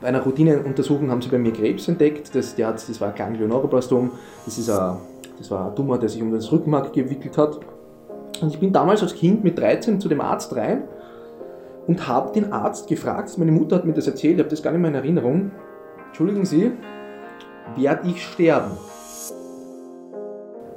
bei 0.00 0.08
einer 0.08 0.22
Routineuntersuchung 0.22 1.10
haben 1.10 1.22
sie 1.22 1.28
bei 1.28 1.38
mir 1.38 1.52
Krebs 1.52 1.88
entdeckt. 1.88 2.34
Das, 2.34 2.54
der 2.54 2.68
hat, 2.68 2.88
das 2.88 3.00
war 3.00 3.10
Ganglioneuroplastom. 3.10 4.10
Das, 4.44 4.58
ist 4.58 4.70
ein, 4.70 4.96
das 5.38 5.50
war 5.50 5.68
ein 5.68 5.76
Tumor, 5.76 5.98
der 5.98 6.08
sich 6.08 6.22
um 6.22 6.30
das 6.30 6.50
Rückenmark 6.52 6.92
gewickelt 6.92 7.36
hat. 7.36 7.58
Und 8.40 8.50
ich 8.50 8.60
bin 8.60 8.72
damals 8.72 9.02
als 9.02 9.14
Kind 9.14 9.42
mit 9.42 9.58
13 9.58 10.00
zu 10.00 10.08
dem 10.08 10.20
Arzt 10.20 10.54
rein 10.54 10.84
und 11.86 12.06
habe 12.06 12.32
den 12.32 12.52
Arzt 12.52 12.86
gefragt, 12.86 13.36
meine 13.38 13.50
Mutter 13.50 13.76
hat 13.76 13.84
mir 13.84 13.94
das 13.94 14.06
erzählt, 14.06 14.34
ich 14.34 14.40
habe 14.40 14.50
das 14.50 14.62
gar 14.62 14.70
nicht 14.70 14.80
mehr 14.80 14.90
in 14.90 14.96
Erinnerung. 14.96 15.50
Entschuldigen 16.08 16.44
Sie, 16.44 16.72
werde 17.76 18.08
ich 18.08 18.24
sterben? 18.24 18.72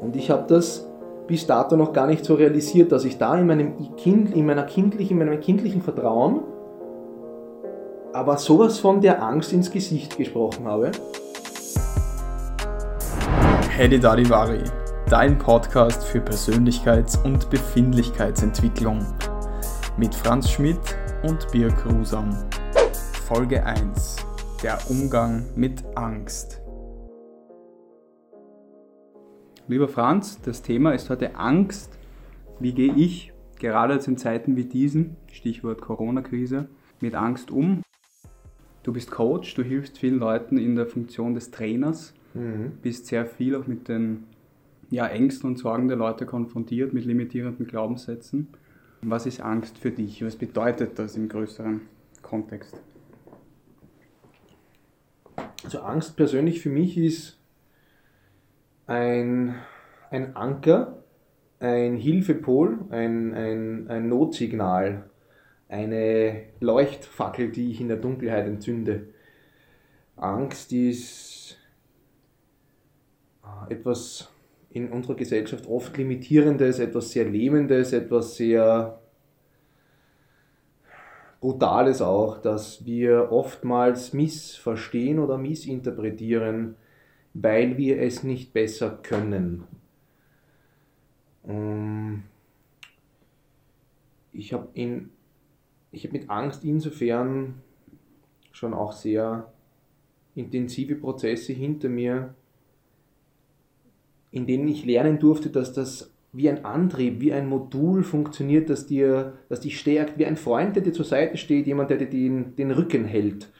Und 0.01 0.15
ich 0.15 0.31
habe 0.31 0.45
das 0.47 0.87
bis 1.27 1.45
dato 1.45 1.75
noch 1.75 1.93
gar 1.93 2.07
nicht 2.07 2.25
so 2.25 2.33
realisiert, 2.33 2.91
dass 2.91 3.05
ich 3.05 3.19
da 3.19 3.37
in 3.37 3.45
meinem, 3.45 3.95
kind, 3.97 4.35
in 4.35 4.45
meiner 4.45 4.63
kindlichen, 4.63 5.21
in 5.21 5.27
meinem 5.27 5.39
kindlichen 5.39 5.81
Vertrauen 5.81 6.41
aber 8.13 8.37
sowas 8.37 8.79
von 8.79 9.01
der 9.01 9.23
Angst 9.23 9.53
ins 9.53 9.71
Gesicht 9.71 10.17
gesprochen 10.17 10.65
habe. 10.65 10.91
Hedi 13.69 13.99
Dadivari, 13.99 14.63
dein 15.09 15.37
Podcast 15.37 16.03
für 16.03 16.19
Persönlichkeits- 16.19 17.23
und 17.23 17.49
Befindlichkeitsentwicklung 17.49 19.05
mit 19.97 20.13
Franz 20.13 20.51
Schmidt 20.51 20.79
und 21.23 21.47
Birk 21.51 21.85
Rusam. 21.85 22.37
Folge 23.27 23.65
1. 23.65 24.17
Der 24.61 24.77
Umgang 24.89 25.45
mit 25.55 25.83
Angst. 25.95 26.61
Lieber 29.67 29.87
Franz, 29.87 30.41
das 30.41 30.61
Thema 30.61 30.91
ist 30.91 31.09
heute 31.09 31.35
Angst. 31.35 31.97
Wie 32.59 32.73
gehe 32.73 32.93
ich, 32.93 33.31
gerade 33.57 33.93
jetzt 33.93 34.07
in 34.07 34.17
Zeiten 34.17 34.57
wie 34.57 34.65
diesen, 34.65 35.15
Stichwort 35.31 35.81
Corona-Krise, 35.81 36.67
mit 36.99 37.15
Angst 37.15 37.51
um? 37.51 37.81
Du 38.83 38.93
bist 38.93 39.11
Coach, 39.11 39.53
du 39.55 39.63
hilfst 39.63 39.97
vielen 39.97 40.19
Leuten 40.19 40.57
in 40.57 40.75
der 40.75 40.87
Funktion 40.87 41.33
des 41.35 41.51
Trainers, 41.51 42.13
mhm. 42.33 42.73
bist 42.81 43.05
sehr 43.07 43.25
viel 43.25 43.55
auch 43.55 43.67
mit 43.67 43.87
den 43.87 44.23
ja, 44.89 45.07
Ängsten 45.07 45.49
und 45.49 45.57
Sorgen 45.57 45.87
der 45.87 45.97
Leute 45.97 46.25
konfrontiert, 46.25 46.93
mit 46.93 47.05
limitierenden 47.05 47.67
Glaubenssätzen. 47.67 48.47
Was 49.01 49.25
ist 49.25 49.41
Angst 49.41 49.77
für 49.77 49.91
dich? 49.91 50.23
Was 50.23 50.35
bedeutet 50.35 50.99
das 50.99 51.15
im 51.15 51.29
größeren 51.29 51.81
Kontext? 52.21 52.75
Also 55.63 55.81
Angst 55.81 56.15
persönlich 56.17 56.61
für 56.61 56.69
mich 56.69 56.97
ist 56.97 57.39
ein, 58.87 59.55
ein 60.09 60.35
Anker, 60.35 61.03
ein 61.59 61.95
Hilfepol, 61.95 62.79
ein, 62.89 63.33
ein, 63.33 63.87
ein 63.87 64.09
Notsignal, 64.09 65.09
eine 65.71 66.43
Leuchtfackel, 66.59 67.49
die 67.49 67.71
ich 67.71 67.79
in 67.79 67.87
der 67.87 67.97
Dunkelheit 67.97 68.45
entzünde. 68.45 69.07
Angst 70.17 70.73
ist 70.73 71.57
äh, 73.43 73.73
etwas 73.73 74.29
in 74.69 74.89
unserer 74.89 75.15
Gesellschaft 75.15 75.67
oft 75.67 75.97
Limitierendes, 75.97 76.79
etwas 76.79 77.11
sehr 77.11 77.25
Lähmendes, 77.25 77.93
etwas 77.93 78.35
sehr 78.35 78.99
Brutales 81.39 82.01
auch, 82.01 82.37
dass 82.37 82.85
wir 82.85 83.31
oftmals 83.31 84.13
missverstehen 84.13 85.19
oder 85.19 85.37
missinterpretieren, 85.37 86.75
weil 87.33 87.77
wir 87.77 88.01
es 88.01 88.23
nicht 88.23 88.53
besser 88.53 88.99
können. 89.01 89.63
Ähm, 91.47 92.23
ich 94.33 94.53
habe 94.53 94.67
in 94.73 95.09
ich 95.91 96.05
habe 96.05 96.17
mit 96.17 96.29
Angst 96.29 96.63
insofern 96.63 97.55
schon 98.51 98.73
auch 98.73 98.91
sehr 98.91 99.51
intensive 100.35 100.95
Prozesse 100.95 101.53
hinter 101.53 101.89
mir, 101.89 102.33
in 104.31 104.47
denen 104.47 104.67
ich 104.67 104.85
lernen 104.85 105.19
durfte, 105.19 105.49
dass 105.49 105.73
das 105.73 106.13
wie 106.33 106.49
ein 106.49 106.63
Antrieb, 106.63 107.19
wie 107.19 107.33
ein 107.33 107.49
Modul 107.49 108.03
funktioniert, 108.03 108.69
das, 108.69 108.87
dir, 108.87 109.33
das 109.49 109.59
dich 109.59 109.77
stärkt, 109.77 110.17
wie 110.17 110.25
ein 110.25 110.37
Freund, 110.37 110.75
der 110.77 110.83
dir 110.83 110.93
zur 110.93 111.03
Seite 111.03 111.35
steht, 111.37 111.67
jemand, 111.67 111.89
der 111.89 111.97
dir 111.97 112.09
den, 112.09 112.55
den 112.55 112.71
Rücken 112.71 113.03
hält. 113.03 113.51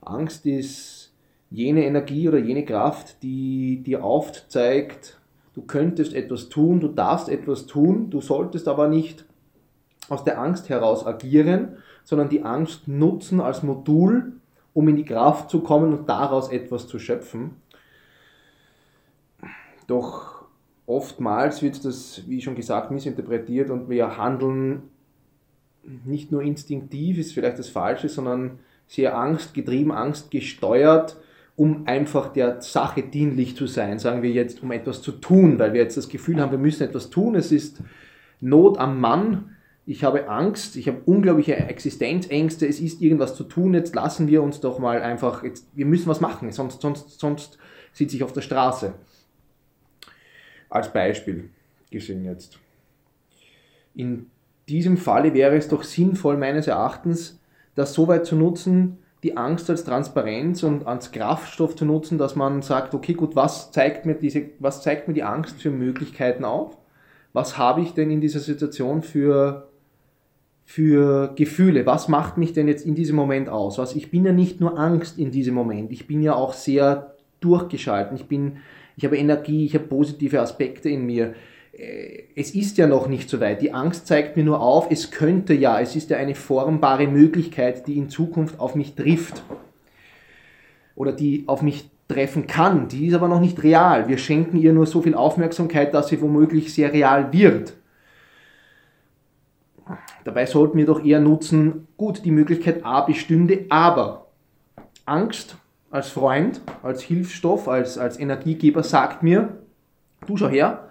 Angst 0.00 0.44
ist 0.46 1.14
jene 1.50 1.84
Energie 1.84 2.28
oder 2.28 2.38
jene 2.38 2.64
Kraft, 2.64 3.22
die 3.22 3.82
dir 3.84 4.02
aufzeigt, 4.02 5.20
du 5.54 5.62
könntest 5.62 6.14
etwas 6.14 6.48
tun, 6.48 6.80
du 6.80 6.88
darfst 6.88 7.28
etwas 7.28 7.66
tun, 7.66 8.10
du 8.10 8.20
solltest 8.20 8.66
aber 8.66 8.88
nicht 8.88 9.24
aus 10.10 10.24
der 10.24 10.38
Angst 10.38 10.68
heraus 10.68 11.06
agieren, 11.06 11.76
sondern 12.04 12.28
die 12.28 12.42
Angst 12.42 12.88
nutzen 12.88 13.40
als 13.40 13.62
Modul, 13.62 14.32
um 14.74 14.88
in 14.88 14.96
die 14.96 15.04
Kraft 15.04 15.48
zu 15.48 15.60
kommen 15.60 15.92
und 15.94 16.08
daraus 16.08 16.50
etwas 16.50 16.86
zu 16.88 16.98
schöpfen. 16.98 17.52
Doch 19.86 20.44
oftmals 20.86 21.62
wird 21.62 21.82
das, 21.84 22.22
wie 22.26 22.42
schon 22.42 22.56
gesagt, 22.56 22.90
missinterpretiert 22.90 23.70
und 23.70 23.88
wir 23.88 24.18
handeln 24.18 24.82
nicht 26.04 26.30
nur 26.30 26.42
instinktiv, 26.42 27.18
ist 27.18 27.32
vielleicht 27.32 27.58
das 27.58 27.68
Falsche, 27.68 28.08
sondern 28.08 28.58
sehr 28.86 29.16
angstgetrieben, 29.16 29.92
angstgesteuert, 29.92 31.16
um 31.56 31.86
einfach 31.86 32.32
der 32.32 32.60
Sache 32.60 33.02
dienlich 33.02 33.56
zu 33.56 33.66
sein, 33.66 33.98
sagen 33.98 34.22
wir 34.22 34.30
jetzt, 34.30 34.62
um 34.62 34.72
etwas 34.72 35.02
zu 35.02 35.12
tun, 35.12 35.58
weil 35.58 35.72
wir 35.72 35.82
jetzt 35.82 35.96
das 35.96 36.08
Gefühl 36.08 36.40
haben, 36.40 36.50
wir 36.50 36.58
müssen 36.58 36.82
etwas 36.82 37.10
tun, 37.10 37.34
es 37.36 37.52
ist 37.52 37.80
Not 38.40 38.78
am 38.78 39.00
Mann, 39.00 39.56
ich 39.90 40.04
habe 40.04 40.28
Angst, 40.28 40.76
ich 40.76 40.86
habe 40.86 41.00
unglaubliche 41.04 41.56
Existenzängste, 41.56 42.64
es 42.64 42.78
ist 42.78 43.02
irgendwas 43.02 43.34
zu 43.34 43.42
tun, 43.42 43.74
jetzt 43.74 43.92
lassen 43.92 44.28
wir 44.28 44.40
uns 44.40 44.60
doch 44.60 44.78
mal 44.78 45.02
einfach, 45.02 45.42
jetzt, 45.42 45.66
wir 45.74 45.84
müssen 45.84 46.06
was 46.06 46.20
machen, 46.20 46.52
sonst, 46.52 46.80
sonst, 46.80 47.18
sonst 47.18 47.58
sitze 47.92 48.14
ich 48.14 48.22
auf 48.22 48.32
der 48.32 48.42
Straße. 48.42 48.94
Als 50.68 50.92
Beispiel 50.92 51.50
gesehen 51.90 52.24
jetzt. 52.24 52.60
In 53.96 54.30
diesem 54.68 54.96
Falle 54.96 55.34
wäre 55.34 55.56
es 55.56 55.66
doch 55.66 55.82
sinnvoll, 55.82 56.36
meines 56.36 56.68
Erachtens, 56.68 57.40
das 57.74 57.92
so 57.92 58.06
weit 58.06 58.26
zu 58.26 58.36
nutzen, 58.36 58.98
die 59.24 59.36
Angst 59.36 59.68
als 59.70 59.82
Transparenz 59.82 60.62
und 60.62 60.86
als 60.86 61.10
Kraftstoff 61.10 61.74
zu 61.74 61.84
nutzen, 61.84 62.16
dass 62.16 62.36
man 62.36 62.62
sagt, 62.62 62.94
okay, 62.94 63.14
gut, 63.14 63.34
was 63.34 63.72
zeigt 63.72 64.06
mir, 64.06 64.14
diese, 64.14 64.50
was 64.60 64.84
zeigt 64.84 65.08
mir 65.08 65.14
die 65.14 65.24
Angst 65.24 65.60
für 65.60 65.70
Möglichkeiten 65.70 66.44
auf? 66.44 66.78
Was 67.32 67.58
habe 67.58 67.80
ich 67.80 67.92
denn 67.92 68.12
in 68.12 68.20
dieser 68.20 68.40
Situation 68.40 69.02
für 69.02 69.69
für 70.70 71.32
Gefühle? 71.34 71.84
Was 71.84 72.06
macht 72.06 72.38
mich 72.38 72.52
denn 72.52 72.68
jetzt 72.68 72.86
in 72.86 72.94
diesem 72.94 73.16
Moment 73.16 73.48
aus? 73.48 73.76
Was, 73.76 73.96
ich 73.96 74.12
bin 74.12 74.24
ja 74.24 74.30
nicht 74.30 74.60
nur 74.60 74.78
Angst 74.78 75.18
in 75.18 75.32
diesem 75.32 75.52
Moment, 75.52 75.90
ich 75.90 76.06
bin 76.06 76.22
ja 76.22 76.36
auch 76.36 76.52
sehr 76.52 77.16
durchgeschalten, 77.40 78.16
ich, 78.16 78.26
bin, 78.26 78.58
ich 78.96 79.04
habe 79.04 79.16
Energie, 79.16 79.64
ich 79.64 79.74
habe 79.74 79.86
positive 79.86 80.40
Aspekte 80.40 80.88
in 80.88 81.06
mir. 81.06 81.34
Äh, 81.72 82.22
es 82.36 82.54
ist 82.54 82.78
ja 82.78 82.86
noch 82.86 83.08
nicht 83.08 83.28
so 83.28 83.40
weit. 83.40 83.62
Die 83.62 83.74
Angst 83.74 84.06
zeigt 84.06 84.36
mir 84.36 84.44
nur 84.44 84.60
auf, 84.60 84.92
es 84.92 85.10
könnte 85.10 85.54
ja, 85.54 85.80
es 85.80 85.96
ist 85.96 86.10
ja 86.10 86.18
eine 86.18 86.36
formbare 86.36 87.08
Möglichkeit, 87.08 87.88
die 87.88 87.98
in 87.98 88.08
Zukunft 88.08 88.60
auf 88.60 88.76
mich 88.76 88.94
trifft. 88.94 89.42
Oder 90.94 91.10
die 91.10 91.42
auf 91.48 91.62
mich 91.62 91.90
treffen 92.06 92.46
kann. 92.46 92.86
Die 92.86 93.08
ist 93.08 93.14
aber 93.14 93.26
noch 93.26 93.40
nicht 93.40 93.60
real. 93.64 94.06
Wir 94.06 94.18
schenken 94.18 94.56
ihr 94.56 94.72
nur 94.72 94.86
so 94.86 95.02
viel 95.02 95.16
Aufmerksamkeit, 95.16 95.92
dass 95.94 96.08
sie 96.08 96.22
womöglich 96.22 96.72
sehr 96.72 96.92
real 96.92 97.32
wird. 97.32 97.72
Dabei 100.24 100.46
sollten 100.46 100.78
wir 100.78 100.86
doch 100.86 101.04
eher 101.04 101.20
nutzen, 101.20 101.88
gut, 101.96 102.24
die 102.24 102.30
Möglichkeit 102.30 102.84
A 102.84 103.02
bestünde, 103.02 103.66
aber 103.68 104.26
Angst 105.04 105.56
als 105.90 106.10
Freund, 106.10 106.60
als 106.82 107.02
Hilfsstoff, 107.02 107.68
als, 107.68 107.98
als 107.98 108.18
Energiegeber 108.18 108.82
sagt 108.82 109.22
mir, 109.22 109.58
du 110.26 110.36
schau 110.36 110.48
her, 110.48 110.88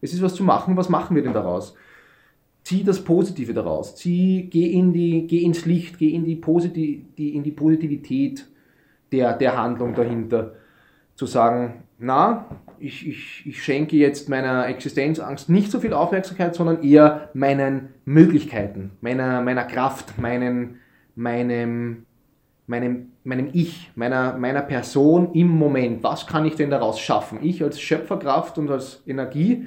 es 0.00 0.12
ist 0.12 0.22
was 0.22 0.34
zu 0.34 0.42
machen, 0.42 0.76
was 0.76 0.88
machen 0.88 1.16
wir 1.16 1.22
denn 1.22 1.32
daraus? 1.32 1.74
Zieh 2.62 2.84
das 2.84 3.02
Positive 3.02 3.54
daraus, 3.54 3.96
zieh, 3.96 4.48
geh, 4.50 4.72
in 4.72 4.92
die, 4.92 5.26
geh 5.26 5.42
ins 5.42 5.64
Licht, 5.64 5.98
geh 5.98 6.10
in 6.10 6.24
die, 6.24 6.36
Posit 6.36 6.76
die, 6.76 7.04
in 7.16 7.42
die 7.42 7.50
Positivität 7.50 8.46
der, 9.10 9.34
der 9.34 9.56
Handlung 9.56 9.94
dahinter. 9.94 10.54
Zu 11.14 11.26
sagen, 11.26 11.84
na, 11.98 12.46
ich, 12.80 13.06
ich, 13.06 13.46
ich 13.46 13.62
schenke 13.62 13.96
jetzt 13.96 14.28
meiner 14.28 14.66
Existenzangst 14.68 15.48
nicht 15.48 15.70
so 15.70 15.80
viel 15.80 15.92
Aufmerksamkeit, 15.92 16.54
sondern 16.54 16.82
eher 16.82 17.30
meinen 17.34 17.90
Möglichkeiten, 18.04 18.92
meiner, 19.00 19.40
meiner 19.42 19.64
Kraft, 19.64 20.18
meinen, 20.18 20.76
meinem, 21.14 22.06
meinem, 22.66 23.12
meinem 23.24 23.50
Ich, 23.52 23.90
meiner, 23.94 24.36
meiner 24.36 24.62
Person 24.62 25.32
im 25.34 25.48
Moment. 25.48 26.02
Was 26.02 26.26
kann 26.26 26.44
ich 26.44 26.54
denn 26.56 26.70
daraus 26.70 27.00
schaffen? 27.00 27.38
Ich 27.42 27.62
als 27.62 27.80
Schöpferkraft 27.80 28.58
und 28.58 28.70
als 28.70 29.02
Energie, 29.06 29.66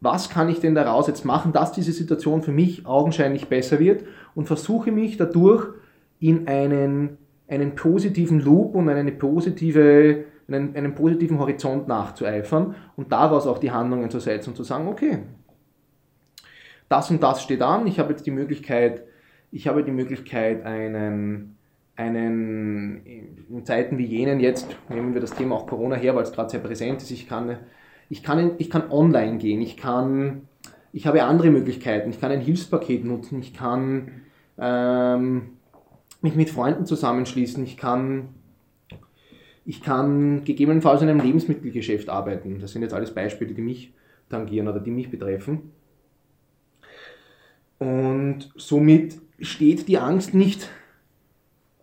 was 0.00 0.28
kann 0.28 0.48
ich 0.48 0.60
denn 0.60 0.74
daraus 0.74 1.06
jetzt 1.06 1.24
machen, 1.24 1.52
dass 1.52 1.72
diese 1.72 1.92
Situation 1.92 2.42
für 2.42 2.52
mich 2.52 2.86
augenscheinlich 2.86 3.48
besser 3.48 3.78
wird 3.78 4.04
und 4.34 4.46
versuche 4.46 4.92
mich 4.92 5.16
dadurch 5.16 5.68
in 6.20 6.46
einen, 6.48 7.18
einen 7.48 7.74
positiven 7.74 8.40
Loop 8.40 8.74
und 8.74 8.88
eine 8.88 9.12
positive 9.12 10.24
einen, 10.48 10.76
einen 10.76 10.94
positiven 10.94 11.38
Horizont 11.38 11.88
nachzueifern 11.88 12.74
und 12.96 13.12
daraus 13.12 13.46
auch 13.46 13.58
die 13.58 13.70
Handlungen 13.70 14.10
zu 14.10 14.20
setzen 14.20 14.50
und 14.50 14.56
zu 14.56 14.62
sagen, 14.62 14.88
okay, 14.88 15.18
das 16.88 17.10
und 17.10 17.22
das 17.22 17.42
steht 17.42 17.62
an, 17.62 17.86
ich 17.86 17.98
habe 17.98 18.10
jetzt 18.12 18.26
die 18.26 18.30
Möglichkeit, 18.30 19.02
ich 19.50 19.66
habe 19.66 19.82
die 19.82 19.92
Möglichkeit, 19.92 20.64
einen, 20.64 21.56
einen 21.96 23.02
Zeiten 23.64 23.98
wie 23.98 24.04
jenen 24.04 24.40
jetzt, 24.40 24.68
nehmen 24.88 25.14
wir 25.14 25.20
das 25.20 25.32
Thema 25.32 25.56
auch 25.56 25.66
Corona 25.66 25.96
her, 25.96 26.14
weil 26.14 26.22
es 26.22 26.32
gerade 26.32 26.50
sehr 26.50 26.60
präsent 26.60 27.02
ist, 27.02 27.10
ich 27.10 27.28
kann, 27.28 27.58
ich, 28.08 28.22
kann, 28.22 28.52
ich 28.58 28.70
kann 28.70 28.90
online 28.90 29.38
gehen, 29.38 29.60
ich, 29.60 29.76
kann, 29.76 30.42
ich 30.92 31.06
habe 31.06 31.24
andere 31.24 31.50
Möglichkeiten, 31.50 32.10
ich 32.10 32.20
kann 32.20 32.30
ein 32.30 32.40
Hilfspaket 32.40 33.04
nutzen, 33.04 33.40
ich 33.40 33.52
kann 33.52 34.22
ähm, 34.58 35.56
mich 36.22 36.36
mit 36.36 36.50
Freunden 36.50 36.86
zusammenschließen, 36.86 37.64
ich 37.64 37.76
kann, 37.76 38.28
ich 39.66 39.82
kann 39.82 40.44
gegebenenfalls 40.44 41.02
in 41.02 41.08
einem 41.08 41.20
Lebensmittelgeschäft 41.20 42.08
arbeiten. 42.08 42.60
Das 42.60 42.70
sind 42.70 42.82
jetzt 42.82 42.94
alles 42.94 43.12
Beispiele, 43.12 43.52
die 43.52 43.62
mich 43.62 43.92
tangieren 44.28 44.68
oder 44.68 44.78
die 44.78 44.92
mich 44.92 45.10
betreffen. 45.10 45.72
Und 47.78 48.52
somit 48.54 49.18
steht 49.40 49.88
die 49.88 49.98
Angst 49.98 50.34
nicht 50.34 50.70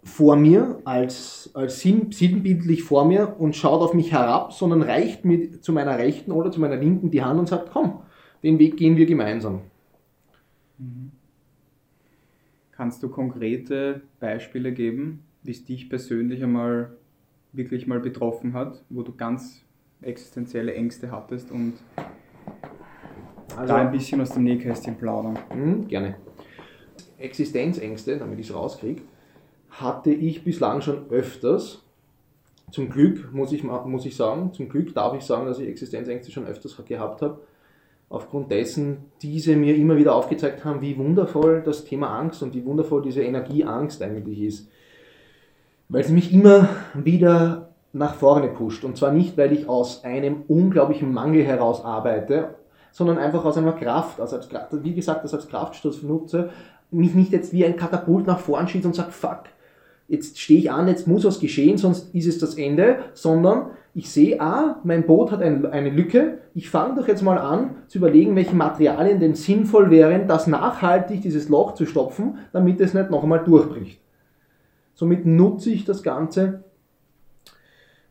vor 0.01 0.38
mir, 0.38 0.81
als, 0.85 1.51
als 1.53 1.81
sinnbildlich 1.81 2.83
vor 2.83 3.06
mir 3.06 3.35
und 3.38 3.56
schaut 3.56 3.81
auf 3.81 3.94
mich 3.94 4.12
herab, 4.12 4.53
sondern 4.53 4.81
reicht 4.81 5.25
mir 5.25 5.62
zu 5.62 5.74
meiner 5.74 5.97
rechten 5.97 6.31
oder 6.31 6.51
zu 6.51 6.62
meiner 6.62 6.77
linken 6.77 7.12
die 7.12 7.21
Hand 7.21 7.39
und 7.39 7.47
sagt, 7.47 7.69
komm, 7.71 8.00
den 8.44 8.59
Weg 8.59 8.77
gehen 8.77 8.95
wir 8.95 9.06
gemeinsam. 9.06 9.62
Mhm. 10.77 11.12
Kannst 12.71 13.03
du 13.03 13.09
konkrete 13.09 14.01
Beispiele 14.19 14.71
geben, 14.71 15.24
wie 15.44 15.51
es 15.51 15.63
dich 15.63 15.89
persönlich 15.89 16.41
einmal 16.44 16.97
wirklich 17.53 17.88
mal 17.88 18.00
betroffen 18.00 18.53
hat, 18.53 18.83
wo 18.89 19.03
du 19.03 19.15
ganz 19.15 19.63
existenzielle 20.01 20.73
Ängste 20.73 21.11
hattest 21.11 21.51
und 21.51 21.73
also, 23.55 23.67
da 23.67 23.75
ein 23.77 23.91
bisschen 23.91 24.19
aus 24.21 24.31
dem 24.31 24.44
Nähkästchen 24.44 24.97
plaudern? 24.97 25.39
Mh, 25.55 25.88
gerne. 25.88 26.15
Existenzängste, 27.17 28.17
damit 28.17 28.39
ich 28.39 28.50
es 28.50 28.55
rauskriege, 28.55 29.03
hatte 29.69 30.11
ich 30.11 30.44
bislang 30.44 30.81
schon 30.81 31.09
öfters. 31.09 31.83
Zum 32.71 32.89
Glück 32.89 33.31
muss 33.33 33.51
ich, 33.51 33.63
muss 33.63 34.05
ich 34.05 34.15
sagen, 34.15 34.51
zum 34.53 34.67
Glück 34.67 34.94
darf 34.94 35.15
ich 35.15 35.21
sagen, 35.21 35.45
dass 35.45 35.59
ich 35.59 35.67
Existenzängste 35.67 36.31
schon 36.31 36.45
öfters 36.45 36.75
gehabt 36.85 37.21
habe. 37.21 37.41
Aufgrund 38.09 38.51
dessen, 38.51 39.05
diese 39.21 39.55
mir 39.55 39.75
immer 39.75 39.95
wieder 39.95 40.15
aufgezeigt 40.15 40.65
haben, 40.65 40.81
wie 40.81 40.97
wundervoll 40.97 41.61
das 41.63 41.83
Thema 41.83 42.19
Angst 42.19 42.44
und 42.44 42.53
wie 42.53 42.65
wundervoll 42.65 43.01
diese 43.01 43.23
Energie 43.23 43.63
Angst 43.63 44.01
eigentlich 44.01 44.41
ist. 44.41 44.69
Weil 45.94 46.04
sie 46.04 46.13
mich 46.13 46.34
immer 46.34 46.69
wieder 46.95 47.69
nach 47.94 48.16
vorne 48.16 48.48
pusht. 48.48 48.84
Und 48.84 48.98
zwar 48.98 49.12
nicht, 49.12 49.38
weil 49.38 49.54
ich 49.54 49.69
aus 49.69 50.04
einem 50.04 50.42
unglaublichen 50.48 51.13
Mangel 51.13 51.44
heraus 51.44 51.86
arbeite, 51.86 52.56
sondern 52.92 53.19
einfach 53.19 53.45
aus 53.45 53.60
einer 53.60 53.74
Kraft, 53.74 54.19
also 54.19 54.38
als, 54.38 54.50
wie 54.81 54.95
gesagt, 54.95 55.24
das 55.24 55.36
als 55.36 55.48
Kraftstoß 55.48 56.01
nutze, 56.01 56.50
mich 56.90 57.13
nicht 57.13 57.31
jetzt 57.31 57.54
wie 57.54 57.63
ein 57.63 57.75
Katapult 57.75 58.25
nach 58.25 58.40
vorn 58.40 58.68
schießt 58.68 58.88
und 58.88 58.95
sagt, 58.95 59.13
fuck, 59.13 59.44
jetzt 60.07 60.40
stehe 60.40 60.60
ich 60.60 60.72
an, 60.72 60.88
jetzt 60.88 61.07
muss 61.07 61.25
was 61.25 61.40
geschehen, 61.40 61.78
sonst 61.78 62.13
ist 62.16 62.28
es 62.28 62.39
das 62.39 62.56
Ende, 62.56 62.98
sondern 63.13 63.68
ich 63.94 64.10
sehe, 64.10 64.42
ah, 64.42 64.80
mein 64.84 65.06
Boot 65.06 65.31
hat 65.31 65.44
ein, 65.44 65.63
eine 65.68 65.92
Lücke, 65.92 66.39
ich 66.56 66.72
fange 66.72 66.96
doch 67.00 67.07
jetzt 67.07 67.22
mal 67.22 67.38
an 67.38 67.75
zu 67.88 68.00
überlegen, 68.00 68.36
welche 68.36 68.56
Materialien 68.56 69.19
denn 69.19 69.36
sinnvoll 69.36 69.92
wären, 69.92 70.28
das 70.28 70.48
nachhaltig 70.48 71.22
dieses 71.22 71.50
Loch 71.50 71.75
zu 71.75 71.86
stopfen, 71.86 72.39
damit 72.51 72.81
es 72.81 72.96
nicht 72.96 73.12
noch 73.12 73.22
einmal 73.22 73.44
durchbricht. 73.44 74.02
Somit 74.94 75.25
nutze 75.25 75.72
ich 75.72 75.86
das 75.86 76.04
Ganze, 76.04 76.63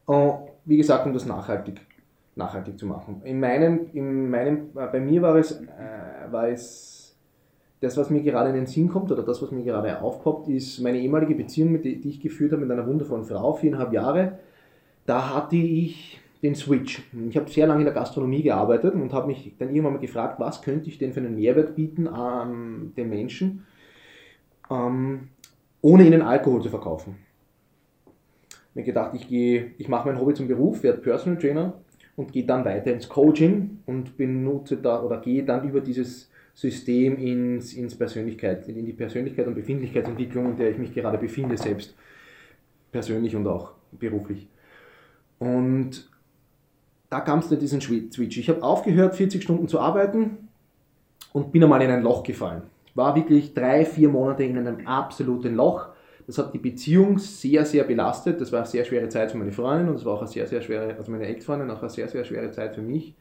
äh, 0.09 0.33
wie 0.65 0.77
gesagt, 0.77 1.07
um 1.07 1.13
das 1.13 1.27
nachhaltig, 1.27 1.81
nachhaltig 2.35 2.79
zu 2.79 2.87
machen. 2.87 3.23
In 3.25 3.41
meinem, 3.41 3.87
in 3.93 4.31
meinem, 4.31 4.71
äh, 4.75 4.87
bei 4.87 5.01
mir 5.01 5.23
war 5.23 5.37
es, 5.37 5.53
äh, 5.53 6.31
war 6.31 6.49
es 6.49 7.17
das, 7.81 7.97
was 7.97 8.11
mir 8.11 8.23
gerade 8.23 8.51
in 8.51 8.55
den 8.55 8.67
Sinn 8.67 8.89
kommt 8.89 9.11
oder 9.11 9.23
das, 9.23 9.43
was 9.43 9.51
mir 9.51 9.65
gerade 9.65 10.01
aufpoppt, 10.01 10.49
ist 10.49 10.81
meine 10.81 10.99
ehemalige 10.99 11.35
Beziehung, 11.35 11.73
mit 11.73 11.85
die, 11.85 12.09
ich 12.09 12.21
geführt 12.21 12.53
habe 12.53 12.63
mit 12.63 12.71
einer 12.71 12.87
wundervollen 12.87 13.25
Frau, 13.25 13.55
viereinhalb 13.55 13.93
Jahre. 13.93 14.39
Da 15.05 15.35
hatte 15.35 15.57
ich 15.57 16.21
den 16.43 16.55
Switch. 16.55 17.03
Ich 17.29 17.37
habe 17.37 17.51
sehr 17.51 17.67
lange 17.67 17.81
in 17.81 17.87
der 17.87 17.95
Gastronomie 17.95 18.43
gearbeitet 18.43 18.95
und 18.95 19.13
habe 19.13 19.29
mich 19.29 19.55
dann 19.59 19.69
irgendwann 19.69 19.95
mal 19.95 19.99
gefragt, 20.01 20.41
was 20.41 20.63
könnte 20.63 20.89
ich 20.89 20.99
denn 20.99 21.13
für 21.13 21.21
einen 21.21 21.37
Mehrwert 21.37 21.77
bieten 21.77 22.09
an 22.09 22.93
den 22.97 23.09
Menschen, 23.09 23.65
ähm, 24.71 25.29
ohne 25.83 26.07
ihnen 26.07 26.23
Alkohol 26.23 26.63
zu 26.63 26.71
verkaufen. 26.71 27.17
Mir 28.75 28.85
gedacht, 28.85 29.13
ich 29.15 29.29
gehe, 29.29 29.73
ich 29.77 29.89
mache 29.89 30.09
mein 30.09 30.19
Hobby 30.19 30.33
zum 30.33 30.49
Beruf, 30.49 30.83
werde 30.83 30.99
Personal 30.99 31.39
Trainer 31.39 31.75
und 32.17 32.33
gehe 32.33 32.45
dann 32.47 32.65
weiter 32.65 32.93
ins 32.93 33.09
Coaching 33.09 33.81
und 33.85 34.17
benutze 34.17 34.79
da 34.79 35.03
oder 35.03 35.21
gehe 35.21 35.45
dann 35.45 35.69
über 35.69 35.81
dieses 35.81 36.31
System 36.55 37.19
ins, 37.19 37.75
ins 37.75 37.95
Persönlichkeit, 37.95 38.69
in 38.69 38.87
die 38.87 38.93
Persönlichkeit 38.93 39.47
und 39.47 39.55
Befindlichkeitsentwicklung, 39.55 40.53
in 40.53 40.57
der 40.57 40.71
ich 40.71 40.79
mich 40.79 40.95
gerade 40.95 41.19
befinde, 41.19 41.57
selbst 41.57 41.95
persönlich 42.91 43.35
und 43.35 43.47
auch 43.47 43.73
beruflich. 43.93 44.49
Und 45.39 46.09
da 47.11 47.21
kam 47.21 47.41
es 47.41 47.49
zu 47.49 47.57
diesen 47.57 47.81
Switch. 47.81 48.39
Ich 48.39 48.49
habe 48.49 48.63
aufgehört, 48.63 49.17
40 49.17 49.43
Stunden 49.43 49.69
zu 49.69 49.81
arbeiten 49.81 50.49
und 51.33 51.53
bin 51.53 51.63
einmal 51.63 51.83
in 51.83 51.91
ein 51.91 52.03
Loch 52.03 52.23
gefallen. 52.23 52.63
War 52.95 53.17
wirklich 53.17 53.55
drei, 53.55 53.85
vier 53.85 54.09
Monate 54.09 54.45
in 54.45 54.59
einem 54.59 54.87
absoluten 54.87 55.55
Loch. 55.55 55.89
Das 56.27 56.39
hat 56.39 56.55
die 56.55 56.59
Beziehung 56.59 57.19
sehr, 57.19 57.65
sehr 57.65 57.85
belastet. 57.85 58.41
Das 58.41 58.53
war 58.53 58.61
eine 58.61 58.69
sehr 58.69 58.85
schwere 58.85 59.09
Zeit 59.09 59.33
für 59.33 59.39
meine 59.39 59.53
Freundin 59.53 59.89
und 59.89 59.97
es 59.97 60.05
war 60.05 60.15
auch 60.15 60.21
eine 60.21 60.29
sehr, 60.29 60.47
sehr 60.47 60.63
schwere, 60.63 60.95
also 60.97 61.11
meine 61.11 61.27
Ex-Freundin, 61.27 61.71
auch 61.71 61.81
eine 61.81 61.91
sehr, 61.91 62.09
sehr 62.09 62.25
schwere 62.25 62.51
Zeit 62.51 62.75
für 62.75 62.83
mich 62.83 63.17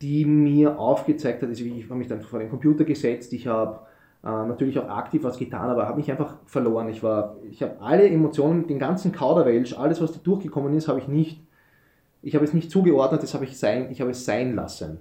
die 0.00 0.24
mir 0.24 0.78
aufgezeigt 0.78 1.42
hat, 1.42 1.48
also 1.48 1.64
ich 1.64 1.84
habe 1.84 1.96
mich 1.96 2.08
dann 2.08 2.22
vor 2.22 2.38
den 2.38 2.48
Computer 2.48 2.84
gesetzt, 2.84 3.32
ich 3.32 3.46
habe 3.46 3.80
äh, 4.24 4.28
natürlich 4.28 4.78
auch 4.78 4.88
aktiv 4.88 5.22
was 5.24 5.38
getan, 5.38 5.68
aber 5.68 5.86
habe 5.86 5.98
mich 5.98 6.10
einfach 6.10 6.36
verloren. 6.46 6.88
Ich, 6.88 7.02
ich 7.50 7.62
habe 7.62 7.80
alle 7.80 8.08
Emotionen, 8.08 8.66
den 8.66 8.78
ganzen 8.78 9.12
Kauderwelsch, 9.12 9.76
alles 9.76 10.00
was 10.00 10.12
da 10.12 10.20
durchgekommen 10.22 10.72
ist, 10.74 10.88
habe 10.88 11.00
ich 11.00 11.08
nicht, 11.08 11.42
ich 12.22 12.34
habe 12.34 12.44
es 12.44 12.54
nicht 12.54 12.70
zugeordnet, 12.70 13.22
das 13.22 13.34
habe 13.34 13.44
ich 13.44 13.58
sein, 13.58 13.90
ich 13.90 14.00
habe 14.00 14.10
es 14.10 14.24
sein 14.24 14.54
lassen. 14.54 15.00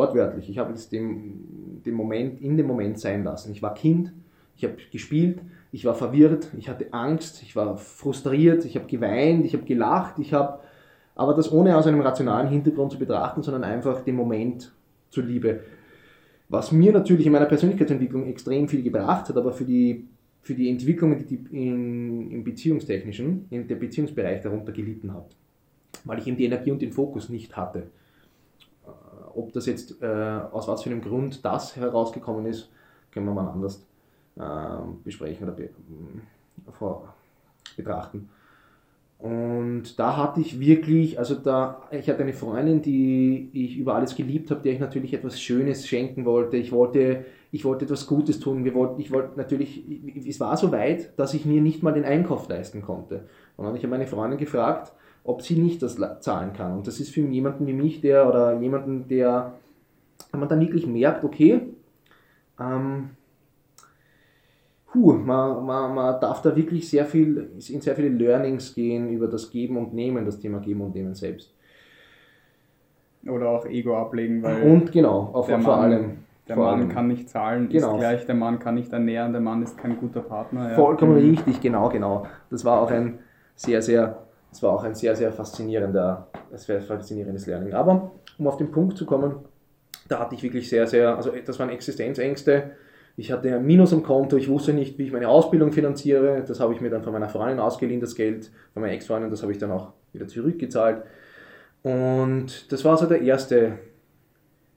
Wortwörtlich, 0.00 0.48
ich 0.48 0.56
habe 0.56 0.72
es 0.72 0.88
dem, 0.88 1.82
dem 1.84 1.94
Moment, 1.94 2.40
in 2.40 2.56
dem 2.56 2.66
Moment 2.66 2.98
sein 2.98 3.22
lassen. 3.22 3.52
Ich 3.52 3.60
war 3.60 3.74
Kind, 3.74 4.14
ich 4.56 4.64
habe 4.64 4.76
gespielt, 4.90 5.40
ich 5.72 5.84
war 5.84 5.94
verwirrt, 5.94 6.48
ich 6.56 6.70
hatte 6.70 6.86
Angst, 6.92 7.42
ich 7.42 7.54
war 7.54 7.76
frustriert, 7.76 8.64
ich 8.64 8.76
habe 8.76 8.86
geweint, 8.86 9.44
ich 9.44 9.52
habe 9.52 9.64
gelacht, 9.64 10.18
ich 10.18 10.32
habe 10.32 10.60
aber 11.14 11.34
das 11.34 11.52
ohne 11.52 11.76
aus 11.76 11.86
einem 11.86 12.00
rationalen 12.00 12.48
Hintergrund 12.48 12.92
zu 12.92 12.98
betrachten, 12.98 13.42
sondern 13.42 13.62
einfach 13.62 14.02
den 14.02 14.16
Moment 14.16 14.72
zuliebe. 15.10 15.60
Was 16.48 16.72
mir 16.72 16.92
natürlich 16.92 17.26
in 17.26 17.32
meiner 17.32 17.44
Persönlichkeitsentwicklung 17.44 18.26
extrem 18.26 18.68
viel 18.68 18.82
gebracht 18.82 19.28
hat, 19.28 19.36
aber 19.36 19.52
für 19.52 19.66
die, 19.66 20.08
für 20.40 20.54
die 20.54 20.70
Entwicklung 20.70 21.14
die 21.26 21.44
in, 21.50 22.30
im 22.30 22.42
Beziehungstechnischen, 22.42 23.44
in 23.50 23.68
der 23.68 23.76
Beziehungsbereich 23.76 24.40
darunter 24.40 24.72
gelitten 24.72 25.12
hat. 25.12 25.36
Weil 26.04 26.20
ich 26.20 26.26
eben 26.26 26.38
die 26.38 26.46
Energie 26.46 26.70
und 26.70 26.80
den 26.80 26.92
Fokus 26.92 27.28
nicht 27.28 27.54
hatte. 27.54 27.82
Ob 29.34 29.52
das 29.52 29.66
jetzt, 29.66 30.02
äh, 30.02 30.06
aus 30.06 30.68
was 30.68 30.82
für 30.82 30.90
einem 30.90 31.02
Grund 31.02 31.44
das 31.44 31.76
herausgekommen 31.76 32.46
ist, 32.46 32.70
können 33.10 33.26
wir 33.26 33.34
mal 33.34 33.48
anders 33.48 33.84
äh, 34.36 34.42
besprechen 35.04 35.48
oder 35.48 35.56
be 35.56 35.70
vor, 36.78 37.14
betrachten. 37.76 38.28
Und 39.20 39.98
da 39.98 40.16
hatte 40.16 40.40
ich 40.40 40.58
wirklich, 40.58 41.18
also 41.18 41.34
da, 41.34 41.82
ich 41.90 42.08
hatte 42.08 42.22
eine 42.22 42.32
Freundin, 42.32 42.80
die 42.80 43.50
ich 43.52 43.76
über 43.76 43.94
alles 43.94 44.16
geliebt 44.16 44.50
habe, 44.50 44.62
der 44.62 44.72
ich 44.72 44.80
natürlich 44.80 45.12
etwas 45.12 45.38
Schönes 45.38 45.86
schenken 45.86 46.24
wollte. 46.24 46.56
Ich 46.56 46.72
wollte, 46.72 47.26
ich 47.52 47.66
wollte 47.66 47.84
etwas 47.84 48.06
Gutes 48.06 48.40
tun. 48.40 48.64
Wir 48.64 48.72
wollten, 48.72 48.98
ich 48.98 49.12
wollte 49.12 49.36
natürlich, 49.36 49.84
es 50.26 50.40
war 50.40 50.56
so 50.56 50.72
weit, 50.72 51.18
dass 51.18 51.34
ich 51.34 51.44
mir 51.44 51.60
nicht 51.60 51.82
mal 51.82 51.92
den 51.92 52.06
Einkauf 52.06 52.48
leisten 52.48 52.80
konnte. 52.80 53.16
Und 53.56 53.64
dann 53.64 53.66
habe 53.66 53.78
ich 53.78 53.86
meine 53.86 54.06
Freundin 54.06 54.38
gefragt, 54.38 54.92
ob 55.24 55.42
sie 55.42 55.56
nicht 55.56 55.82
das 55.82 55.96
zahlen 56.20 56.52
kann. 56.52 56.76
Und 56.78 56.86
das 56.86 57.00
ist 57.00 57.10
für 57.10 57.20
jemanden 57.20 57.66
wie 57.66 57.72
mich, 57.72 58.00
der, 58.00 58.28
oder 58.28 58.58
jemanden, 58.60 59.06
der, 59.08 59.52
wenn 60.30 60.40
man 60.40 60.48
dann 60.48 60.60
wirklich 60.60 60.86
merkt, 60.86 61.24
okay, 61.24 61.60
ähm, 62.58 63.10
puh, 64.92 65.12
man, 65.12 65.64
man, 65.64 65.94
man 65.94 66.20
darf 66.20 66.42
da 66.42 66.54
wirklich 66.56 66.88
sehr 66.88 67.04
viel, 67.04 67.50
in 67.68 67.80
sehr 67.80 67.94
viele 67.94 68.08
Learnings 68.08 68.74
gehen 68.74 69.10
über 69.10 69.28
das 69.28 69.50
Geben 69.50 69.76
und 69.76 69.94
Nehmen, 69.94 70.24
das 70.24 70.38
Thema 70.38 70.58
Geben 70.60 70.80
und 70.80 70.94
Nehmen 70.94 71.14
selbst. 71.14 71.54
Oder 73.28 73.50
auch 73.50 73.66
Ego 73.66 73.96
ablegen, 73.96 74.42
weil. 74.42 74.62
Und 74.62 74.92
genau, 74.92 75.30
auf, 75.32 75.46
der 75.46 75.60
vor 75.60 75.76
Mann, 75.76 75.92
allem. 75.92 76.16
Der 76.48 76.56
vor 76.56 76.64
Mann 76.64 76.80
allem. 76.80 76.88
kann 76.88 77.06
nicht 77.08 77.28
zahlen, 77.28 77.68
Genau. 77.68 77.94
ist 77.94 78.00
gleich, 78.00 78.26
der 78.26 78.34
Mann 78.34 78.58
kann 78.58 78.74
nicht 78.76 78.92
ernähren, 78.92 79.32
der 79.32 79.42
Mann 79.42 79.62
ist 79.62 79.76
kein 79.76 79.98
guter 79.98 80.20
Partner. 80.22 80.70
Ja. 80.70 80.74
Vollkommen 80.74 81.12
Mhm. 81.22 81.30
richtig, 81.30 81.60
genau, 81.60 81.90
genau. 81.90 82.26
Das 82.50 82.64
war 82.64 82.80
auch 82.80 82.90
ein 82.90 83.18
sehr, 83.54 83.82
sehr, 83.82 84.22
das 84.50 84.62
war 84.62 84.72
auch 84.72 84.82
ein 84.82 84.94
sehr, 84.94 85.16
sehr 85.16 85.32
faszinierender, 85.32 86.28
das 86.50 86.68
wäre 86.68 86.80
faszinierendes 86.80 87.46
Learning. 87.46 87.72
Aber 87.72 88.12
um 88.38 88.46
auf 88.46 88.56
den 88.56 88.70
Punkt 88.70 88.98
zu 88.98 89.06
kommen, 89.06 89.36
da 90.08 90.18
hatte 90.18 90.34
ich 90.34 90.42
wirklich 90.42 90.68
sehr, 90.68 90.86
sehr, 90.86 91.16
also 91.16 91.32
das 91.44 91.58
waren 91.58 91.70
Existenzängste. 91.70 92.72
Ich 93.16 93.30
hatte 93.30 93.54
ein 93.54 93.64
Minus 93.64 93.92
am 93.92 94.02
Konto, 94.02 94.36
ich 94.36 94.48
wusste 94.48 94.72
nicht, 94.72 94.98
wie 94.98 95.04
ich 95.04 95.12
meine 95.12 95.28
Ausbildung 95.28 95.72
finanziere. 95.72 96.42
Das 96.46 96.58
habe 96.58 96.74
ich 96.74 96.80
mir 96.80 96.90
dann 96.90 97.02
von 97.02 97.12
meiner 97.12 97.28
Freundin 97.28 97.60
ausgeliehen, 97.60 98.00
das 98.00 98.14
Geld, 98.14 98.50
von 98.72 98.82
meiner 98.82 98.94
Ex-Freundin, 98.94 99.30
das 99.30 99.42
habe 99.42 99.52
ich 99.52 99.58
dann 99.58 99.70
auch 99.70 99.92
wieder 100.12 100.26
zurückgezahlt. 100.26 101.02
Und 101.82 102.72
das 102.72 102.84
war 102.84 102.96
so 102.96 103.06
der 103.06 103.22
erste 103.22 103.78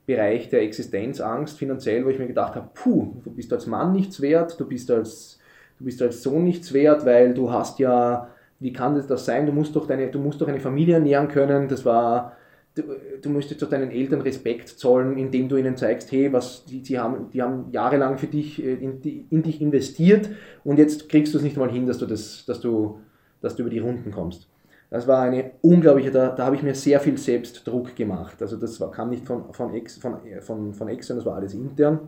Bereich 0.05 0.49
der 0.49 0.61
Existenzangst 0.61 1.57
finanziell, 1.57 2.05
wo 2.05 2.09
ich 2.09 2.19
mir 2.19 2.27
gedacht 2.27 2.55
habe, 2.55 2.69
puh, 2.73 3.13
du 3.23 3.31
bist 3.31 3.51
als 3.53 3.67
Mann 3.67 3.93
nichts 3.93 4.21
wert, 4.21 4.59
du 4.59 4.67
bist 4.67 4.91
als, 4.91 5.39
du 5.79 5.85
bist 5.85 6.01
als 6.01 6.21
Sohn 6.21 6.43
nichts 6.43 6.73
wert, 6.73 7.05
weil 7.05 7.33
du 7.33 7.51
hast 7.51 7.79
ja 7.79 8.29
wie 8.63 8.71
kann 8.71 8.95
das, 8.95 9.25
sein? 9.25 9.45
Du 9.45 9.51
musst, 9.51 9.75
doch 9.75 9.85
deine, 9.85 10.09
du 10.09 10.19
musst 10.19 10.39
doch 10.39 10.47
eine 10.47 10.61
Familie 10.61 10.95
ernähren 10.95 11.27
können. 11.27 11.67
Das 11.67 11.83
war, 11.83 12.37
du, 12.75 12.83
du 13.21 13.29
müsstest 13.29 13.61
doch 13.61 13.69
deinen 13.69 13.91
Eltern 13.91 14.21
Respekt 14.21 14.69
zollen, 14.69 15.17
indem 15.17 15.49
du 15.49 15.57
ihnen 15.57 15.75
zeigst, 15.75 16.11
hey, 16.13 16.31
was, 16.31 16.63
die, 16.63 16.81
die, 16.81 16.97
haben, 16.97 17.29
die 17.31 17.41
haben 17.41 17.65
jahrelang 17.71 18.17
für 18.17 18.27
dich, 18.27 18.63
äh, 18.63 18.75
in, 18.75 19.01
in 19.29 19.43
dich 19.43 19.61
investiert 19.61 20.29
und 20.63 20.79
jetzt 20.79 21.09
kriegst 21.09 21.33
du 21.33 21.39
es 21.39 21.43
nicht 21.43 21.57
mal 21.57 21.69
hin, 21.69 21.85
dass 21.85 21.97
du, 21.97 22.05
das, 22.05 22.45
dass, 22.45 22.61
du, 22.61 23.01
dass 23.41 23.57
du 23.57 23.63
über 23.63 23.69
die 23.69 23.79
Runden 23.79 24.11
kommst. 24.11 24.47
Das 24.89 25.07
war 25.07 25.23
eine 25.23 25.51
unglaubliche, 25.61 26.11
da, 26.11 26.29
da 26.29 26.45
habe 26.45 26.55
ich 26.55 26.63
mir 26.63 26.73
sehr 26.73 27.01
viel 27.01 27.17
Selbstdruck 27.17 27.95
gemacht. 27.97 28.41
Also 28.41 28.55
das 28.55 28.79
war, 28.79 28.91
kam 28.91 29.09
nicht 29.09 29.25
von, 29.25 29.51
von, 29.53 29.73
ex, 29.73 29.97
von, 29.97 30.19
von, 30.39 30.73
von 30.73 30.87
extern, 30.87 31.17
das 31.17 31.25
war 31.25 31.35
alles 31.35 31.53
intern. 31.53 31.99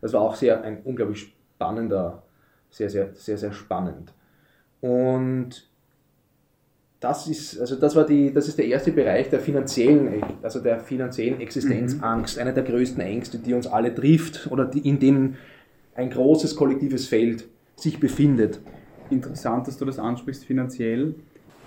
Das 0.00 0.12
war 0.14 0.22
auch 0.22 0.36
sehr 0.36 0.62
ein 0.62 0.82
unglaublich 0.84 1.34
spannender, 1.54 2.22
sehr, 2.70 2.88
sehr, 2.88 3.12
sehr, 3.12 3.36
sehr 3.36 3.52
spannend. 3.52 4.14
Und 4.80 5.68
das 7.00 7.28
ist, 7.28 7.60
also 7.60 7.76
das 7.76 7.94
war 7.94 8.04
die, 8.04 8.32
das 8.32 8.48
ist 8.48 8.58
der 8.58 8.66
erste 8.66 8.90
Bereich 8.90 9.30
der 9.30 9.40
finanziellen, 9.40 10.22
also 10.42 10.60
der 10.60 10.80
finanziellen 10.80 11.40
Existenzangst, 11.40 12.36
mhm. 12.36 12.42
einer 12.42 12.52
der 12.52 12.64
größten 12.64 13.00
Ängste, 13.00 13.38
die 13.38 13.54
uns 13.54 13.66
alle 13.66 13.94
trifft 13.94 14.48
oder 14.50 14.64
die, 14.64 14.86
in 14.88 14.98
denen 14.98 15.36
ein 15.94 16.10
großes 16.10 16.56
kollektives 16.56 17.06
Feld 17.06 17.46
sich 17.76 18.00
befindet. 18.00 18.60
Interessant, 19.10 19.68
dass 19.68 19.78
du 19.78 19.84
das 19.84 19.98
ansprichst 19.98 20.44
finanziell. 20.44 21.14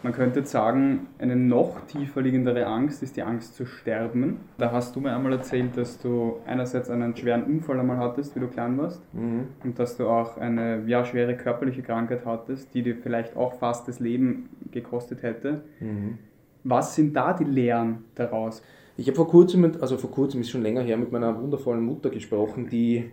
Man 0.04 0.14
könnte 0.14 0.40
jetzt 0.40 0.52
sagen, 0.52 1.08
eine 1.20 1.36
noch 1.36 1.86
tiefer 1.86 2.22
liegendere 2.22 2.66
Angst 2.66 3.04
ist 3.04 3.18
die 3.18 3.22
Angst 3.22 3.56
zu 3.56 3.66
sterben. 3.66 4.40
Da 4.58 4.72
hast 4.72 4.96
du 4.96 5.00
mir 5.00 5.16
einmal 5.16 5.34
erzählt, 5.34 5.78
dass 5.78 6.00
du 6.00 6.38
einerseits 6.48 6.90
einen 6.90 7.16
schweren 7.16 7.44
Unfall 7.44 7.80
einmal 7.80 7.98
hattest, 7.98 8.36
wie 8.36 8.40
du 8.40 8.48
klein 8.48 8.78
warst, 8.80 9.02
mhm. 9.14 9.50
und 9.64 9.78
dass 9.78 9.98
du 9.98 10.08
auch 10.08 10.38
eine 10.38 10.84
ja, 10.88 11.06
schwere 11.06 11.38
körperliche 11.38 11.84
Krankheit 11.84 12.26
hattest, 12.26 12.74
die 12.74 12.82
dir 12.82 12.96
vielleicht 12.96 13.36
auch 13.36 13.54
fast 13.54 13.88
das 13.88 14.00
Leben 14.00 14.50
gekostet 14.72 15.22
hätte. 15.22 15.62
Mhm. 15.80 16.18
Was 16.64 16.96
sind 16.96 17.16
da 17.16 17.34
die 17.34 17.44
Lehren 17.44 18.06
daraus? 18.16 18.64
Ich 18.98 19.08
habe 19.08 19.16
vor 19.16 19.28
kurzem, 19.28 19.72
also 19.80 19.98
vor 19.98 20.12
kurzem 20.12 20.42
ist 20.42 20.50
schon 20.50 20.62
länger 20.64 20.82
her, 20.82 20.98
mit 20.98 21.12
meiner 21.12 21.40
wundervollen 21.40 21.84
Mutter 21.84 22.10
gesprochen, 22.10 22.70
die 22.70 23.12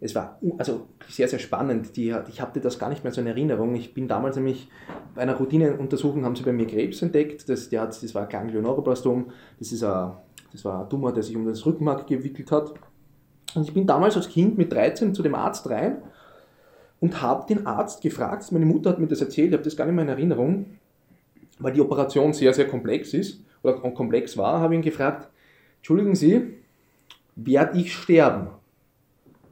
es 0.00 0.14
war 0.14 0.38
also 0.58 0.86
sehr, 1.08 1.28
sehr 1.28 1.38
spannend. 1.38 1.96
Die, 1.96 2.14
ich 2.28 2.40
hatte 2.40 2.60
das 2.60 2.78
gar 2.78 2.88
nicht 2.88 3.02
mehr 3.02 3.12
so 3.12 3.20
in 3.20 3.26
Erinnerung. 3.26 3.74
Ich 3.74 3.94
bin 3.94 4.06
damals 4.06 4.36
nämlich 4.36 4.70
bei 5.18 5.22
einer 5.22 5.34
Routineuntersuchung, 5.34 6.24
haben 6.24 6.36
sie 6.36 6.44
bei 6.44 6.52
mir 6.52 6.68
Krebs 6.68 7.02
entdeckt. 7.02 7.48
Das, 7.48 7.68
der 7.68 7.80
hat, 7.80 7.88
das 7.88 8.14
war 8.14 8.26
Ganglioneuroplastom. 8.26 9.32
Das, 9.58 9.72
ist 9.72 9.82
ein, 9.82 10.12
das 10.52 10.64
war 10.64 10.84
ein 10.84 10.88
Tumor, 10.88 11.12
der 11.12 11.24
sich 11.24 11.34
um 11.34 11.44
das 11.44 11.66
Rückenmark 11.66 12.06
gewickelt 12.06 12.52
hat. 12.52 12.72
Und 13.56 13.64
ich 13.64 13.74
bin 13.74 13.84
damals 13.84 14.16
als 14.16 14.28
Kind 14.28 14.56
mit 14.56 14.72
13 14.72 15.16
zu 15.16 15.24
dem 15.24 15.34
Arzt 15.34 15.68
rein 15.68 16.02
und 17.00 17.20
habe 17.20 17.52
den 17.52 17.66
Arzt 17.66 18.00
gefragt, 18.00 18.52
meine 18.52 18.64
Mutter 18.64 18.90
hat 18.90 19.00
mir 19.00 19.08
das 19.08 19.20
erzählt, 19.20 19.48
ich 19.48 19.54
habe 19.54 19.64
das 19.64 19.76
gar 19.76 19.86
nicht 19.86 19.96
mehr 19.96 20.04
in 20.04 20.10
Erinnerung, 20.10 20.66
weil 21.58 21.72
die 21.72 21.80
Operation 21.80 22.32
sehr, 22.32 22.54
sehr 22.54 22.68
komplex 22.68 23.12
ist 23.12 23.42
oder 23.64 23.74
komplex 23.74 24.36
war, 24.36 24.60
habe 24.60 24.76
ihn 24.76 24.82
gefragt, 24.82 25.28
entschuldigen 25.78 26.14
Sie, 26.14 26.58
werde 27.34 27.76
ich 27.76 27.92
sterben? 27.92 28.50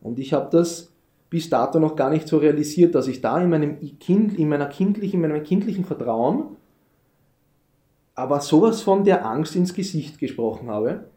Und 0.00 0.20
ich 0.20 0.32
habe 0.32 0.49
das 0.49 0.92
bis 1.37 1.50
dato 1.50 1.78
noch 1.78 1.97
gar 1.97 2.09
nicht 2.09 2.26
so 2.26 2.38
realisiert, 2.38 2.95
dass 2.95 3.09
ich 3.09 3.21
da 3.21 3.38
in 3.38 3.50
meinem, 3.50 3.99
kind, 3.99 4.38
in 4.38 4.49
meiner 4.49 4.69
kindlichen, 4.69 5.23
in 5.23 5.31
meinem 5.31 5.43
kindlichen 5.43 5.85
Vertrauen 5.85 6.57
aber 8.14 8.40
sowas 8.40 8.81
von 8.81 9.05
der 9.05 9.26
Angst 9.26 9.55
ins 9.55 9.75
Gesicht 9.75 10.19
gesprochen 10.19 10.71
habe. 10.71 11.11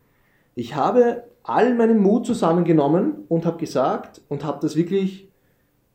Ich 0.55 0.75
habe 0.75 1.23
all 1.43 1.73
meinen 1.73 1.99
Mut 1.99 2.25
zusammengenommen 2.25 3.13
und 3.29 3.45
habe 3.45 3.59
gesagt 3.59 4.19
und 4.27 4.43
habe 4.43 4.59
das 4.61 4.75
wirklich 4.75 5.29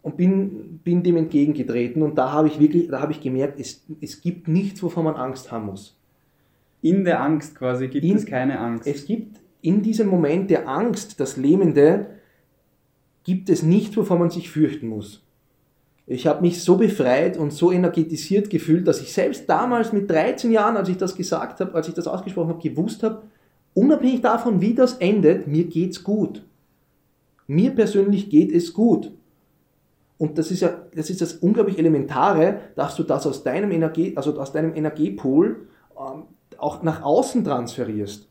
und 0.01 0.17
bin, 0.17 0.79
bin 0.83 1.03
dem 1.03 1.19
entgegengetreten 1.19 2.03
und 2.03 2.17
da 2.17 2.33
habe 2.33 2.49
ich 2.49 2.59
wirklich, 2.59 2.89
da 2.89 3.03
habe 3.03 3.13
ich 3.13 3.21
gemerkt, 3.21 3.61
es, 3.61 3.85
es 4.01 4.23
gibt 4.23 4.49
nichts, 4.49 4.83
wovon 4.83 5.05
man 5.05 5.17
Angst 5.17 5.53
haben 5.53 5.67
muss. 5.67 5.99
In 6.81 7.05
der 7.05 7.21
Angst 7.21 7.57
quasi 7.57 7.89
gibt 7.89 8.07
in, 8.07 8.17
es 8.17 8.25
keine 8.25 8.59
Angst. 8.59 8.87
Es 8.87 9.05
gibt 9.05 9.37
in 9.61 9.83
diesem 9.83 10.09
Moment 10.09 10.49
der 10.49 10.67
Angst, 10.67 11.21
das 11.21 11.37
Lähmende, 11.37 12.14
gibt 13.25 13.49
es 13.49 13.63
nichts, 13.63 13.97
wovon 13.97 14.19
man 14.19 14.31
sich 14.31 14.51
fürchten 14.51 14.89
muss. 14.89 15.23
Ich 16.07 16.27
habe 16.27 16.43
mich 16.43 16.63
so 16.63 16.77
befreit 16.77 17.39
und 17.39 17.53
so 17.53 17.73
energetisiert 17.73 18.51
gefühlt, 18.51 18.87
dass 18.87 19.01
ich 19.01 19.13
selbst 19.13 19.49
damals 19.49 19.93
mit 19.93 20.11
13 20.11 20.53
Jahren, 20.53 20.77
als 20.77 20.91
ich 20.91 20.99
das 20.99 21.17
gesagt 21.17 21.61
habe, 21.61 21.75
als 21.75 21.89
ich 21.89 21.95
das 21.95 22.07
ausgesprochen 22.07 22.51
habe, 22.51 22.69
gewusst 22.69 23.03
habe, 23.03 23.23
unabhängig 23.73 24.21
davon, 24.21 24.61
wie 24.61 24.75
das 24.75 24.95
endet, 24.99 25.47
mir 25.47 25.65
geht's 25.65 26.05
gut. 26.05 26.45
Mir 27.47 27.71
persönlich 27.71 28.29
geht 28.29 28.53
es 28.53 28.75
gut. 28.75 29.13
Und 30.19 30.39
das 30.39 30.51
ist 30.51 30.61
ja, 30.61 30.83
das 30.95 31.11
ist 31.11 31.23
das 31.23 31.35
unglaublich 31.35 31.79
Elementare, 31.79 32.61
dass 32.77 32.97
du 32.97 33.03
das 33.03 33.27
aus 33.27 33.43
deinem 33.43 33.73
Energie, 33.73 34.13
also 34.17 34.39
aus 34.39 34.53
deinem 34.53 34.75
Energiepool 34.75 35.67
ähm, 35.99 36.25
auch 36.59 36.83
nach 36.83 37.03
außen 37.03 37.45
transferierst, 37.45 38.29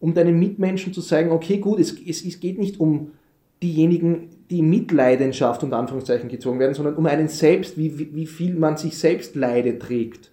um 0.00 0.12
deinen 0.12 0.38
Mitmenschen 0.38 0.92
zu 0.92 1.00
sagen, 1.00 1.30
okay, 1.30 1.58
gut, 1.58 1.78
es, 1.78 1.92
es, 2.00 2.24
es 2.24 2.40
geht 2.40 2.58
nicht 2.58 2.80
um 2.80 3.12
diejenigen, 3.62 4.30
die 4.50 4.62
Mitleidenschaft 4.62 5.62
und 5.62 5.72
Anführungszeichen 5.72 6.28
gezogen 6.28 6.58
werden, 6.58 6.74
sondern 6.74 6.96
um 6.96 7.06
einen 7.06 7.28
selbst, 7.28 7.78
wie, 7.78 7.98
wie, 7.98 8.14
wie 8.14 8.26
viel 8.26 8.54
man 8.54 8.76
sich 8.76 8.98
selbst 8.98 9.34
Leide 9.34 9.78
trägt. 9.78 10.30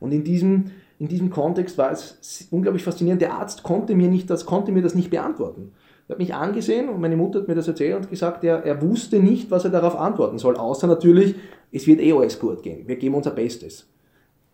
Und 0.00 0.12
in 0.12 0.24
diesem, 0.24 0.72
in 0.98 1.08
diesem 1.08 1.30
Kontext 1.30 1.78
war 1.78 1.90
es 1.90 2.48
unglaublich 2.50 2.84
faszinierend. 2.84 3.22
Der 3.22 3.34
Arzt 3.34 3.62
konnte 3.62 3.94
mir, 3.94 4.08
nicht 4.08 4.28
das, 4.28 4.46
konnte 4.46 4.72
mir 4.72 4.82
das 4.82 4.94
nicht 4.94 5.10
beantworten. 5.10 5.72
Er 6.08 6.14
hat 6.14 6.18
mich 6.18 6.34
angesehen 6.34 6.88
und 6.88 7.00
meine 7.00 7.16
Mutter 7.16 7.40
hat 7.40 7.48
mir 7.48 7.54
das 7.54 7.68
erzählt 7.68 7.96
und 7.96 8.10
gesagt, 8.10 8.44
er, 8.44 8.64
er 8.64 8.82
wusste 8.82 9.20
nicht, 9.20 9.50
was 9.50 9.64
er 9.64 9.70
darauf 9.70 9.96
antworten 9.96 10.38
soll, 10.38 10.56
außer 10.56 10.86
natürlich, 10.86 11.36
es 11.70 11.86
wird 11.86 12.00
eh 12.00 12.12
alles 12.12 12.38
gut 12.38 12.62
gehen. 12.62 12.86
Wir 12.86 12.96
geben 12.96 13.14
unser 13.14 13.30
Bestes. 13.30 13.88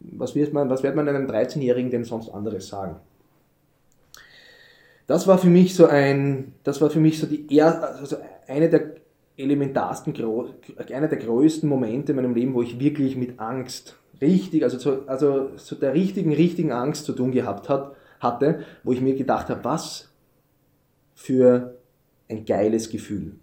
Was 0.01 0.35
wird 0.35 0.53
man, 0.53 0.71
was 0.71 0.83
wird 0.83 0.95
man 0.95 1.09
einem 1.09 1.27
13-Jährigen 1.27 1.91
denn 1.91 2.05
sonst 2.05 2.29
anderes 2.29 2.69
sagen? 2.69 2.97
Das 5.09 5.27
war 5.27 5.39
für 5.39 5.49
mich 5.49 5.75
so 5.75 5.87
ein, 5.87 6.53
das 6.63 6.81
war 6.81 6.91
für 6.91 7.01
mich 7.01 7.19
so 7.19 7.27
die 7.27 7.47
er, 7.57 7.97
also 7.99 8.19
eine 8.47 8.69
der 8.69 8.95
elementarsten, 9.37 10.15
einer 10.93 11.09
der 11.09 11.19
größten 11.19 11.69
Momente 11.69 12.13
in 12.13 12.17
meinem 12.17 12.35
Leben, 12.35 12.55
wo 12.55 12.63
ich 12.63 12.79
wirklich 12.79 13.17
mit 13.17 13.41
Angst 13.41 13.97
richtig, 14.21 14.65
also 14.65 14.77
zu, 14.77 15.09
also 15.09 15.57
zu 15.57 15.77
der 15.77 15.95
richtigen, 15.95 16.33
richtigen 16.33 16.73
Angst 16.73 17.07
zu 17.07 17.15
tun 17.15 17.33
gehabt 17.33 17.71
hat, 17.71 17.97
hatte, 18.21 18.65
wo 18.85 18.93
ich 18.93 19.01
mir 19.01 19.17
gedacht 19.17 19.49
habe, 19.49 19.65
was 19.65 20.13
für 21.15 21.79
ein 22.29 22.45
geiles 22.45 22.91
Gefühl. 22.91 23.37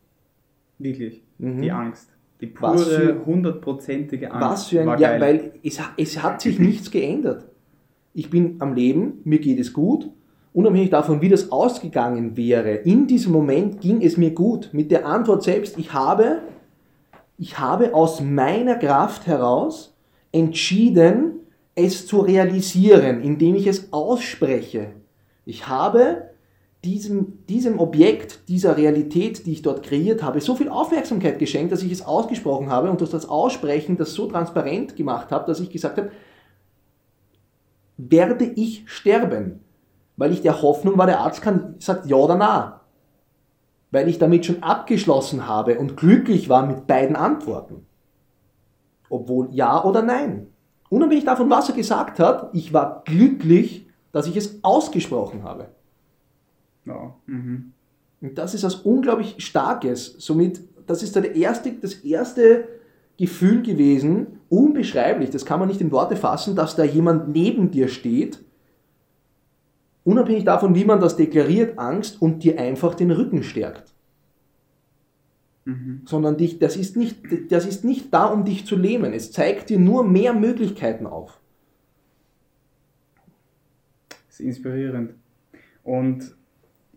Wirklich, 0.77 1.23
mhm. 1.39 1.61
die 1.61 1.71
Angst. 1.71 2.09
Die 2.41 2.47
pure, 2.47 3.25
hundertprozentige 3.25 4.31
Angst. 4.31 4.47
Was 4.47 4.67
für 4.67 4.81
ein, 4.81 4.99
ja, 4.99 5.19
weil 5.19 5.53
es, 5.63 5.79
es 5.97 6.21
hat 6.21 6.41
sich 6.41 6.59
nichts 6.59 6.91
geändert. 6.91 7.45
Ich 8.13 8.29
bin 8.29 8.57
am 8.59 8.75
Leben, 8.75 9.21
mir 9.23 9.39
geht 9.39 9.59
es 9.59 9.73
gut, 9.73 10.11
unabhängig 10.55 10.89
davon, 10.89 11.21
wie 11.21 11.29
das 11.29 11.51
ausgegangen 11.51 12.37
wäre, 12.37 12.75
in 12.75 13.07
diesem 13.07 13.33
Moment 13.33 13.81
ging 13.81 14.01
es 14.01 14.15
mir 14.15 14.31
gut. 14.31 14.69
Mit 14.71 14.89
der 14.89 15.05
Antwort 15.05 15.43
selbst, 15.43 15.77
ich 15.77 15.93
habe, 15.93 16.39
ich 17.37 17.59
habe 17.59 17.93
aus 17.93 18.21
meiner 18.21 18.75
Kraft 18.75 19.27
heraus 19.27 19.93
entschieden, 20.31 21.41
es 21.75 22.07
zu 22.07 22.21
realisieren, 22.21 23.21
indem 23.21 23.55
ich 23.55 23.67
es 23.67 23.91
ausspreche. 23.91 24.91
Ich 25.45 25.67
habe 25.67 26.29
diesem, 26.85 27.45
diesem 27.47 27.77
Objekt, 27.79 28.47
dieser 28.47 28.77
Realität, 28.77 29.45
die 29.45 29.51
ich 29.51 29.61
dort 29.61 29.83
kreiert 29.83 30.23
habe, 30.23 30.39
so 30.39 30.55
viel 30.55 30.69
Aufmerksamkeit 30.69 31.37
geschenkt, 31.37 31.73
dass 31.73 31.83
ich 31.83 31.91
es 31.91 32.05
ausgesprochen 32.05 32.69
habe 32.69 32.89
und 32.89 33.01
durch 33.01 33.11
das 33.11 33.27
Aussprechen 33.27 33.97
das 33.97 34.13
so 34.13 34.27
transparent 34.27 34.95
gemacht 34.95 35.31
habe, 35.31 35.45
dass 35.47 35.59
ich 35.59 35.69
gesagt 35.69 35.97
habe, 35.97 36.11
werde 37.97 38.45
ich 38.45 38.83
sterben? 38.85 39.64
Weil 40.17 40.31
ich 40.31 40.41
der 40.41 40.61
Hoffnung 40.61 40.97
war, 40.97 41.05
der 41.05 41.19
Arzt 41.19 41.41
kann, 41.41 41.75
sagt 41.79 42.05
ja 42.05 42.15
oder 42.15 42.35
nein. 42.35 42.73
Weil 43.91 44.07
ich 44.07 44.17
damit 44.17 44.45
schon 44.45 44.63
abgeschlossen 44.63 45.47
habe 45.47 45.79
und 45.79 45.97
glücklich 45.97 46.49
war 46.49 46.65
mit 46.65 46.87
beiden 46.87 47.15
Antworten. 47.15 47.85
Obwohl 49.09 49.49
ja 49.51 49.83
oder 49.83 50.01
nein. 50.01 50.47
Unabhängig 50.89 51.25
davon, 51.25 51.49
was 51.49 51.69
er 51.69 51.75
gesagt 51.75 52.19
hat, 52.19 52.49
ich 52.53 52.73
war 52.73 53.03
glücklich, 53.05 53.87
dass 54.11 54.27
ich 54.27 54.37
es 54.37 54.59
ausgesprochen 54.63 55.43
habe. 55.43 55.67
Ja. 56.85 57.15
Mhm. 57.25 57.73
Und 58.21 58.37
das 58.37 58.53
ist 58.53 58.63
was 58.63 58.75
unglaublich 58.75 59.35
Starkes. 59.39 60.15
Somit, 60.19 60.61
das 60.87 61.03
ist 61.03 61.15
der 61.15 61.35
erste, 61.35 61.71
das 61.73 61.95
erste 61.95 62.67
Gefühl 63.17 63.61
gewesen, 63.61 64.39
unbeschreiblich, 64.49 65.29
das 65.29 65.45
kann 65.45 65.59
man 65.59 65.67
nicht 65.67 65.81
in 65.81 65.91
Worte 65.91 66.15
fassen, 66.15 66.55
dass 66.55 66.75
da 66.75 66.83
jemand 66.83 67.29
neben 67.29 67.71
dir 67.71 67.87
steht 67.87 68.45
unabhängig 70.05 70.45
davon, 70.45 70.75
wie 70.75 70.85
man 70.85 71.01
das 71.01 71.17
deklariert, 71.17 71.77
Angst 71.77 72.21
und 72.21 72.43
dir 72.43 72.57
einfach 72.57 72.95
den 72.95 73.11
Rücken 73.11 73.43
stärkt. 73.43 73.93
Mhm. 75.65 76.03
Sondern 76.05 76.37
dich, 76.37 76.59
das, 76.59 76.77
ist 76.77 76.95
nicht, 76.95 77.17
das 77.49 77.65
ist 77.65 77.83
nicht 77.83 78.13
da, 78.13 78.27
um 78.27 78.45
dich 78.45 78.65
zu 78.65 78.77
lähmen. 78.77 79.11
Es 79.11 79.31
zeigt 79.31 79.69
dir 79.69 79.79
nur 79.79 80.05
mehr 80.05 80.33
Möglichkeiten 80.33 81.07
auf. 81.07 81.41
Das 84.07 84.39
ist 84.39 84.45
inspirierend. 84.45 85.15
Und 85.83 86.35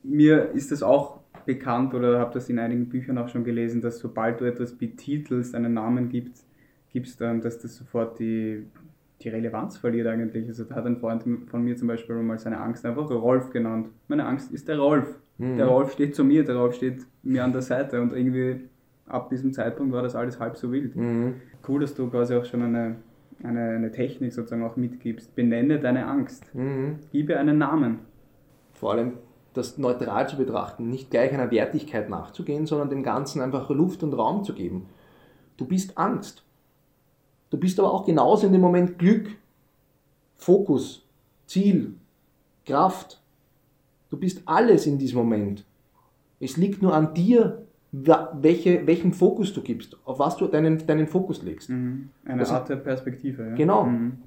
mir 0.03 0.51
ist 0.51 0.71
es 0.71 0.83
auch 0.83 1.21
bekannt 1.47 1.95
oder 1.95 2.19
habe 2.19 2.35
das 2.35 2.51
in 2.51 2.59
einigen 2.59 2.91
Büchern 2.91 3.17
auch 3.17 3.29
schon 3.29 3.43
gelesen, 3.43 3.81
dass 3.81 3.99
sobald 3.99 4.41
du 4.41 4.45
etwas 4.45 4.75
betitelst, 4.75 5.55
einen 5.55 5.73
Namen 5.73 6.11
gibst, 6.11 6.45
gibst, 6.93 7.23
ähm, 7.23 7.41
dass 7.41 7.59
das 7.59 7.77
sofort 7.77 8.19
die, 8.19 8.67
die 9.23 9.29
Relevanz 9.29 9.77
verliert 9.79 10.07
eigentlich. 10.07 10.47
Also 10.49 10.65
da 10.65 10.77
hat 10.77 10.87
ein 10.87 10.99
Freund 10.99 11.25
von 11.47 11.63
mir 11.63 11.77
zum 11.77 11.89
Beispiel 11.89 12.17
mal 12.17 12.39
seine 12.39 12.61
Angst 12.61 12.87
einfach 12.87 13.11
Rolf 13.11 13.51
genannt. 13.51 13.89
Meine 14.07 14.27
Angst 14.27 14.53
ist 14.53 14.69
der 14.69 14.79
Rolf. 14.79 15.19
Mhm. 15.39 15.57
Der 15.57 15.67
Rolf 15.67 15.93
steht 15.93 16.15
zu 16.15 16.25
mir, 16.25 16.45
der 16.45 16.57
Rolf 16.57 16.75
steht 16.75 17.07
mir 17.23 17.45
an 17.45 17.53
der 17.53 17.63
Seite 17.63 18.01
und 18.01 18.13
irgendwie 18.13 18.69
ab 19.07 19.29
diesem 19.29 19.53
Zeitpunkt 19.53 19.93
war 19.93 20.03
das 20.03 20.15
alles 20.15 20.39
halb 20.39 20.57
so 20.57 20.71
wild. 20.71 20.95
Mhm. 20.95 21.35
Cool, 21.67 21.81
dass 21.81 21.95
du 21.95 22.09
quasi 22.09 22.35
auch 22.35 22.45
schon 22.45 22.63
eine, 22.63 22.97
eine, 23.43 23.71
eine 23.71 23.91
Technik 23.91 24.33
sozusagen 24.33 24.65
auch 24.65 24.77
mitgibst. 24.77 25.35
Benenne 25.35 25.81
deine 25.81 26.07
Angst. 26.07 26.55
Mhm. 26.55 26.99
Gib 27.11 27.31
einen 27.31 27.59
Namen. 27.59 28.01
Vor 28.75 28.93
allem 28.93 29.15
das 29.55 29.79
neutral 29.79 30.29
zu 30.29 30.37
betrachten, 30.37 30.89
nicht 30.89 31.11
gleich 31.11 31.33
einer 31.33 31.51
Wertigkeit 31.51 32.09
nachzugehen, 32.09 32.67
sondern 32.67 32.91
dem 32.91 33.03
Ganzen 33.03 33.41
einfach 33.41 33.69
Luft 33.71 34.05
und 34.05 34.13
Raum 34.13 34.45
zu 34.45 34.55
geben. 34.55 34.87
Du 35.57 35.67
bist 35.67 35.99
Angst. 35.99 36.45
Du 37.51 37.59
bist 37.59 37.79
aber 37.79 37.93
auch 37.93 38.05
genauso 38.05 38.47
in 38.47 38.53
dem 38.53 38.61
Moment 38.61 38.99
Glück, 38.99 39.29
Fokus, 40.37 41.07
Ziel, 41.47 41.95
Kraft. 42.67 43.21
Du 44.11 44.19
bist 44.19 44.43
alles 44.47 44.87
in 44.87 44.99
diesem 44.99 45.19
Moment. 45.19 45.65
Es 46.41 46.57
liegt 46.57 46.83
nur 46.83 46.95
an 46.95 47.15
dir, 47.15 47.67
welche, 47.91 48.87
welchen 48.87 49.13
Fokus 49.13 49.53
du 49.53 49.63
gibst, 49.63 49.97
auf 50.05 50.19
was 50.19 50.37
du 50.37 50.47
deinen, 50.47 50.87
deinen 50.87 51.07
Fokus 51.07 51.43
legst. 51.43 51.71
Mhm. 51.71 52.11
Eine 52.25 52.41
das 52.41 52.51
Art 52.51 52.69
der 52.69 52.77
Perspektive. 52.77 53.51
Ja? 53.51 53.55
Genau. 53.55 53.85
Mhm. 53.85 54.19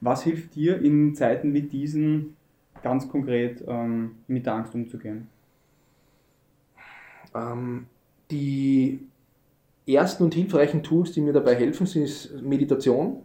Was 0.00 0.22
hilft 0.22 0.54
dir 0.54 0.80
in 0.80 1.14
Zeiten 1.14 1.54
wie 1.54 1.62
diesen 1.62 2.36
ganz 2.82 3.08
konkret 3.08 3.64
ähm, 3.66 4.16
mit 4.26 4.46
der 4.46 4.54
Angst 4.54 4.74
umzugehen? 4.74 5.28
Ähm, 7.34 7.86
die 8.30 9.00
ersten 9.94 10.24
und 10.24 10.34
hilfreichen 10.34 10.82
Tools, 10.82 11.12
die 11.12 11.20
mir 11.20 11.32
dabei 11.32 11.54
helfen, 11.54 11.86
sind 11.86 12.42
Meditation. 12.42 13.22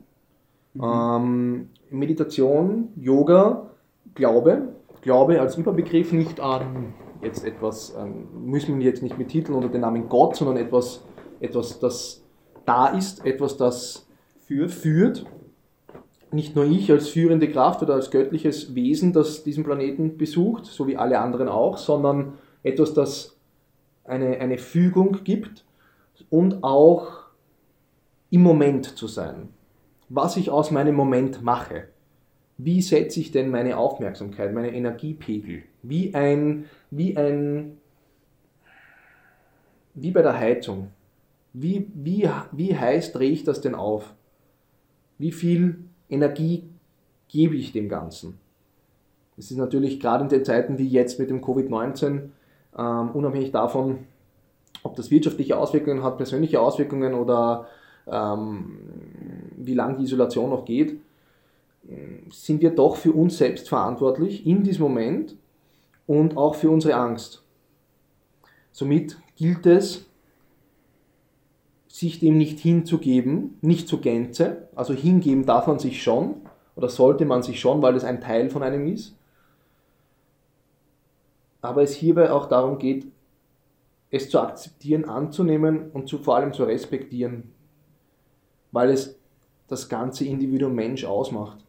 Mhm. 0.74 0.84
Ähm, 0.84 1.70
Meditation, 1.90 2.90
Yoga, 2.96 3.70
Glaube. 4.16 4.70
Glaube 5.02 5.42
als 5.42 5.58
Überbegriff 5.58 6.14
nicht 6.14 6.40
an 6.40 6.94
jetzt 7.24 7.46
etwas, 7.46 7.96
ähm, 7.98 8.28
müssen 8.46 8.80
wir 8.80 8.86
jetzt 8.86 9.02
nicht 9.02 9.18
mit 9.18 9.30
Titeln 9.30 9.58
oder 9.58 9.70
den 9.70 9.82
Namen 9.82 10.10
Gott, 10.10 10.36
sondern 10.36 10.58
etwas, 10.58 11.04
etwas 11.40 11.80
das 11.80 12.24
da 12.66 12.88
ist, 12.88 13.26
etwas, 13.26 13.58
das 13.58 14.08
führt. 14.46 14.72
führt. 14.72 15.26
Nicht 16.32 16.56
nur 16.56 16.66
ich 16.66 16.92
als 16.92 17.10
führende 17.10 17.50
Kraft 17.50 17.82
oder 17.84 17.94
als 17.94 18.10
göttliches 18.10 18.74
Wesen, 18.74 19.14
das 19.14 19.44
diesen 19.44 19.64
Planeten 19.64 20.18
besucht, 20.18 20.66
so 20.66 20.88
wie 20.88 20.98
alle 20.98 21.20
anderen 21.20 21.48
auch, 21.48 21.78
sondern 21.78 22.34
etwas, 22.64 22.94
das 22.94 23.38
eine, 24.04 24.40
eine 24.40 24.58
Fügung 24.58 25.24
gibt 25.24 25.63
und 26.34 26.64
auch 26.64 27.26
im 28.32 28.42
Moment 28.42 28.98
zu 28.98 29.06
sein. 29.06 29.50
Was 30.10 30.36
ich 30.36 30.50
aus 30.50 30.72
meinem 30.72 30.96
Moment 30.96 31.44
mache. 31.44 31.90
Wie 32.58 32.82
setze 32.82 33.20
ich 33.20 33.32
denn 33.32 33.52
meine 33.52 33.78
Aufmerksamkeit, 33.78 34.52
meine 34.52 34.74
Energiepegel? 34.74 35.62
Wie 35.84 36.16
ein, 36.16 36.66
wie 36.90 37.16
ein, 37.16 37.78
wie 39.94 40.10
bei 40.10 40.24
der 40.24 40.40
Heizung. 40.40 40.90
Wie, 41.54 41.92
wie, 41.94 42.28
wie 42.52 42.76
heiß 42.76 43.12
drehe 43.12 43.30
ich 43.30 43.44
das 43.44 43.62
denn 43.62 43.76
auf? 43.76 44.16
Wie 45.20 45.32
viel 45.32 45.84
Energie 46.10 46.64
gebe 47.28 47.56
ich 47.56 47.74
dem 47.74 47.90
Ganzen? 47.90 48.40
Es 49.38 49.52
ist 49.52 49.58
natürlich 49.58 50.00
gerade 50.00 50.24
in 50.24 50.30
den 50.30 50.44
Zeiten 50.44 50.80
wie 50.80 50.88
jetzt 50.88 51.20
mit 51.20 51.30
dem 51.30 51.44
Covid-19, 51.44 52.30
ähm, 52.76 53.12
unabhängig 53.12 53.52
davon, 53.52 54.08
ob 54.84 54.96
das 54.96 55.10
wirtschaftliche 55.10 55.58
Auswirkungen 55.58 56.04
hat, 56.04 56.18
persönliche 56.18 56.62
Auswirkungen 56.62 57.14
oder 57.14 57.68
ähm, 58.06 58.80
wie 59.56 59.74
lange 59.74 59.98
die 59.98 60.04
Isolation 60.04 60.50
noch 60.50 60.66
geht, 60.66 61.00
sind 62.32 62.62
wir 62.62 62.72
doch 62.72 62.96
für 62.96 63.12
uns 63.12 63.38
selbst 63.38 63.68
verantwortlich 63.68 64.46
in 64.46 64.64
diesem 64.64 64.84
Moment 64.84 65.36
und 66.08 66.38
auch 66.38 66.56
für 66.56 66.70
unsere 66.70 66.96
Angst. 66.96 67.44
Somit 68.72 69.18
gilt 69.36 69.66
es, 69.66 70.06
sich 71.88 72.20
dem 72.20 72.38
nicht 72.38 72.60
hinzugeben, 72.60 73.58
nicht 73.62 73.88
zur 73.88 74.02
Gänze, 74.02 74.68
also 74.74 74.94
hingeben 74.94 75.46
darf 75.46 75.68
man 75.68 75.78
sich 75.78 76.02
schon 76.02 76.36
oder 76.76 76.90
sollte 76.90 77.26
man 77.26 77.44
sich 77.44 77.60
schon, 77.60 77.82
weil 77.84 77.96
es 77.96 78.04
ein 78.04 78.20
Teil 78.20 78.50
von 78.50 78.64
einem 78.64 78.88
ist, 78.88 79.16
aber 81.62 81.84
es 81.84 81.94
hierbei 81.94 82.32
auch 82.32 82.48
darum 82.48 82.80
geht, 82.80 83.06
es 84.14 84.30
zu 84.30 84.40
akzeptieren, 84.40 85.06
anzunehmen 85.06 85.90
und 85.92 86.08
zu, 86.08 86.20
vor 86.20 86.36
allem 86.36 86.54
zu 86.54 86.64
respektieren, 86.66 87.52
weil 88.72 88.92
es 88.92 89.20
das 89.68 89.90
ganze 89.90 90.24
Individuum 90.26 90.76
Mensch 90.76 91.04
ausmacht. 91.04 91.66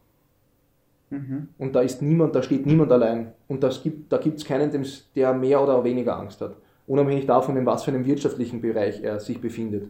Mhm. 1.09 1.49
Und 1.57 1.73
da 1.75 1.81
ist 1.81 2.03
niemand, 2.03 2.35
da 2.35 2.43
steht 2.43 2.67
niemand 2.67 2.91
allein. 2.91 3.33
Und 3.47 3.63
das 3.63 3.81
gibt, 3.81 4.11
da 4.11 4.19
gibt 4.19 4.37
es 4.37 4.45
keinen, 4.45 4.85
der 5.15 5.33
mehr 5.33 5.59
oder 5.59 5.83
weniger 5.83 6.19
Angst 6.19 6.39
hat. 6.39 6.55
Unabhängig 6.85 7.25
davon, 7.25 7.57
in 7.57 7.65
was 7.65 7.83
für 7.83 7.89
einem 7.89 8.05
wirtschaftlichen 8.05 8.61
Bereich 8.61 9.01
er 9.01 9.19
sich 9.19 9.41
befindet. 9.41 9.87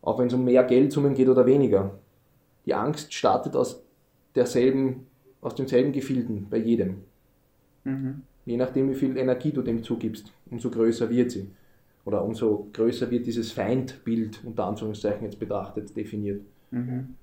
Auch 0.00 0.20
wenn 0.20 0.28
es 0.28 0.34
um 0.34 0.44
mehr 0.44 0.62
Geldsummen 0.62 1.14
geht 1.14 1.28
oder 1.28 1.44
weniger. 1.44 1.98
Die 2.66 2.74
Angst 2.74 3.12
startet 3.12 3.56
aus 3.56 3.82
derselben, 4.36 5.08
aus 5.40 5.56
demselben 5.56 5.90
Gefilden 5.90 6.46
bei 6.48 6.58
jedem. 6.58 7.02
Mhm. 7.82 8.22
Je 8.44 8.56
nachdem, 8.56 8.90
wie 8.90 8.94
viel 8.94 9.16
Energie 9.16 9.52
du 9.52 9.62
dem 9.62 9.82
zugibst, 9.82 10.32
umso 10.50 10.70
größer 10.70 11.08
wird 11.10 11.30
sie. 11.30 11.48
Oder 12.04 12.24
umso 12.24 12.68
größer 12.72 13.10
wird 13.10 13.26
dieses 13.26 13.52
Feindbild, 13.52 14.40
unter 14.44 14.64
Anführungszeichen 14.64 15.24
jetzt 15.24 15.38
betrachtet, 15.38 15.96
definiert. 15.96 16.42
Mhm. 16.70 17.14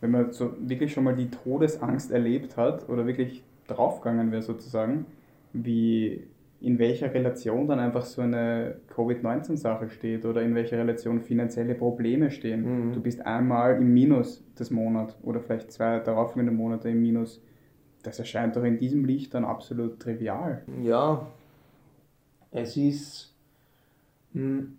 Wenn 0.00 0.10
man 0.10 0.32
so 0.32 0.54
wirklich 0.60 0.92
schon 0.92 1.04
mal 1.04 1.16
die 1.16 1.30
Todesangst 1.30 2.12
erlebt 2.12 2.56
hat 2.56 2.88
oder 2.88 3.06
wirklich 3.06 3.42
draufgegangen 3.66 4.30
wäre 4.30 4.42
sozusagen, 4.42 5.06
wie 5.52 6.24
in 6.60 6.78
welcher 6.78 7.12
Relation 7.12 7.66
dann 7.66 7.78
einfach 7.78 8.04
so 8.04 8.22
eine 8.22 8.76
Covid-19-Sache 8.94 9.90
steht 9.90 10.24
oder 10.24 10.42
in 10.42 10.54
welcher 10.54 10.78
Relation 10.78 11.20
finanzielle 11.20 11.74
Probleme 11.74 12.30
stehen. 12.30 12.88
Mhm. 12.88 12.92
Du 12.92 13.00
bist 13.00 13.24
einmal 13.26 13.76
im 13.80 13.92
Minus 13.92 14.44
des 14.58 14.70
Monats 14.70 15.16
oder 15.22 15.40
vielleicht 15.40 15.72
zwei 15.72 15.98
darauffolgende 15.98 16.52
Monate 16.52 16.88
im 16.88 17.02
Minus 17.02 17.42
das 18.04 18.18
erscheint 18.18 18.54
doch 18.54 18.62
in 18.62 18.78
diesem 18.78 19.04
Licht 19.04 19.34
dann 19.34 19.44
absolut 19.44 19.98
trivial. 19.98 20.62
Ja, 20.82 21.26
es 22.50 22.76
ist 22.76 23.34
hm, 24.32 24.78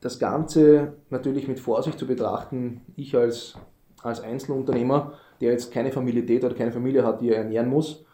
das 0.00 0.18
Ganze 0.18 0.94
natürlich 1.10 1.48
mit 1.48 1.58
Vorsicht 1.58 1.98
zu 1.98 2.06
betrachten. 2.06 2.82
Ich 2.94 3.16
als, 3.16 3.56
als 4.02 4.20
Einzelunternehmer, 4.20 5.14
der 5.40 5.52
jetzt 5.52 5.72
keine 5.72 5.92
Familität 5.92 6.44
oder 6.44 6.54
keine 6.54 6.72
Familie 6.72 7.04
hat, 7.04 7.20
die 7.20 7.30
er 7.30 7.38
ernähren 7.38 7.68
muss 7.68 8.04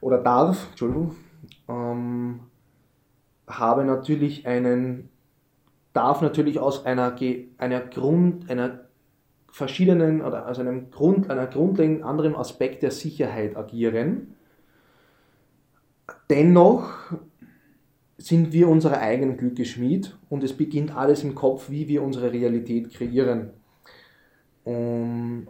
oder 0.00 0.18
darf, 0.18 0.68
Entschuldigung, 0.70 1.14
ähm, 1.68 2.40
habe 3.46 3.84
natürlich 3.84 4.46
einen, 4.46 5.10
darf 5.92 6.22
natürlich 6.22 6.58
aus 6.58 6.86
einer, 6.86 7.16
einer 7.58 7.80
Grund, 7.80 8.50
einer 8.50 8.89
verschiedenen 9.50 10.22
oder 10.22 10.46
also 10.46 10.60
einem 10.60 10.90
Grund, 10.90 11.30
einer 11.30 11.46
grundlegend 11.46 12.02
anderen 12.02 12.34
Aspekt 12.34 12.82
der 12.82 12.90
Sicherheit 12.90 13.56
agieren. 13.56 14.34
Dennoch 16.28 16.92
sind 18.16 18.52
wir 18.52 18.68
unser 18.68 19.00
eigenen 19.00 19.36
Glücke 19.36 19.64
Schmied 19.64 20.16
und 20.28 20.44
es 20.44 20.56
beginnt 20.56 20.96
alles 20.96 21.24
im 21.24 21.34
Kopf, 21.34 21.70
wie 21.70 21.88
wir 21.88 22.02
unsere 22.02 22.32
Realität 22.32 22.92
kreieren. 22.92 23.50
Und 24.64 25.48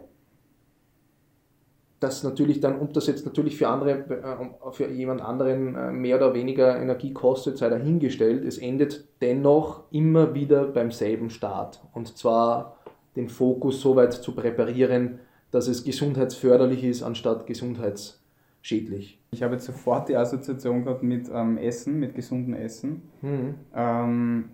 das 2.01 2.23
natürlich 2.23 2.59
dann, 2.59 2.81
ob 2.81 2.93
das 2.93 3.05
jetzt 3.07 3.25
natürlich 3.25 3.57
für 3.57 3.67
andere, 3.67 3.91
äh, 3.91 4.71
für 4.71 4.87
jemand 4.89 5.21
anderen 5.21 5.75
äh, 5.75 5.91
mehr 5.91 6.17
oder 6.17 6.33
weniger 6.33 6.79
Energie 6.81 7.13
kostet, 7.13 7.59
sei 7.59 7.69
dahingestellt. 7.69 8.43
Es 8.43 8.57
endet 8.57 9.07
dennoch 9.21 9.83
immer 9.91 10.33
wieder 10.33 10.65
beim 10.65 10.91
selben 10.91 11.29
Start. 11.29 11.79
Und 11.93 12.17
zwar 12.17 12.80
den 13.15 13.29
Fokus 13.29 13.81
so 13.81 13.95
weit 13.95 14.13
zu 14.13 14.33
präparieren, 14.33 15.19
dass 15.51 15.67
es 15.67 15.83
gesundheitsförderlich 15.83 16.83
ist, 16.83 17.03
anstatt 17.03 17.45
gesundheitsschädlich. 17.45 19.19
Ich 19.31 19.43
habe 19.43 19.55
jetzt 19.55 19.65
sofort 19.65 20.09
die 20.09 20.15
Assoziation 20.15 20.83
gehabt 20.83 21.03
mit 21.03 21.29
ähm, 21.33 21.57
Essen, 21.57 21.99
mit 21.99 22.15
gesundem 22.15 22.53
Essen. 22.53 23.03
Mhm. 23.21 23.55
Ähm, 23.75 24.49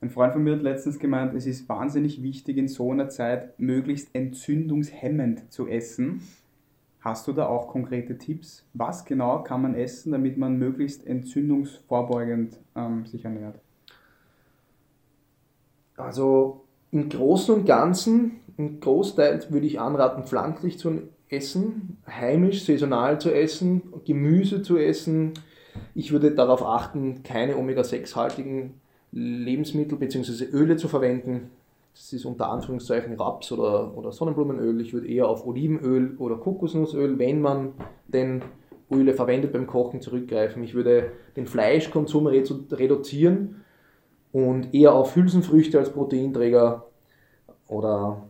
ein 0.00 0.10
Freund 0.10 0.32
von 0.32 0.44
mir 0.44 0.54
hat 0.54 0.62
letztens 0.62 0.98
gemeint, 0.98 1.34
es 1.34 1.46
ist 1.46 1.68
wahnsinnig 1.68 2.22
wichtig, 2.22 2.56
in 2.56 2.68
so 2.68 2.92
einer 2.92 3.08
Zeit 3.08 3.58
möglichst 3.58 4.14
entzündungshemmend 4.14 5.52
zu 5.52 5.66
essen. 5.66 6.22
Hast 7.00 7.26
du 7.26 7.32
da 7.32 7.46
auch 7.46 7.68
konkrete 7.68 8.16
Tipps? 8.16 8.64
Was 8.74 9.04
genau 9.04 9.42
kann 9.42 9.62
man 9.62 9.74
essen, 9.74 10.12
damit 10.12 10.38
man 10.38 10.56
möglichst 10.56 11.06
entzündungsvorbeugend 11.06 12.58
ähm, 12.76 13.06
sich 13.06 13.24
ernährt? 13.24 13.60
Also 15.96 16.64
im 16.90 17.08
Großen 17.08 17.54
und 17.54 17.66
Ganzen, 17.66 18.40
im 18.56 18.80
Großteil 18.80 19.44
würde 19.50 19.66
ich 19.66 19.80
anraten, 19.80 20.24
pflanzlich 20.24 20.78
zu 20.78 21.02
essen, 21.28 21.98
heimisch, 22.06 22.64
saisonal 22.64 23.20
zu 23.20 23.30
essen, 23.30 23.82
Gemüse 24.04 24.62
zu 24.62 24.78
essen, 24.78 25.34
Ich 25.94 26.10
würde 26.10 26.32
darauf 26.32 26.64
achten, 26.64 27.22
keine 27.22 27.56
Omega-6-haltigen 27.56 28.74
Lebensmittel 29.12 29.96
bzw. 29.96 30.46
Öle 30.52 30.76
zu 30.76 30.88
verwenden. 30.88 31.50
Das 31.94 32.12
ist 32.12 32.24
unter 32.24 32.50
Anführungszeichen 32.50 33.14
Raps 33.14 33.52
oder, 33.52 33.96
oder 33.96 34.10
Sonnenblumenöl. 34.10 34.80
Ich 34.80 34.92
würde 34.92 35.08
eher 35.08 35.28
auf 35.28 35.46
Olivenöl 35.46 36.16
oder 36.18 36.36
Kokosnussöl, 36.36 37.18
wenn 37.18 37.40
man 37.40 37.74
denn 38.08 38.42
Öle 38.90 39.14
verwendet 39.14 39.52
beim 39.52 39.66
Kochen, 39.66 40.00
zurückgreifen. 40.00 40.62
Ich 40.64 40.74
würde 40.74 41.12
den 41.36 41.46
Fleischkonsum 41.46 42.26
reduzieren 42.26 43.64
und 44.32 44.74
eher 44.74 44.92
auf 44.92 45.16
Hülsenfrüchte 45.16 45.78
als 45.78 45.92
Proteinträger 45.92 46.86
oder 47.66 48.22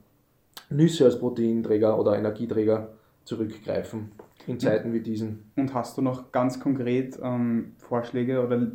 Nüsse 0.70 1.04
als 1.04 1.18
Proteinträger 1.18 1.98
oder 1.98 2.16
Energieträger 2.16 2.90
zurückgreifen 3.24 4.12
in 4.46 4.58
Zeiten 4.58 4.92
wie 4.92 5.00
diesen. 5.00 5.50
Und 5.56 5.74
hast 5.74 5.96
du 5.98 6.02
noch 6.02 6.32
ganz 6.32 6.58
konkret 6.58 7.18
ähm, 7.22 7.72
Vorschläge 7.78 8.44
oder 8.44 8.70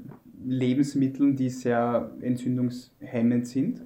Lebensmittel, 0.45 1.33
die 1.33 1.49
sehr 1.49 2.11
entzündungshemmend 2.21 3.47
sind? 3.47 3.81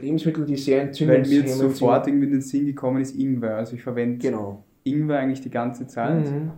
Lebensmittel, 0.00 0.44
die 0.44 0.56
sehr 0.56 0.82
entzündungshemmend 0.82 1.26
sind. 1.26 1.36
Weil 1.36 1.42
mir 1.42 1.48
jetzt 1.48 1.58
sofort 1.78 2.06
irgendwie 2.06 2.26
in 2.26 2.32
den 2.32 2.42
Sinn 2.42 2.66
gekommen 2.66 3.00
ist 3.00 3.16
Ingwer. 3.16 3.56
Also 3.56 3.76
ich 3.76 3.82
verwende 3.82 4.18
genau. 4.18 4.64
Ingwer 4.84 5.18
eigentlich 5.18 5.40
die 5.40 5.50
ganze 5.50 5.86
Zeit. 5.86 6.30
Mhm. 6.30 6.52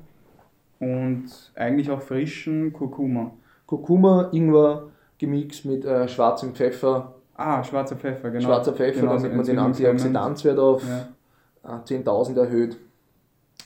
Und 0.79 1.53
eigentlich 1.55 1.91
auch 1.91 2.01
frischen 2.01 2.73
Kurkuma. 2.73 3.33
Kurkuma, 3.71 4.31
Ingwer 4.33 4.89
gemixt 5.17 5.65
mit 5.65 5.85
äh, 5.85 6.09
schwarzem 6.09 6.57
Pfeffer. 6.57 7.15
Ah, 7.37 7.63
schwarzer 7.63 7.95
Pfeffer, 7.95 8.31
genau. 8.31 8.45
Schwarzer 8.45 8.73
Pfeffer, 8.73 9.03
genau, 9.03 9.15
damit 9.15 9.37
man 9.37 9.47
den 9.47 9.61
Antioxidanzwert 9.61 10.59
auf 10.59 10.83
ja. 11.63 11.81
10.000 11.87 12.35
äh, 12.35 12.41
erhöht. 12.41 12.77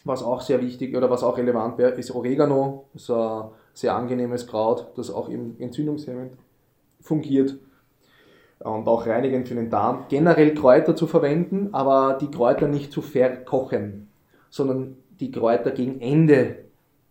Was 0.05 0.23
auch 0.23 0.43
sehr 0.43 0.61
wichtig 0.61 0.95
oder 0.95 1.09
was 1.09 1.23
auch 1.23 1.39
relevant 1.39 1.79
wäre, 1.79 1.93
ist 1.93 2.15
Oregano. 2.15 2.85
Das 2.93 3.05
ist 3.05 3.11
ein 3.11 3.45
sehr 3.73 3.95
angenehmes 3.95 4.47
Kraut, 4.47 4.89
das 4.97 5.11
auch 5.11 5.31
im 5.31 5.57
entzündungshemmend 5.59 6.35
fungiert 7.01 7.57
und 8.59 8.87
auch 8.87 9.07
reinigend 9.07 9.49
für 9.49 9.55
den 9.55 9.71
Darm. 9.71 10.05
Generell 10.11 10.53
Kräuter 10.53 10.95
zu 10.95 11.07
verwenden, 11.07 11.71
aber 11.73 12.19
die 12.21 12.31
Kräuter 12.31 12.69
nicht 12.69 12.93
zu 12.93 13.01
verkochen, 13.01 14.11
sondern 14.51 14.99
die 15.19 15.31
Kräuter 15.31 15.71
gegen 15.71 16.03
Ende 16.03 16.64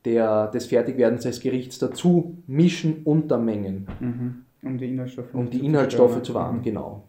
der, 0.06 0.48
des 0.48 0.66
Fertigwerdens 0.66 1.24
des 1.24 1.40
Gerichts 1.40 1.80
dazu 1.80 2.38
mischen, 2.48 3.04
untermengen. 3.04 3.88
Mhm. 4.00 4.46
Um 4.62 4.78
die 4.78 4.90
Inhaltsstoffe, 4.90 5.34
um 5.34 5.50
die 5.50 5.66
Inhaltsstoffe 5.66 6.22
zu 6.22 6.34
wahren, 6.34 6.58
mhm. 6.58 6.64
genau. 6.64 7.04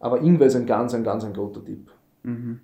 Aber 0.00 0.20
Ingwer 0.20 0.46
ist 0.46 0.56
ein 0.56 0.66
ganz, 0.66 0.94
ein 0.94 1.04
ganz 1.04 1.24
ein 1.24 1.34
guter 1.34 1.64
Tipp. 1.64 1.90
Mhm. 2.22 2.60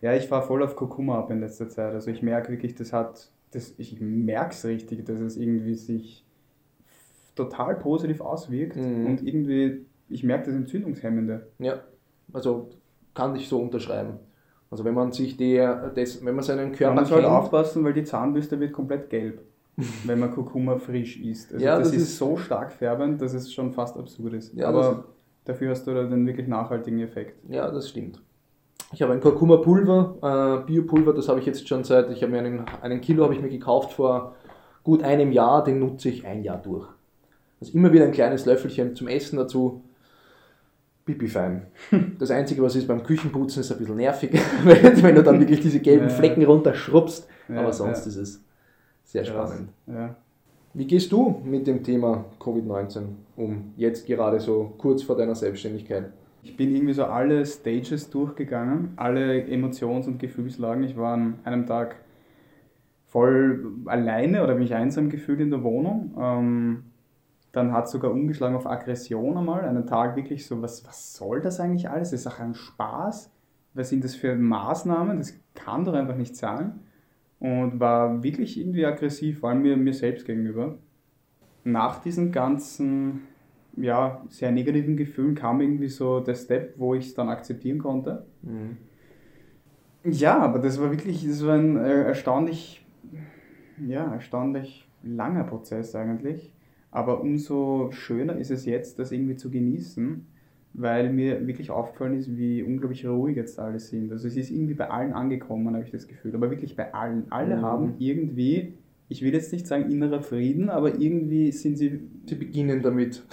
Ja, 0.00 0.14
ich 0.14 0.28
fahre 0.28 0.46
voll 0.46 0.62
auf 0.62 0.76
Kurkuma 0.76 1.18
ab 1.18 1.30
in 1.30 1.40
letzter 1.40 1.68
Zeit. 1.68 1.94
Also 1.94 2.10
ich 2.10 2.22
merke 2.22 2.52
wirklich, 2.52 2.74
das 2.74 2.92
hat, 2.92 3.30
das, 3.50 3.74
ich 3.78 4.00
merke 4.00 4.52
es 4.52 4.64
richtig, 4.64 5.04
dass 5.04 5.20
es 5.20 5.36
irgendwie 5.36 5.74
sich 5.74 6.24
total 7.34 7.74
positiv 7.76 8.20
auswirkt 8.20 8.76
mhm. 8.76 9.06
und 9.06 9.26
irgendwie, 9.26 9.86
ich 10.08 10.22
merke 10.22 10.46
das 10.46 10.54
Entzündungshemmende. 10.54 11.48
Ja, 11.58 11.80
also 12.32 12.70
kann 13.14 13.34
ich 13.36 13.48
so 13.48 13.60
unterschreiben. 13.60 14.18
Also 14.70 14.84
wenn 14.84 14.94
man 14.94 15.12
sich 15.12 15.36
der, 15.36 15.90
das, 15.90 16.24
wenn 16.24 16.34
man 16.34 16.44
seinen 16.44 16.72
Körper 16.72 16.94
Man 16.94 17.04
muss 17.04 17.12
halt 17.12 17.24
aufpassen, 17.24 17.84
weil 17.84 17.92
die 17.92 18.04
Zahnbürste 18.04 18.58
wird 18.58 18.72
komplett 18.72 19.10
gelb, 19.10 19.40
wenn 20.04 20.18
man 20.18 20.32
Kurkuma 20.32 20.78
frisch 20.78 21.20
isst. 21.20 21.52
Also 21.52 21.64
ja, 21.64 21.78
das, 21.78 21.88
das 21.88 21.96
ist, 21.96 22.02
ist, 22.08 22.18
so 22.18 22.36
stark 22.36 22.72
färbend, 22.72 23.20
dass 23.20 23.34
es 23.34 23.52
schon 23.52 23.72
fast 23.72 23.96
absurd 23.96 24.34
ist. 24.34 24.54
Ja, 24.54 24.68
Aber 24.68 25.04
dafür 25.44 25.70
hast 25.70 25.86
du 25.86 25.94
da 25.94 26.04
den 26.04 26.26
wirklich 26.26 26.48
nachhaltigen 26.48 27.00
Effekt. 27.00 27.38
Ja, 27.48 27.70
das 27.70 27.88
stimmt. 27.88 28.20
Ich 28.92 29.02
habe 29.02 29.12
ein 29.12 29.20
Kurkuma-Pulver, 29.20 30.62
äh, 30.62 30.66
Biopulver, 30.66 31.12
das 31.12 31.28
habe 31.28 31.40
ich 31.40 31.46
jetzt 31.46 31.68
schon 31.68 31.82
seit, 31.82 32.10
ich 32.10 32.22
habe 32.22 32.32
mir 32.32 32.38
einen, 32.38 32.64
einen 32.80 33.00
Kilo 33.00 33.24
habe 33.24 33.34
ich 33.34 33.42
mir 33.42 33.48
gekauft 33.48 33.92
vor 33.92 34.34
gut 34.84 35.02
einem 35.02 35.32
Jahr, 35.32 35.64
den 35.64 35.80
nutze 35.80 36.10
ich 36.10 36.26
ein 36.26 36.44
Jahr 36.44 36.58
durch. 36.58 36.86
Also 37.60 37.76
immer 37.76 37.92
wieder 37.92 38.04
ein 38.04 38.12
kleines 38.12 38.46
Löffelchen 38.46 38.94
zum 38.94 39.08
Essen 39.08 39.36
dazu. 39.36 39.82
Pipi 41.04 41.28
fein. 41.28 41.66
Das 42.18 42.30
Einzige, 42.30 42.62
was 42.62 42.76
ist 42.76 42.88
beim 42.88 43.02
Küchenputzen, 43.02 43.60
ist 43.60 43.72
ein 43.72 43.78
bisschen 43.78 43.96
nervig, 43.96 44.32
wenn 44.64 45.14
du 45.14 45.22
dann 45.22 45.40
wirklich 45.40 45.60
diese 45.60 45.80
gelben 45.80 46.10
Flecken 46.10 46.44
runterschrubbst. 46.44 47.28
Aber 47.48 47.72
sonst 47.72 48.06
ist 48.06 48.16
es 48.16 48.44
sehr 49.04 49.24
spannend. 49.24 49.68
Wie 50.76 50.86
gehst 50.86 51.12
du 51.12 51.40
mit 51.44 51.68
dem 51.68 51.84
Thema 51.84 52.24
Covid-19 52.40 53.02
um, 53.36 53.72
jetzt 53.76 54.06
gerade 54.06 54.40
so 54.40 54.74
kurz 54.76 55.04
vor 55.04 55.16
deiner 55.16 55.36
Selbstständigkeit? 55.36 56.12
Ich 56.42 56.56
bin 56.56 56.74
irgendwie 56.74 56.94
so 56.94 57.04
alle 57.04 57.46
Stages 57.46 58.10
durchgegangen, 58.10 58.92
alle 58.96 59.46
Emotions- 59.46 60.08
und 60.08 60.18
Gefühlslagen. 60.18 60.82
Ich 60.84 60.96
war 60.96 61.14
an 61.14 61.38
einem 61.44 61.66
Tag 61.66 61.96
voll 63.06 63.64
alleine 63.86 64.42
oder 64.42 64.56
mich 64.56 64.74
einsam 64.74 65.08
gefühlt 65.10 65.40
in 65.40 65.50
der 65.50 65.62
Wohnung. 65.62 66.12
Ähm, 66.18 66.84
dann 67.54 67.72
hat 67.72 67.84
es 67.84 67.92
sogar 67.92 68.10
umgeschlagen 68.10 68.56
auf 68.56 68.66
Aggression 68.66 69.36
einmal. 69.36 69.64
Einen 69.64 69.86
Tag 69.86 70.16
wirklich 70.16 70.44
so, 70.44 70.60
was, 70.60 70.84
was 70.86 71.14
soll 71.14 71.40
das 71.40 71.60
eigentlich 71.60 71.88
alles? 71.88 72.10
Das 72.10 72.20
ist 72.20 72.26
auch 72.26 72.40
ein 72.40 72.54
Spaß. 72.54 73.30
Was 73.74 73.88
sind 73.88 74.02
das 74.02 74.14
für 74.14 74.34
Maßnahmen? 74.34 75.18
Das 75.18 75.38
kann 75.54 75.84
doch 75.84 75.94
einfach 75.94 76.16
nicht 76.16 76.36
sein. 76.36 76.80
Und 77.38 77.78
war 77.78 78.22
wirklich 78.22 78.58
irgendwie 78.58 78.86
aggressiv, 78.86 79.40
vor 79.40 79.50
allem 79.50 79.62
mir, 79.62 79.76
mir 79.76 79.94
selbst 79.94 80.26
gegenüber. 80.26 80.78
Nach 81.62 82.00
diesen 82.00 82.32
ganzen, 82.32 83.22
ja, 83.76 84.22
sehr 84.28 84.50
negativen 84.50 84.96
Gefühlen 84.96 85.34
kam 85.34 85.60
irgendwie 85.60 85.88
so 85.88 86.20
der 86.20 86.34
Step, 86.34 86.74
wo 86.76 86.94
ich 86.94 87.06
es 87.06 87.14
dann 87.14 87.28
akzeptieren 87.28 87.78
konnte. 87.78 88.26
Mhm. 88.42 88.78
Ja, 90.04 90.38
aber 90.38 90.58
das 90.58 90.80
war 90.80 90.90
wirklich, 90.90 91.26
das 91.26 91.46
war 91.46 91.54
ein 91.54 91.76
äh, 91.76 92.02
erstaunlich, 92.02 92.84
ja, 93.86 94.12
erstaunlich 94.12 94.88
langer 95.02 95.44
Prozess 95.44 95.94
eigentlich 95.94 96.53
aber 96.94 97.20
umso 97.20 97.90
schöner 97.90 98.36
ist 98.36 98.52
es 98.52 98.66
jetzt, 98.66 99.00
das 99.00 99.10
irgendwie 99.10 99.34
zu 99.34 99.50
genießen, 99.50 100.26
weil 100.74 101.12
mir 101.12 101.44
wirklich 101.44 101.72
aufgefallen 101.72 102.14
ist, 102.14 102.36
wie 102.36 102.62
unglaublich 102.62 103.04
ruhig 103.04 103.36
jetzt 103.36 103.58
alle 103.58 103.80
sind. 103.80 104.12
Also 104.12 104.28
es 104.28 104.36
ist 104.36 104.52
irgendwie 104.52 104.74
bei 104.74 104.88
allen 104.88 105.12
angekommen, 105.12 105.74
habe 105.74 105.84
ich 105.84 105.90
das 105.90 106.06
Gefühl. 106.06 106.32
Aber 106.36 106.50
wirklich 106.50 106.76
bei 106.76 106.94
allen. 106.94 107.24
Alle 107.30 107.56
mhm. 107.56 107.62
haben 107.62 107.94
irgendwie, 107.98 108.74
ich 109.08 109.22
will 109.22 109.32
jetzt 109.32 109.52
nicht 109.52 109.66
sagen 109.66 109.90
innerer 109.90 110.22
Frieden, 110.22 110.70
aber 110.70 111.00
irgendwie 111.00 111.50
sind 111.50 111.78
sie... 111.78 111.98
Sie 112.26 112.36
beginnen 112.36 112.80
damit. 112.80 113.24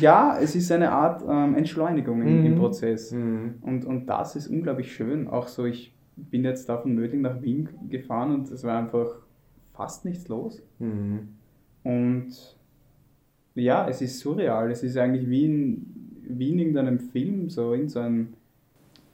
Ja, 0.00 0.38
es 0.40 0.56
ist 0.56 0.72
eine 0.72 0.90
Art 0.90 1.22
ähm, 1.28 1.54
Entschleunigung 1.54 2.22
im, 2.22 2.40
mhm. 2.40 2.46
im 2.46 2.54
Prozess. 2.56 3.12
Mhm. 3.12 3.56
Und, 3.60 3.84
und 3.84 4.06
das 4.06 4.36
ist 4.36 4.48
unglaublich 4.48 4.90
schön. 4.90 5.28
Auch 5.28 5.48
so, 5.48 5.66
ich 5.66 5.94
bin 6.16 6.44
jetzt 6.44 6.66
da 6.66 6.78
von 6.78 6.94
Mödling 6.94 7.20
nach 7.20 7.42
Wien 7.42 7.68
gefahren 7.90 8.32
und 8.32 8.50
es 8.50 8.64
war 8.64 8.78
einfach 8.78 9.16
fast 9.74 10.06
nichts 10.06 10.28
los. 10.28 10.62
Mhm. 10.78 11.28
Und 11.82 12.61
ja, 13.54 13.88
es 13.88 14.00
ist 14.00 14.20
surreal. 14.20 14.70
Es 14.70 14.82
ist 14.82 14.96
eigentlich 14.96 15.28
wie 15.28 15.44
in, 15.44 15.86
wie 16.22 16.50
in 16.50 16.58
irgendeinem 16.58 16.98
Film, 16.98 17.50
so 17.50 17.72
in 17.72 17.88
so 17.88 18.00
einem 18.00 18.34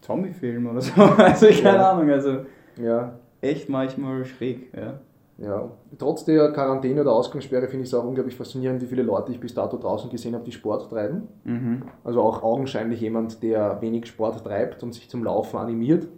Zombie-Film 0.01 0.67
oder 0.67 0.81
so. 0.81 0.93
Also 1.19 1.47
keine 1.47 1.63
ja. 1.63 1.91
Ahnung, 1.91 2.11
also 2.11 2.41
ja. 2.81 3.19
echt 3.41 3.69
manchmal 3.69 4.25
schräg. 4.25 4.73
Ja. 4.75 5.01
Ja, 5.41 5.71
trotz 5.97 6.25
der 6.25 6.53
Quarantäne 6.53 7.01
oder 7.01 7.13
Ausgangssperre 7.13 7.69
finde 7.69 7.85
ich 7.85 7.91
es 7.91 7.95
auch 7.95 8.05
unglaublich 8.05 8.35
faszinierend, 8.35 8.83
wie 8.83 8.87
viele 8.87 9.05
Leute 9.05 9.31
ich 9.31 9.39
bis 9.39 9.55
dato 9.55 9.79
draußen 9.79 10.11
gesehen 10.11 10.35
habe, 10.35 10.45
die 10.45 10.51
Sport 10.51 10.91
treiben. 10.91 11.29
Mhm. 11.45 11.83
Also 12.03 12.23
auch 12.23 12.43
augenscheinlich 12.43 13.01
jemand, 13.01 13.41
der 13.41 13.81
wenig 13.81 14.07
Sport 14.07 14.43
treibt 14.43 14.83
und 14.83 14.95
sich 14.95 15.09
zum 15.09 15.23
Laufen 15.23 15.59
animiert. 15.59 16.09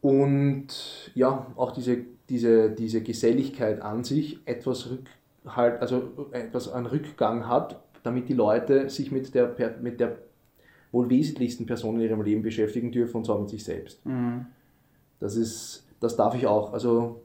Und 0.00 1.10
ja, 1.14 1.46
auch 1.56 1.72
diese, 1.72 1.98
diese, 2.30 2.70
diese 2.70 3.02
Geselligkeit 3.02 3.82
an 3.82 4.04
sich 4.04 4.40
etwas 4.46 4.90
rück, 4.90 5.10
halt, 5.46 5.80
also 5.80 6.28
etwas 6.32 6.70
an 6.70 6.86
Rückgang 6.86 7.46
hat, 7.48 7.80
damit 8.02 8.28
die 8.28 8.34
Leute 8.34 8.88
sich 8.90 9.10
mit 9.12 9.34
der, 9.34 9.54
mit 9.80 10.00
der 10.00 10.18
wohl 10.92 11.10
wesentlichsten 11.10 11.66
Person 11.66 11.96
in 11.96 12.02
ihrem 12.02 12.22
Leben 12.22 12.42
beschäftigen 12.42 12.92
dürfen 12.92 13.18
und 13.18 13.26
zwar 13.26 13.38
mit 13.38 13.48
sich 13.48 13.64
selbst. 13.64 14.04
Mhm. 14.06 14.46
Das 15.20 15.36
ist, 15.36 15.86
das 16.00 16.16
darf 16.16 16.34
ich 16.34 16.46
auch. 16.46 16.72
Also 16.72 17.22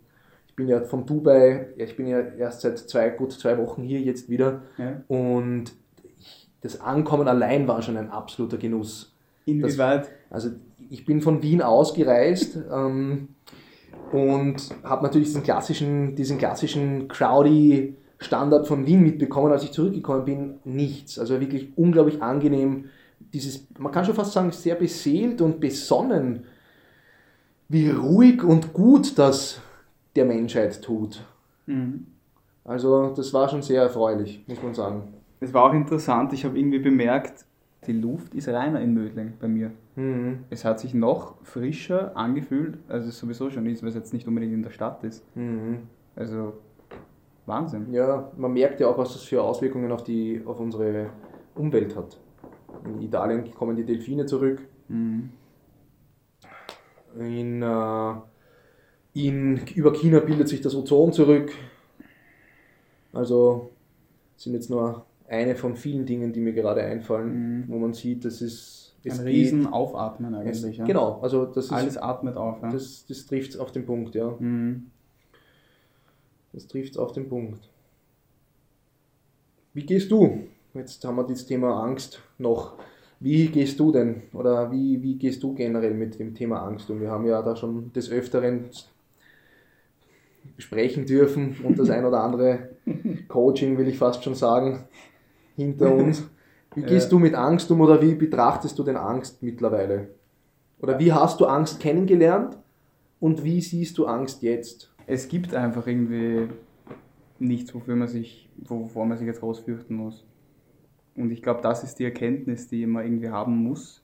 ich 0.48 0.56
bin 0.56 0.68
ja 0.68 0.82
von 0.82 1.06
Dubai, 1.06 1.68
ich 1.78 1.96
bin 1.96 2.08
ja 2.08 2.20
erst 2.20 2.62
seit 2.62 2.78
zwei, 2.78 3.10
gut 3.10 3.32
zwei 3.32 3.58
Wochen 3.58 3.84
hier 3.84 4.02
jetzt 4.02 4.30
wieder 4.30 4.64
ja. 4.78 5.02
und 5.08 5.72
ich, 6.20 6.50
das 6.62 6.82
Ankommen 6.82 7.28
allein 7.28 7.68
war 7.68 7.82
schon 7.82 7.98
ein 7.98 8.10
absoluter 8.10 8.58
Genuss. 8.58 9.16
Inwieweit? 9.46 10.06
Das, 10.30 10.46
also 10.46 10.50
ich 10.90 11.06
bin 11.06 11.22
von 11.22 11.42
Wien 11.42 11.62
ausgereist 11.62 12.58
ähm, 12.72 13.30
und 14.12 14.76
habe 14.84 15.04
natürlich 15.04 15.30
diesen 15.30 15.44
klassischen, 15.44 16.16
diesen 16.16 16.38
klassischen 16.38 17.08
crowdy 17.08 17.96
Standard 18.24 18.68
von 18.68 18.86
Wien 18.86 19.02
mitbekommen, 19.02 19.52
als 19.52 19.64
ich 19.64 19.72
zurückgekommen 19.72 20.26
bin, 20.26 20.56
nichts. 20.64 21.20
Also 21.20 21.40
wirklich 21.40 21.78
unglaublich 21.78 22.22
angenehm. 22.22 22.86
Dieses, 23.34 23.68
man 23.78 23.92
kann 23.92 24.06
schon 24.06 24.16
fast 24.16 24.34
sagen, 24.34 24.52
sehr 24.52 24.76
beseelt 24.76 25.42
und 25.42 25.60
besonnen, 25.60 26.46
wie 27.70 27.90
ruhig 27.90 28.44
und 28.44 28.74
gut 28.74 29.18
das 29.18 29.60
der 30.16 30.26
Menschheit 30.26 30.82
tut. 30.82 31.26
Mhm. 31.66 32.08
Also 32.64 33.14
das 33.16 33.34
war 33.34 33.50
schon 33.50 33.62
sehr 33.62 33.84
erfreulich, 33.84 34.44
muss 34.48 34.62
man 34.62 34.74
sagen. 34.74 35.14
Es 35.40 35.54
war 35.54 35.64
auch 35.64 35.74
interessant, 35.74 36.32
ich 36.34 36.46
habe 36.46 36.58
irgendwie 36.58 36.80
bemerkt, 36.80 37.46
Die 37.88 37.94
Luft 37.94 38.34
ist 38.34 38.48
reiner 38.48 38.82
in 38.82 38.94
Mödling 38.94 39.34
bei 39.40 39.48
mir. 39.48 39.72
Mhm. 39.96 40.40
Es 40.50 40.66
hat 40.66 40.80
sich 40.80 40.94
noch 40.94 41.36
frischer 41.44 42.16
angefühlt, 42.16 42.78
als 42.88 43.06
es 43.06 43.18
sowieso 43.18 43.50
schon 43.50 43.66
ist, 43.66 43.82
weil 43.82 43.90
es 43.90 43.96
jetzt 43.96 44.14
nicht 44.14 44.28
unbedingt 44.28 44.54
in 44.54 44.64
der 44.64 44.70
Stadt 44.70 45.04
ist. 45.04 45.24
Mhm. 45.36 45.80
Also 46.16 46.54
Wahnsinn. 47.46 47.92
Ja, 47.94 48.32
man 48.38 48.54
merkt 48.54 48.80
ja 48.80 48.88
auch, 48.88 48.98
was 48.98 49.14
das 49.14 49.24
für 49.24 49.42
Auswirkungen 49.42 49.92
auf, 49.92 50.04
die, 50.04 50.42
auf 50.46 50.60
unsere 50.60 51.10
Umwelt 51.56 51.96
hat. 51.96 52.18
In 52.86 53.02
Italien 53.02 53.52
kommen 53.54 53.76
die 53.76 53.86
Delfine 53.86 54.26
zurück. 54.26 54.62
Mhm. 54.88 55.30
In, 57.20 57.62
äh, 57.62 58.14
in, 59.14 59.58
über 59.76 59.94
China 59.94 60.20
bildet 60.20 60.48
sich 60.50 60.62
das 60.62 60.76
Ozon 60.76 61.12
zurück. 61.14 61.52
Also 63.12 63.70
sind 64.38 64.54
jetzt 64.54 64.70
nur 64.70 65.06
eine 65.28 65.56
von 65.56 65.76
vielen 65.76 66.06
Dingen, 66.06 66.34
die 66.34 66.40
mir 66.42 66.54
gerade 66.54 66.82
einfallen, 66.82 67.60
Mhm. 67.60 67.66
wo 67.68 67.78
man 67.78 67.94
sieht, 67.94 68.26
das 68.26 68.42
ist 68.42 68.96
Ein 69.06 69.12
es 69.12 69.24
riesen 69.24 69.68
Aufatmen 69.68 70.34
geht, 70.44 70.54
es, 70.54 70.64
eigentlich. 70.64 70.78
ja. 70.78 70.86
Genau, 70.86 71.20
also 71.22 71.46
das, 71.46 71.66
ist, 71.66 71.72
Alles 71.74 71.98
atmet 71.98 72.36
auf. 72.38 72.62
Ja. 72.62 72.72
das, 72.72 73.06
das 73.08 73.26
trifft 73.26 73.52
es 73.52 73.58
auf 73.60 73.72
den 73.72 73.86
Punkt, 73.86 74.16
ja. 74.16 74.36
Mhm. 74.40 74.88
Das 76.54 76.68
trifft 76.68 76.92
es 76.92 76.98
auf 76.98 77.12
den 77.12 77.28
Punkt. 77.28 77.70
Wie 79.74 79.86
gehst 79.86 80.12
du? 80.12 80.44
Jetzt 80.76 81.04
haben 81.04 81.16
wir 81.16 81.24
das 81.24 81.46
Thema 81.46 81.84
Angst 81.84 82.22
noch. 82.38 82.74
Wie 83.20 83.48
gehst 83.48 83.80
du 83.80 83.92
denn? 83.92 84.24
Oder 84.34 84.72
wie, 84.72 85.02
wie 85.02 85.16
gehst 85.16 85.42
du 85.44 85.54
generell 85.54 85.94
mit 85.94 86.20
dem 86.20 86.36
Thema 86.36 86.62
Angst 86.62 86.90
um? 86.90 87.02
Wir 87.02 87.10
haben 87.10 87.26
ja 87.26 87.42
da 87.42 87.56
schon 87.56 87.92
des 87.94 88.10
Öfteren 88.10 88.70
besprechen 90.56 91.06
dürfen 91.06 91.58
und 91.64 91.80
das 91.80 91.90
ein 91.90 92.06
oder 92.06 92.22
andere 92.22 92.70
Coaching, 93.28 93.78
will 93.78 93.88
ich 93.88 93.98
fast 93.98 94.24
schon 94.24 94.36
sagen, 94.36 94.86
hinter 95.56 95.94
uns. 95.94 96.30
Wie 96.76 96.82
gehst 96.82 97.12
du 97.12 97.20
mit 97.20 97.36
Angst 97.36 97.70
um 97.72 97.82
oder 97.82 98.02
wie 98.02 98.16
betrachtest 98.16 98.78
du 98.78 98.84
denn 98.84 98.98
Angst 98.98 99.42
mittlerweile? 99.42 100.10
Oder 100.80 101.00
wie 101.00 101.14
hast 101.14 101.40
du 101.40 101.46
Angst 101.46 101.80
kennengelernt 101.80 102.58
und 103.20 103.44
wie 103.44 103.62
siehst 103.62 103.98
du 103.98 104.06
Angst 104.06 104.42
jetzt? 104.42 104.93
Es 105.08 105.28
gibt 105.28 105.54
einfach 105.54 105.88
irgendwie 105.88 106.48
nichts, 107.40 107.74
wofür 107.74 107.96
man 107.96 108.08
sich, 108.08 108.50
wovor 108.58 109.06
man 109.06 109.18
sich 109.18 109.28
jetzt 109.28 109.42
groß 109.42 109.60
fürchten 109.60 109.96
muss. 109.96 110.26
Und 111.16 111.32
ich 111.32 111.42
glaube, 111.42 111.62
das 111.62 111.84
ist 111.84 112.00
die 112.00 112.06
Erkenntnis, 112.06 112.68
die 112.68 112.86
man 112.86 113.04
irgendwie 113.06 113.30
haben 113.30 113.56
muss. 113.58 114.04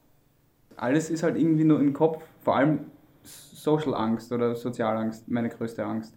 Alles 0.76 1.10
ist 1.10 1.24
halt 1.24 1.38
irgendwie 1.38 1.64
nur 1.64 1.80
im 1.80 1.94
Kopf, 1.94 2.24
vor 2.40 2.56
allem 2.56 2.82
Social 3.24 3.94
Angst 3.96 4.32
oder 4.32 4.56
Sozialangst, 4.56 5.28
meine 5.30 5.50
größte 5.50 5.86
Angst. 5.86 6.16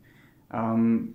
Ähm, 0.53 1.15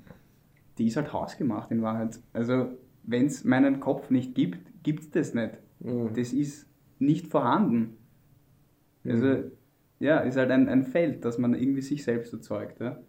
die 0.78 0.88
ist 0.88 0.98
halt 0.98 1.14
hausgemacht 1.14 1.72
in 1.72 1.82
Wahrheit. 1.82 2.20
Also, 2.34 2.68
wenn 3.04 3.28
es 3.28 3.44
meinen 3.44 3.80
Kopf 3.80 4.10
nicht 4.10 4.36
gibt, 4.36 4.84
gibt 4.84 5.02
es 5.04 5.12
das 5.12 5.34
nicht. 5.34 5.58
Mhm. 5.80 6.14
Das 6.14 6.34
ist 6.34 6.68
nicht 7.00 7.28
vorhanden. 7.28 7.98
Also, 9.06 9.28
Mhm. 9.28 9.52
ja, 10.00 10.20
ist 10.20 10.38
halt 10.38 10.52
ein, 10.52 10.68
ein 10.68 10.84
Feld, 10.84 11.24
das 11.24 11.38
man 11.38 11.54
irgendwie 11.54 11.82
sich 11.82 12.04
selbst 12.04 12.34
erzeugt. 12.34 12.80
Ja. 12.80 13.00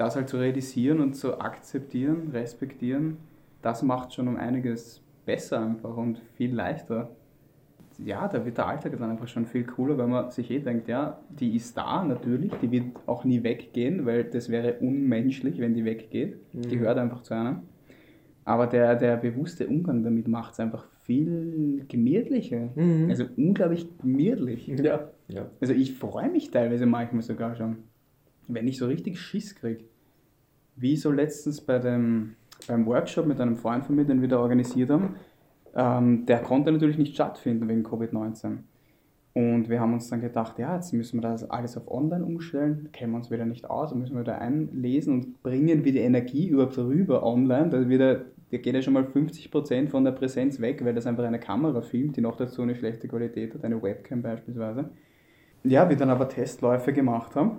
Das 0.00 0.16
halt 0.16 0.30
zu 0.30 0.38
realisieren 0.38 0.98
und 0.98 1.12
zu 1.12 1.38
akzeptieren, 1.42 2.30
respektieren, 2.32 3.18
das 3.60 3.82
macht 3.82 4.14
schon 4.14 4.28
um 4.28 4.36
einiges 4.36 5.02
besser 5.26 5.60
einfach 5.60 5.94
und 5.94 6.22
viel 6.36 6.54
leichter. 6.54 7.10
Ja, 8.02 8.26
da 8.26 8.46
wird 8.46 8.56
der 8.56 8.66
Alltag 8.66 8.96
dann 8.98 9.10
einfach 9.10 9.28
schon 9.28 9.44
viel 9.44 9.64
cooler, 9.64 9.98
weil 9.98 10.06
man 10.06 10.30
sich 10.30 10.50
eh 10.50 10.60
denkt, 10.60 10.88
ja, 10.88 11.20
die 11.28 11.54
ist 11.54 11.76
da 11.76 12.02
natürlich, 12.02 12.50
die 12.62 12.70
wird 12.70 12.84
auch 13.04 13.24
nie 13.24 13.42
weggehen, 13.42 14.06
weil 14.06 14.24
das 14.24 14.48
wäre 14.48 14.78
unmenschlich, 14.80 15.58
wenn 15.58 15.74
die 15.74 15.84
weggeht. 15.84 16.38
Mhm. 16.54 16.62
Gehört 16.62 16.96
einfach 16.96 17.20
zu 17.20 17.34
einer. 17.34 17.62
Aber 18.46 18.68
der, 18.68 18.96
der 18.96 19.18
bewusste 19.18 19.66
Umgang 19.66 20.02
damit 20.02 20.28
macht 20.28 20.54
es 20.54 20.60
einfach 20.60 20.86
viel 21.02 21.84
gemütlicher. 21.88 22.70
Mhm. 22.74 23.10
Also 23.10 23.26
unglaublich 23.36 23.86
gemütlich. 23.98 24.66
Ja. 24.66 25.10
ja. 25.28 25.50
Also 25.60 25.74
ich 25.74 25.92
freue 25.92 26.30
mich 26.30 26.50
teilweise 26.50 26.86
manchmal 26.86 27.20
sogar 27.20 27.54
schon, 27.54 27.76
wenn 28.48 28.66
ich 28.66 28.78
so 28.78 28.86
richtig 28.86 29.20
Schiss 29.20 29.54
kriege. 29.54 29.89
Wie 30.80 30.96
so 30.96 31.10
letztens 31.12 31.60
bei 31.60 31.78
dem, 31.78 32.36
beim 32.66 32.86
Workshop 32.86 33.26
mit 33.26 33.38
einem 33.38 33.56
Freund 33.56 33.84
von 33.84 33.96
mir, 33.96 34.04
den 34.04 34.22
wir 34.22 34.28
da 34.28 34.38
organisiert 34.38 34.88
haben. 34.88 35.16
Ähm, 35.74 36.24
der 36.24 36.38
konnte 36.38 36.72
natürlich 36.72 36.96
nicht 36.96 37.14
stattfinden 37.14 37.68
wegen 37.68 37.84
Covid-19. 37.84 38.58
Und 39.34 39.68
wir 39.68 39.78
haben 39.78 39.92
uns 39.92 40.08
dann 40.08 40.22
gedacht, 40.22 40.58
ja, 40.58 40.74
jetzt 40.74 40.92
müssen 40.92 41.18
wir 41.18 41.28
das 41.28 41.48
alles 41.48 41.76
auf 41.76 41.88
online 41.88 42.24
umstellen, 42.24 42.88
kennen 42.92 43.12
wir 43.12 43.18
uns 43.18 43.30
wieder 43.30 43.44
nicht 43.44 43.68
aus, 43.68 43.94
müssen 43.94 44.16
wir 44.16 44.24
da 44.24 44.38
einlesen 44.38 45.12
und 45.12 45.42
bringen 45.42 45.84
wir 45.84 45.92
die 45.92 46.00
Energie 46.00 46.48
überhaupt 46.48 46.78
rüber 46.78 47.24
online. 47.24 47.68
Da, 47.68 47.88
wieder, 47.88 48.24
da 48.50 48.56
geht 48.56 48.74
ja 48.74 48.82
schon 48.82 48.94
mal 48.94 49.04
50% 49.04 49.88
von 49.88 50.02
der 50.02 50.12
Präsenz 50.12 50.60
weg, 50.60 50.82
weil 50.84 50.94
das 50.94 51.06
einfach 51.06 51.24
eine 51.24 51.38
Kamera 51.38 51.82
filmt, 51.82 52.16
die 52.16 52.22
noch 52.22 52.36
dazu 52.36 52.62
eine 52.62 52.74
schlechte 52.74 53.06
Qualität 53.06 53.54
hat, 53.54 53.64
eine 53.64 53.80
Webcam 53.80 54.22
beispielsweise. 54.22 54.88
Ja, 55.62 55.88
wir 55.88 55.96
dann 55.96 56.10
aber 56.10 56.28
Testläufe 56.28 56.92
gemacht 56.92 57.36
haben 57.36 57.58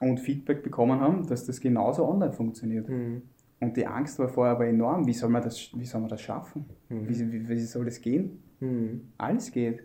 und 0.00 0.20
Feedback 0.20 0.62
bekommen 0.62 1.00
haben, 1.00 1.26
dass 1.26 1.46
das 1.46 1.60
genauso 1.60 2.06
online 2.08 2.32
funktioniert. 2.32 2.88
Mhm. 2.88 3.22
Und 3.60 3.76
die 3.76 3.86
Angst 3.86 4.18
war 4.18 4.28
vorher 4.28 4.54
aber 4.54 4.66
enorm. 4.66 5.06
Wie 5.06 5.12
soll 5.12 5.30
man 5.30 5.42
das, 5.42 5.70
wie 5.74 5.86
soll 5.86 6.00
man 6.00 6.10
das 6.10 6.20
schaffen? 6.20 6.66
Mhm. 6.88 7.08
Wie, 7.08 7.32
wie, 7.32 7.48
wie 7.48 7.60
soll 7.60 7.84
das 7.84 8.00
gehen? 8.00 8.42
Mhm. 8.60 9.08
Alles 9.16 9.50
geht. 9.52 9.82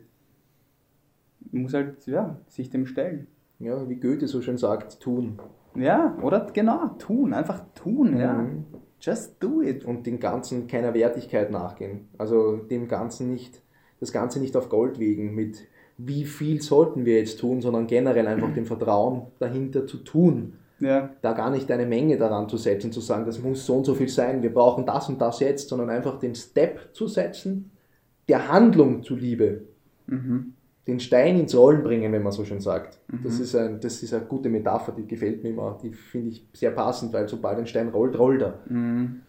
Man 1.51 1.63
muss 1.63 1.73
halt 1.73 2.05
ja, 2.05 2.39
sich 2.47 2.69
dem 2.69 2.85
stellen. 2.85 3.27
Ja, 3.59 3.87
wie 3.89 3.95
Goethe 3.95 4.27
so 4.27 4.41
schön 4.41 4.57
sagt, 4.57 4.99
tun. 4.99 5.39
Ja, 5.75 6.17
oder 6.21 6.47
genau, 6.53 6.89
tun, 6.97 7.33
einfach 7.33 7.63
tun, 7.75 8.17
ja. 8.17 8.33
Mhm. 8.33 8.65
Just 9.01 9.41
do 9.41 9.61
it. 9.61 9.85
Und 9.85 10.05
dem 10.05 10.19
Ganzen 10.19 10.67
keiner 10.67 10.93
Wertigkeit 10.93 11.51
nachgehen. 11.51 12.09
Also 12.17 12.57
dem 12.57 12.87
Ganzen 12.87 13.31
nicht, 13.31 13.61
das 13.99 14.11
Ganze 14.11 14.39
nicht 14.39 14.55
auf 14.57 14.69
Gold 14.69 14.99
wegen 14.99 15.35
mit 15.35 15.67
wie 16.01 16.23
viel 16.23 16.61
sollten 16.61 17.05
wir 17.05 17.17
jetzt 17.17 17.39
tun, 17.39 17.61
sondern 17.61 17.85
generell 17.85 18.25
einfach 18.25 18.53
dem 18.53 18.65
Vertrauen 18.65 19.23
dahinter 19.37 19.85
zu 19.85 19.97
tun. 19.97 20.53
Ja, 20.79 21.09
Da 21.21 21.33
gar 21.33 21.49
nicht 21.49 21.69
eine 21.71 21.85
Menge 21.85 22.15
daran 22.17 22.47
zu 22.47 22.55
setzen, 22.55 22.93
zu 22.93 23.01
sagen, 23.01 23.25
das 23.25 23.39
muss 23.39 23.65
so 23.65 23.75
und 23.75 23.85
so 23.85 23.93
viel 23.95 24.07
sein, 24.07 24.41
wir 24.41 24.53
brauchen 24.53 24.85
das 24.85 25.09
und 25.09 25.19
das 25.19 25.41
jetzt, 25.41 25.67
sondern 25.67 25.89
einfach 25.89 26.17
den 26.19 26.35
Step 26.35 26.95
zu 26.95 27.07
setzen, 27.07 27.71
der 28.29 28.49
Handlung 28.49 29.03
zuliebe, 29.03 29.63
mhm. 30.07 30.53
den 30.87 31.01
Stein 31.01 31.37
ins 31.37 31.53
Rollen 31.53 31.83
bringen, 31.83 32.13
wenn 32.13 32.23
man 32.23 32.31
so 32.31 32.45
schön 32.45 32.61
sagt. 32.61 32.97
Mhm. 33.11 33.19
Das, 33.25 33.41
ist 33.41 33.55
ein, 33.57 33.81
das 33.81 34.01
ist 34.01 34.13
eine 34.13 34.23
gute 34.23 34.47
Metapher, 34.47 34.93
die 34.93 35.05
gefällt 35.05 35.43
mir 35.43 35.49
immer, 35.49 35.77
die 35.83 35.91
finde 35.91 36.29
ich 36.29 36.47
sehr 36.53 36.71
passend, 36.71 37.11
weil 37.11 37.27
sobald 37.27 37.57
ein 37.57 37.67
Stein 37.67 37.89
rollt, 37.89 38.17
rollt 38.17 38.41
er. 38.41 38.59
Mhm. 38.69 39.23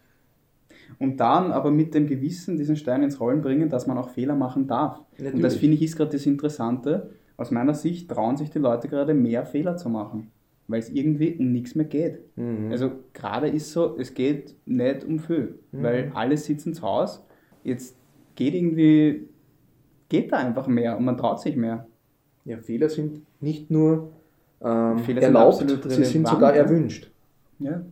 Und 0.99 1.19
dann 1.19 1.53
aber 1.53 1.71
mit 1.71 1.95
dem 1.95 2.07
Gewissen 2.07 2.57
diesen 2.57 2.77
Stein 2.77 3.03
ins 3.03 3.21
Rollen 3.21 3.41
bringen, 3.43 3.69
dass 3.69 3.87
man 3.87 3.97
auch 3.99 4.11
Fehler 4.11 4.35
machen 4.35 4.67
darf. 4.67 4.99
Und 4.99 5.25
das 5.27 5.33
Natürlich. 5.35 5.59
finde 5.61 5.77
ich 5.77 5.83
ist 5.83 5.97
gerade 5.97 6.13
das 6.13 6.27
Interessante. 6.27 7.11
Aus 7.37 7.51
meiner 7.51 7.75
Sicht 7.75 8.11
trauen 8.11 8.37
sich 8.37 8.51
die 8.51 8.59
Leute 8.59 8.89
gerade 8.89 9.15
mehr 9.15 9.47
Fehler 9.47 9.77
zu 9.77 9.89
machen, 9.89 10.31
weil 10.69 10.81
es 10.81 10.91
irgendwie 10.91 11.37
um 11.39 11.53
nichts 11.53 11.75
mehr 11.75 11.87
geht. 11.87 12.21
Mhm. 12.37 12.71
Also 12.71 12.91
gerade 13.15 13.49
ist 13.49 13.73
so, 13.73 13.97
es 13.99 14.13
geht 14.15 14.55
nicht 14.67 15.05
um 15.05 15.19
viel, 15.19 15.59
Mhm. 15.73 15.83
weil 15.83 16.13
alle 16.15 16.37
sitzen 16.37 16.75
zu 16.75 16.83
Hause. 16.83 17.21
Jetzt 17.65 17.97
geht 18.35 18.55
irgendwie, 18.55 19.29
geht 20.09 20.33
da 20.33 20.37
einfach 20.39 20.67
mehr 20.67 20.97
und 20.99 21.05
man 21.05 21.17
traut 21.17 21.41
sich 21.41 21.57
mehr. 21.57 21.87
Ja, 22.45 22.59
Fehler 22.59 22.89
sind 22.89 23.21
nicht 23.41 23.71
nur 23.71 24.13
ähm, 24.63 24.99
Fehler 24.99 25.23
sind 25.23 25.35
erlaubt, 25.35 25.63
absolut 25.63 25.91
sie 25.91 26.05
sind 26.05 26.29
sogar 26.29 26.55
erwünscht. 26.55 27.11
Ja. 27.59 27.83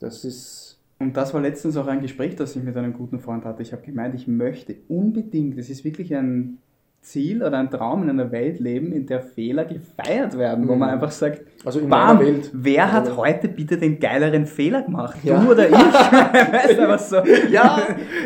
Das 0.00 0.24
ist 0.24 0.69
Und 1.00 1.16
das 1.16 1.32
war 1.32 1.40
letztens 1.40 1.76
auch 1.78 1.86
ein 1.86 2.02
Gespräch, 2.02 2.36
das 2.36 2.54
ich 2.54 2.62
mit 2.62 2.76
einem 2.76 2.92
guten 2.92 3.20
Freund 3.20 3.44
hatte. 3.46 3.62
Ich 3.62 3.72
habe 3.72 3.82
gemeint, 3.82 4.14
ich 4.14 4.28
möchte 4.28 4.76
unbedingt, 4.88 5.58
das 5.58 5.70
ist 5.70 5.82
wirklich 5.82 6.14
ein 6.14 6.58
Ziel 7.00 7.42
oder 7.42 7.56
ein 7.58 7.70
Traum 7.70 8.02
in 8.02 8.10
einer 8.10 8.30
Welt 8.30 8.60
leben, 8.60 8.92
in 8.92 9.06
der 9.06 9.22
Fehler 9.22 9.64
gefeiert 9.64 10.36
werden, 10.36 10.68
wo 10.68 10.74
Mhm. 10.74 10.78
man 10.80 10.90
einfach 10.90 11.10
sagt, 11.10 11.40
also 11.64 11.80
in 11.80 11.88
Bam, 11.88 12.18
Welt. 12.20 12.50
wer 12.52 12.92
hat 12.92 13.04
Also- 13.06 13.16
heute 13.16 13.48
bitte 13.48 13.78
den 13.78 13.98
geileren 13.98 14.44
Fehler 14.44 14.82
gemacht? 14.82 15.16
Ja. 15.24 15.40
Du 15.42 15.52
oder 15.52 15.66
ich? 15.66 15.72
weißt 15.74 16.78
du, 16.78 16.88
was 16.88 17.08
so. 17.08 17.16
Ja, 17.50 17.78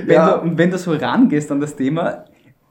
Wenn, 0.04 0.14
ja. 0.16 0.38
Du, 0.38 0.42
und 0.42 0.58
wenn 0.58 0.70
du 0.72 0.76
so 0.78 0.90
rangehst 0.92 1.52
an 1.52 1.60
das 1.60 1.76
Thema, 1.76 2.24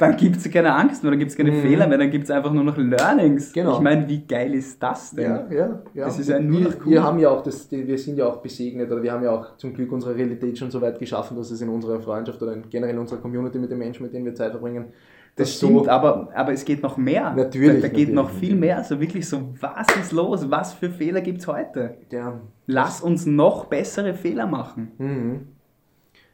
dann 0.09 0.17
gibt 0.17 0.35
es 0.37 0.49
keine 0.51 0.73
Angst 0.73 1.03
mehr, 1.03 1.11
dann 1.11 1.19
gibt 1.19 1.31
es 1.31 1.37
keine 1.37 1.51
Mhm. 1.51 1.61
Fehler 1.61 1.87
mehr, 1.87 1.97
dann 1.97 2.09
gibt 2.11 2.25
es 2.25 2.31
einfach 2.31 2.51
nur 2.53 2.63
noch 2.63 2.77
Learnings. 2.77 3.51
Genau. 3.53 3.75
Ich 3.75 3.79
meine, 3.81 4.07
wie 4.07 4.25
geil 4.25 4.53
ist 4.53 4.81
das 4.81 5.11
denn? 5.11 5.31
Ja, 5.31 5.47
ja, 5.51 5.79
ja. 5.93 6.05
Das 6.05 6.19
ist 6.19 6.29
ja 6.29 6.39
nur 6.39 6.59
wir, 6.59 6.67
noch 6.69 6.75
cool. 6.85 6.91
wir 6.91 7.03
haben 7.03 7.19
ja 7.19 7.29
auch 7.29 7.43
das, 7.43 7.69
wir 7.71 7.97
sind 7.97 8.17
ja 8.17 8.25
auch 8.27 8.37
besegnet 8.37 8.91
oder 8.91 9.01
wir 9.01 9.11
haben 9.11 9.23
ja 9.23 9.31
auch 9.31 9.57
zum 9.57 9.73
Glück 9.73 9.91
unsere 9.91 10.15
Realität 10.15 10.57
schon 10.57 10.69
so 10.71 10.79
weit 10.81 10.99
geschaffen, 10.99 11.35
dass 11.37 11.51
es 11.51 11.61
in 11.61 11.69
unserer 11.69 11.99
Freundschaft 11.99 12.41
oder 12.41 12.53
in, 12.53 12.63
generell 12.69 12.93
in 12.93 12.99
unserer 12.99 13.19
Community 13.19 13.57
mit 13.59 13.71
den 13.71 13.77
Menschen, 13.79 14.03
mit 14.03 14.13
denen 14.13 14.25
wir 14.25 14.35
Zeit 14.35 14.51
verbringen, 14.51 14.85
Das 15.35 15.55
stimmt, 15.55 15.85
so, 15.85 15.89
aber, 15.89 16.29
aber 16.35 16.53
es 16.53 16.63
geht 16.63 16.83
noch 16.83 16.95
mehr. 16.97 17.33
Natürlich, 17.35 17.81
Da, 17.81 17.87
da 17.87 17.93
geht 17.93 18.13
natürlich. 18.13 18.15
noch 18.15 18.29
viel 18.29 18.55
mehr. 18.55 18.77
Also 18.77 18.99
wirklich 18.99 19.27
so, 19.27 19.49
was 19.59 19.87
ist 19.99 20.11
los? 20.11 20.49
Was 20.51 20.73
für 20.73 20.89
Fehler 20.89 21.21
gibt 21.21 21.39
es 21.39 21.47
heute? 21.47 21.95
der, 22.11 22.39
Lass 22.67 23.01
uns 23.01 23.25
noch 23.25 23.65
bessere 23.65 24.13
Fehler 24.13 24.45
machen. 24.47 24.91
Mhm. 24.97 25.47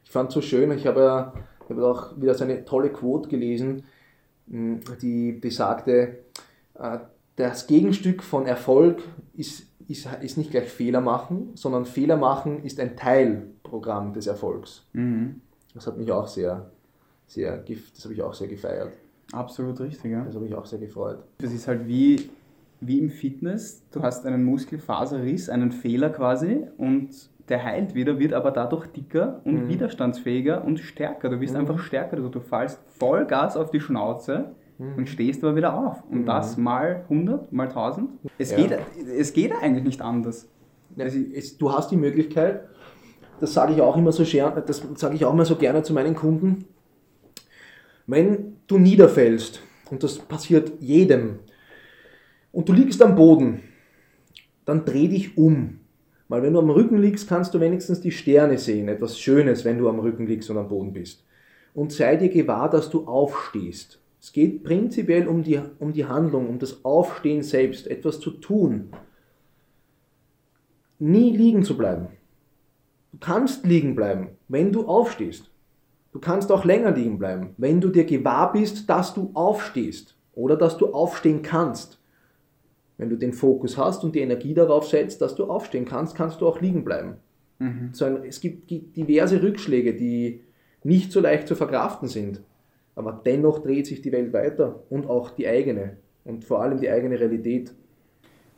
Ich 0.04 0.10
fand 0.10 0.28
es 0.28 0.34
so 0.34 0.40
schön, 0.40 0.70
ich 0.72 0.86
habe 0.86 1.00
ja 1.00 1.32
ich 1.70 1.76
habe 1.76 1.86
auch 1.86 2.20
wieder 2.20 2.34
so 2.34 2.44
eine 2.44 2.64
tolle 2.64 2.90
Quote 2.90 3.28
gelesen, 3.28 3.84
mh, 4.46 4.80
die 5.00 5.32
besagte, 5.32 6.18
äh, 6.74 6.98
das 7.36 7.66
Gegenstück 7.66 8.22
von 8.22 8.46
Erfolg 8.46 9.02
ist, 9.34 9.66
ist, 9.88 10.08
ist 10.20 10.36
nicht 10.36 10.50
gleich 10.50 10.68
Fehler 10.68 11.00
machen, 11.00 11.52
sondern 11.54 11.86
Fehler 11.86 12.16
machen 12.16 12.64
ist 12.64 12.80
ein 12.80 12.96
Teilprogramm 12.96 14.12
des 14.12 14.26
Erfolgs. 14.26 14.84
Mhm. 14.92 15.40
Das 15.72 15.86
hat 15.86 15.96
mich 15.96 16.10
auch 16.10 16.26
sehr, 16.26 16.70
sehr, 17.26 17.56
das 17.58 18.04
habe 18.04 18.14
ich 18.14 18.22
auch 18.22 18.34
sehr 18.34 18.48
gefeiert. 18.48 18.92
Absolut 19.32 19.78
richtig, 19.80 20.10
ja. 20.10 20.24
Das 20.24 20.34
habe 20.34 20.46
ich 20.46 20.54
auch 20.54 20.66
sehr 20.66 20.80
gefreut. 20.80 21.22
Das 21.38 21.52
ist 21.52 21.68
halt 21.68 21.86
wie, 21.86 22.30
wie 22.80 22.98
im 22.98 23.10
Fitness. 23.10 23.84
Du 23.92 24.02
hast 24.02 24.26
einen 24.26 24.42
Muskelfaserriss, 24.42 25.48
einen 25.48 25.70
Fehler 25.70 26.10
quasi 26.10 26.66
und 26.76 27.29
der 27.50 27.64
heilt 27.64 27.94
wieder, 27.94 28.18
wird 28.18 28.32
aber 28.32 28.52
dadurch 28.52 28.86
dicker 28.86 29.40
und 29.44 29.64
mhm. 29.64 29.68
widerstandsfähiger 29.68 30.64
und 30.64 30.78
stärker. 30.78 31.28
Du 31.28 31.38
bist 31.38 31.54
mhm. 31.54 31.60
einfach 31.60 31.80
stärker. 31.80 32.16
Du, 32.16 32.28
du 32.28 32.40
fallst 32.40 32.80
voll 32.86 33.26
Gas 33.26 33.56
auf 33.56 33.70
die 33.70 33.80
Schnauze 33.80 34.52
mhm. 34.78 34.94
und 34.96 35.08
stehst 35.08 35.42
aber 35.44 35.56
wieder 35.56 35.76
auf. 35.76 36.02
Und 36.08 36.22
mhm. 36.22 36.26
das 36.26 36.56
mal 36.56 37.04
100, 37.10 37.52
mal 37.52 37.66
1000. 37.66 38.08
Es, 38.38 38.52
ja. 38.52 38.56
geht, 38.56 38.78
es 39.18 39.32
geht 39.32 39.52
eigentlich 39.60 39.84
nicht 39.84 40.00
anders. 40.00 40.48
Also 40.96 41.18
es, 41.34 41.58
du 41.58 41.72
hast 41.72 41.90
die 41.90 41.96
Möglichkeit, 41.96 42.68
das 43.40 43.52
sage 43.52 43.72
ich 43.72 43.80
auch 43.80 43.96
immer 43.96 44.12
so 44.12 44.22
das 44.22 44.82
sage 44.96 45.14
ich 45.14 45.24
auch 45.24 45.32
immer 45.32 45.44
so 45.44 45.56
gerne 45.56 45.82
zu 45.82 45.92
meinen 45.92 46.14
Kunden, 46.14 46.66
wenn 48.06 48.56
du 48.66 48.78
niederfällst, 48.78 49.62
und 49.90 50.02
das 50.02 50.18
passiert 50.18 50.72
jedem, 50.80 51.40
und 52.52 52.68
du 52.68 52.72
liegst 52.72 53.00
am 53.02 53.14
Boden, 53.14 53.62
dann 54.64 54.84
dreh 54.84 55.08
dich 55.08 55.36
um. 55.36 55.79
Weil 56.30 56.44
wenn 56.44 56.52
du 56.52 56.60
am 56.60 56.70
Rücken 56.70 56.98
liegst, 56.98 57.28
kannst 57.28 57.54
du 57.54 57.60
wenigstens 57.60 58.00
die 58.00 58.12
Sterne 58.12 58.56
sehen. 58.56 58.86
Etwas 58.86 59.18
Schönes, 59.18 59.64
wenn 59.64 59.78
du 59.78 59.88
am 59.88 59.98
Rücken 59.98 60.28
liegst 60.28 60.48
und 60.48 60.58
am 60.58 60.68
Boden 60.68 60.92
bist. 60.92 61.24
Und 61.74 61.92
sei 61.92 62.14
dir 62.14 62.28
gewahr, 62.28 62.70
dass 62.70 62.88
du 62.88 63.04
aufstehst. 63.08 63.98
Es 64.22 64.32
geht 64.32 64.62
prinzipiell 64.62 65.26
um 65.26 65.42
die, 65.42 65.60
um 65.80 65.92
die 65.92 66.04
Handlung, 66.04 66.48
um 66.48 66.60
das 66.60 66.84
Aufstehen 66.84 67.42
selbst, 67.42 67.88
etwas 67.88 68.20
zu 68.20 68.30
tun. 68.30 68.92
Nie 71.00 71.36
liegen 71.36 71.64
zu 71.64 71.76
bleiben. 71.76 72.06
Du 73.10 73.18
kannst 73.18 73.66
liegen 73.66 73.96
bleiben, 73.96 74.28
wenn 74.46 74.70
du 74.70 74.86
aufstehst. 74.86 75.50
Du 76.12 76.20
kannst 76.20 76.52
auch 76.52 76.64
länger 76.64 76.92
liegen 76.92 77.18
bleiben, 77.18 77.54
wenn 77.56 77.80
du 77.80 77.88
dir 77.88 78.04
gewahr 78.04 78.52
bist, 78.52 78.88
dass 78.88 79.14
du 79.14 79.32
aufstehst 79.34 80.16
oder 80.34 80.54
dass 80.54 80.78
du 80.78 80.94
aufstehen 80.94 81.42
kannst. 81.42 81.99
Wenn 83.00 83.08
du 83.08 83.16
den 83.16 83.32
Fokus 83.32 83.78
hast 83.78 84.04
und 84.04 84.14
die 84.14 84.20
Energie 84.20 84.52
darauf 84.52 84.86
setzt, 84.86 85.22
dass 85.22 85.34
du 85.34 85.44
aufstehen 85.44 85.86
kannst, 85.86 86.14
kannst 86.14 86.42
du 86.42 86.46
auch 86.46 86.60
liegen 86.60 86.84
bleiben. 86.84 87.14
Mhm. 87.58 87.88
So 87.92 88.04
ein, 88.04 88.24
es 88.24 88.42
gibt 88.42 88.68
diverse 88.68 89.42
Rückschläge, 89.42 89.94
die 89.94 90.42
nicht 90.84 91.10
so 91.10 91.20
leicht 91.20 91.48
zu 91.48 91.54
verkraften 91.54 92.08
sind. 92.08 92.42
Aber 92.94 93.18
dennoch 93.24 93.60
dreht 93.60 93.86
sich 93.86 94.02
die 94.02 94.12
Welt 94.12 94.34
weiter 94.34 94.82
und 94.90 95.06
auch 95.06 95.30
die 95.30 95.48
eigene 95.48 95.96
und 96.24 96.44
vor 96.44 96.60
allem 96.60 96.78
die 96.78 96.90
eigene 96.90 97.18
Realität. 97.18 97.72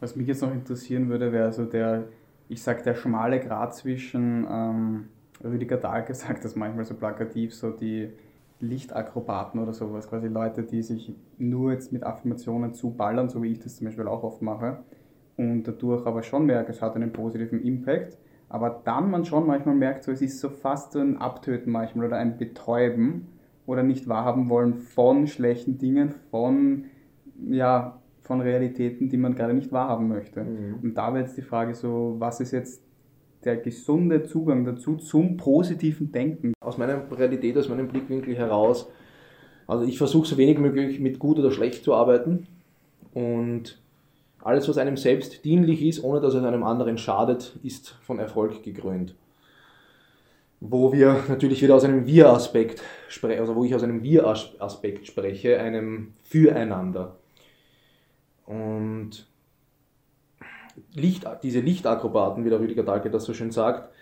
Was 0.00 0.16
mich 0.16 0.26
jetzt 0.26 0.42
noch 0.42 0.52
interessieren 0.52 1.08
würde, 1.08 1.30
wäre 1.30 1.52
so 1.52 1.64
der, 1.64 2.08
ich 2.48 2.60
sag, 2.64 2.82
der 2.82 2.96
schmale 2.96 3.38
Grad 3.38 3.76
zwischen 3.76 4.44
ähm, 4.50 5.04
Rüdiger 5.44 5.76
Dahlke 5.76 6.14
sagt 6.16 6.44
das 6.44 6.56
manchmal 6.56 6.84
so 6.84 6.94
plakativ, 6.94 7.54
so 7.54 7.70
die 7.70 8.10
Lichtakrobaten 8.62 9.60
oder 9.60 9.72
sowas, 9.72 10.08
quasi 10.08 10.28
Leute, 10.28 10.62
die 10.62 10.82
sich 10.82 11.14
nur 11.36 11.72
jetzt 11.72 11.92
mit 11.92 12.04
Affirmationen 12.04 12.72
zuballern, 12.72 13.28
so 13.28 13.42
wie 13.42 13.52
ich 13.52 13.58
das 13.58 13.76
zum 13.76 13.86
Beispiel 13.86 14.06
auch 14.06 14.22
oft 14.22 14.40
mache, 14.40 14.78
und 15.36 15.64
dadurch 15.64 16.06
aber 16.06 16.22
schon 16.22 16.46
merke, 16.46 16.70
es 16.70 16.80
hat 16.80 16.94
einen 16.94 17.12
positiven 17.12 17.62
Impact, 17.62 18.18
aber 18.48 18.82
dann 18.84 19.10
man 19.10 19.24
schon 19.24 19.46
manchmal 19.46 19.74
merkt, 19.74 20.04
so, 20.04 20.12
es 20.12 20.22
ist 20.22 20.40
so 20.40 20.50
fast 20.50 20.92
so 20.92 21.00
ein 21.00 21.16
Abtöten 21.16 21.72
manchmal 21.72 22.06
oder 22.06 22.18
ein 22.18 22.36
Betäuben 22.36 23.26
oder 23.66 23.82
nicht 23.82 24.08
wahrhaben 24.08 24.48
wollen 24.48 24.74
von 24.74 25.26
schlechten 25.26 25.78
Dingen, 25.78 26.10
von, 26.30 26.84
ja, 27.48 27.98
von 28.20 28.40
Realitäten, 28.40 29.08
die 29.08 29.16
man 29.16 29.34
gerade 29.34 29.54
nicht 29.54 29.72
wahrhaben 29.72 30.08
möchte. 30.08 30.44
Mhm. 30.44 30.78
Und 30.82 30.94
da 30.94 31.12
wäre 31.14 31.24
jetzt 31.24 31.36
die 31.36 31.42
Frage 31.42 31.74
so, 31.74 32.16
was 32.18 32.40
ist 32.40 32.52
jetzt 32.52 32.82
der 33.44 33.56
gesunde 33.56 34.22
Zugang 34.22 34.64
dazu 34.64 34.96
zum 34.96 35.36
positiven 35.36 36.12
Denken. 36.12 36.52
Aus 36.72 36.78
meiner 36.78 37.02
Realität, 37.12 37.58
aus 37.58 37.68
meinem 37.68 37.88
Blickwinkel 37.88 38.34
heraus, 38.34 38.88
also 39.66 39.84
ich 39.84 39.98
versuche 39.98 40.26
so 40.26 40.38
wenig 40.38 40.56
möglich 40.56 41.00
mit 41.00 41.18
gut 41.18 41.38
oder 41.38 41.50
schlecht 41.50 41.84
zu 41.84 41.92
arbeiten 41.92 42.46
und 43.12 43.78
alles, 44.42 44.66
was 44.70 44.78
einem 44.78 44.96
selbst 44.96 45.44
dienlich 45.44 45.82
ist, 45.82 46.02
ohne 46.02 46.22
dass 46.22 46.32
es 46.32 46.42
einem 46.42 46.62
anderen 46.62 46.96
schadet, 46.96 47.52
ist 47.62 47.90
von 48.06 48.18
Erfolg 48.18 48.62
gekrönt. 48.62 49.14
Wo 50.60 50.94
wir 50.94 51.24
natürlich 51.28 51.60
wieder 51.60 51.74
aus 51.74 51.84
einem 51.84 52.06
Wir-Aspekt 52.06 52.82
sprechen, 53.08 53.40
also 53.40 53.54
wo 53.54 53.64
ich 53.64 53.74
aus 53.74 53.82
einem 53.82 54.02
Wir-Aspekt 54.02 55.06
spreche, 55.06 55.60
einem 55.60 56.14
Füreinander. 56.22 57.16
Und 58.46 59.26
Licht, 60.94 61.26
diese 61.42 61.60
Lichtakrobaten, 61.60 62.46
wie 62.46 62.50
der 62.50 62.60
Rüdiger 62.60 62.82
Dahlke 62.82 63.10
das 63.10 63.24
so 63.24 63.34
schön 63.34 63.50
sagt, 63.50 63.92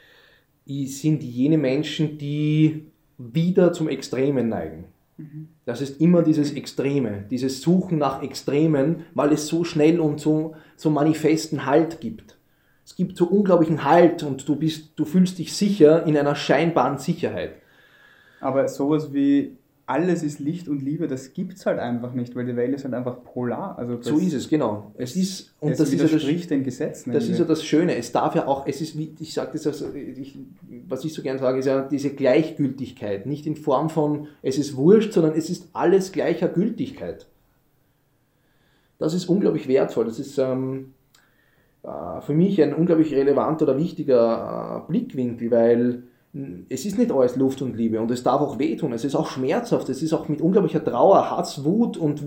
sind 0.87 1.23
jene 1.23 1.59
Menschen, 1.59 2.19
die 2.19 2.87
wieder 3.19 3.73
zum 3.73 3.89
Extremen 3.89 4.49
neigen. 4.49 4.85
Das 5.67 5.81
ist 5.81 6.01
immer 6.01 6.23
dieses 6.23 6.53
Extreme, 6.53 7.25
dieses 7.31 7.61
Suchen 7.61 7.99
nach 7.99 8.23
Extremen, 8.23 9.05
weil 9.15 9.33
es 9.33 9.47
so 9.47 9.65
schnell 9.65 10.01
und 10.01 10.19
so, 10.21 10.55
so 10.77 10.91
manifesten 10.91 11.67
Halt 11.67 12.01
gibt. 12.01 12.39
Es 12.85 12.97
gibt 12.97 13.17
so 13.17 13.27
unglaublichen 13.27 13.85
Halt 13.85 14.23
und 14.23 14.49
du, 14.49 14.57
bist, 14.57 14.93
du 14.97 15.05
fühlst 15.05 15.39
dich 15.39 15.55
sicher 15.55 16.07
in 16.07 16.17
einer 16.17 16.35
scheinbaren 16.35 16.99
Sicherheit. 16.99 17.57
Aber 18.41 18.67
sowas 18.69 19.13
wie 19.13 19.59
alles 19.91 20.23
ist 20.23 20.39
Licht 20.39 20.69
und 20.69 20.83
Liebe, 20.83 21.09
das 21.09 21.33
gibt 21.33 21.55
es 21.55 21.67
halt 21.67 21.81
einfach 21.81 22.15
nicht, 22.15 22.37
weil 22.37 22.47
die 22.47 22.55
Welt 22.55 22.73
ist 22.73 22.85
halt 22.85 22.95
einfach 22.95 23.25
polar. 23.25 23.77
Also 23.77 24.01
so 24.01 24.19
ist 24.19 24.35
es, 24.35 24.49
genau. 24.49 24.93
Es 24.97 25.17
ist, 25.17 25.53
und 25.59 25.73
es 25.73 25.79
das 25.79 25.93
ist 25.93 26.01
ja 26.01 26.07
das, 26.07 26.47
den 26.47 26.63
Gesetzen. 26.63 27.13
Das 27.13 27.29
ist 27.29 27.41
ja 27.41 27.45
das 27.45 27.65
Schöne. 27.65 27.97
Es 27.97 28.13
darf 28.13 28.37
ja 28.37 28.47
auch, 28.47 28.69
es 28.69 28.81
ist, 28.81 28.97
wie 28.97 29.13
ich 29.19 29.35
sage 29.35 29.51
das, 29.55 29.67
also 29.67 29.93
ich, 29.93 30.39
was 30.87 31.05
ich 31.05 31.13
so 31.13 31.23
gern 31.23 31.39
sage, 31.39 31.59
ist 31.59 31.67
ja 31.67 31.83
diese 31.83 32.11
Gleichgültigkeit. 32.11 33.27
Nicht 33.27 33.49
in 33.49 33.57
Form 33.57 33.91
von, 33.91 34.29
es 34.43 34.59
ist 34.59 34.77
wurscht, 34.77 35.13
sondern 35.13 35.35
es 35.37 35.51
ist 35.51 35.71
alles 35.73 36.13
gleicher 36.13 36.47
Gültigkeit. 36.47 37.27
Das 39.01 39.13
ist 39.13 39.29
unglaublich 39.29 39.67
wertvoll. 39.67 40.05
Das 40.05 40.21
ist 40.21 40.39
ähm, 40.39 40.93
äh, 41.83 42.21
für 42.21 42.33
mich 42.33 42.63
ein 42.63 42.75
unglaublich 42.75 43.13
relevanter 43.13 43.65
oder 43.65 43.77
wichtiger 43.77 44.85
äh, 44.85 44.89
Blickwinkel, 44.89 45.51
weil 45.51 46.03
es 46.69 46.87
ist 46.87 46.97
nicht 46.97 47.11
alles 47.11 47.35
Luft 47.37 47.61
und 47.61 47.77
Liebe 47.77 48.01
und 48.01 48.11
es 48.11 48.23
darf 48.23 48.41
auch 48.41 48.59
wehtun, 48.59 48.93
es 48.93 49.05
ist 49.05 49.17
auch 49.17 49.29
schmerzhaft, 49.29 49.89
es 49.89 50.03
ist 50.03 50.13
auch 50.13 50.29
mit 50.29 50.41
unglaublicher 50.41 50.85
Trauer, 50.85 51.31
Hass, 51.31 51.65
Wut 51.65 51.97
und 51.97 52.23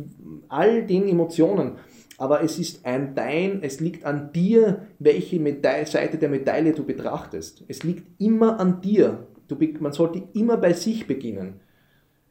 all 0.49 0.85
den 0.85 1.07
Emotionen. 1.07 1.73
Aber 2.17 2.43
es 2.43 2.59
ist 2.59 2.85
ein 2.85 3.15
Dein, 3.15 3.63
es 3.63 3.79
liegt 3.79 4.05
an 4.05 4.31
dir, 4.33 4.87
welche 4.99 5.39
Medaille, 5.39 5.85
Seite 5.85 6.17
der 6.17 6.29
Medaille 6.29 6.73
du 6.73 6.83
betrachtest. 6.83 7.63
Es 7.67 7.83
liegt 7.83 8.21
immer 8.21 8.59
an 8.59 8.81
dir. 8.81 9.27
Du, 9.47 9.57
man 9.79 9.93
sollte 9.93 10.23
immer 10.33 10.57
bei 10.57 10.73
sich 10.73 11.07
beginnen. 11.07 11.61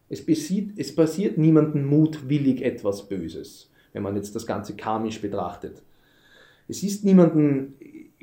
Es, 0.09 0.25
besieht, 0.25 0.79
es 0.79 0.95
passiert 0.95 1.39
niemandem 1.39 1.87
mutwillig 1.87 2.63
etwas 2.63 3.09
Böses, 3.09 3.71
wenn 3.93 4.03
man 4.03 4.15
jetzt 4.15 4.37
das 4.37 4.47
Ganze 4.47 4.77
karmisch 4.77 5.21
betrachtet. 5.21 5.83
Es 6.69 6.83
ist 6.83 7.05
niemandem 7.05 7.75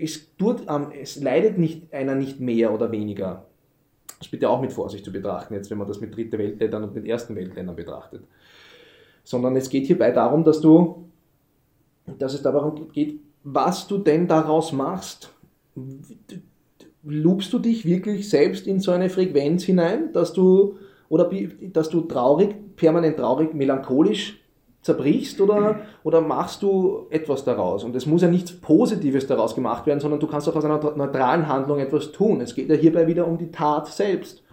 es, 0.01 0.35
tut, 0.37 0.65
es 0.99 1.21
leidet 1.21 1.57
nicht 1.57 1.93
einer 1.93 2.15
nicht 2.15 2.39
mehr 2.39 2.73
oder 2.73 2.91
weniger. 2.91 3.45
Das 4.07 4.27
ist 4.27 4.31
bitte 4.31 4.49
auch 4.49 4.61
mit 4.61 4.73
Vorsicht 4.73 5.05
zu 5.05 5.11
betrachten, 5.11 5.53
jetzt 5.53 5.69
wenn 5.69 5.77
man 5.77 5.87
das 5.87 6.01
mit 6.01 6.15
dritte 6.15 6.37
Weltländern 6.37 6.83
und 6.83 6.95
mit 6.95 7.05
ersten 7.05 7.35
Weltländern 7.35 7.75
betrachtet. 7.75 8.23
Sondern 9.23 9.55
es 9.55 9.69
geht 9.69 9.87
hierbei 9.87 10.11
darum, 10.11 10.43
dass 10.43 10.59
du, 10.59 11.09
dass 12.17 12.33
es 12.33 12.41
darum 12.41 12.91
geht, 12.91 13.19
was 13.43 13.87
du 13.87 13.97
denn 13.97 14.27
daraus 14.27 14.73
machst. 14.73 15.31
Lubst 17.03 17.53
du 17.53 17.59
dich 17.59 17.85
wirklich 17.85 18.29
selbst 18.29 18.67
in 18.67 18.79
so 18.79 18.91
eine 18.91 19.09
Frequenz 19.09 19.63
hinein, 19.63 20.11
dass 20.11 20.33
du, 20.33 20.77
oder 21.07 21.29
dass 21.71 21.89
du 21.89 22.01
traurig, 22.01 22.55
permanent 22.75 23.17
traurig, 23.17 23.53
melancholisch 23.53 24.39
zerbrichst 24.81 25.41
oder, 25.41 25.81
oder 26.03 26.21
machst 26.21 26.63
du 26.63 27.07
etwas 27.09 27.43
daraus? 27.43 27.83
Und 27.83 27.95
es 27.95 28.05
muss 28.05 28.21
ja 28.21 28.29
nichts 28.29 28.53
Positives 28.53 29.27
daraus 29.27 29.55
gemacht 29.55 29.85
werden, 29.85 29.99
sondern 29.99 30.19
du 30.19 30.27
kannst 30.27 30.47
auch 30.47 30.55
aus 30.55 30.65
einer 30.65 30.79
neutralen 30.95 31.47
Handlung 31.47 31.79
etwas 31.79 32.11
tun. 32.11 32.41
Es 32.41 32.55
geht 32.55 32.69
ja 32.69 32.75
hierbei 32.75 33.07
wieder 33.07 33.27
um 33.27 33.37
die 33.37 33.51
Tat 33.51 33.87
selbst. 33.87 34.43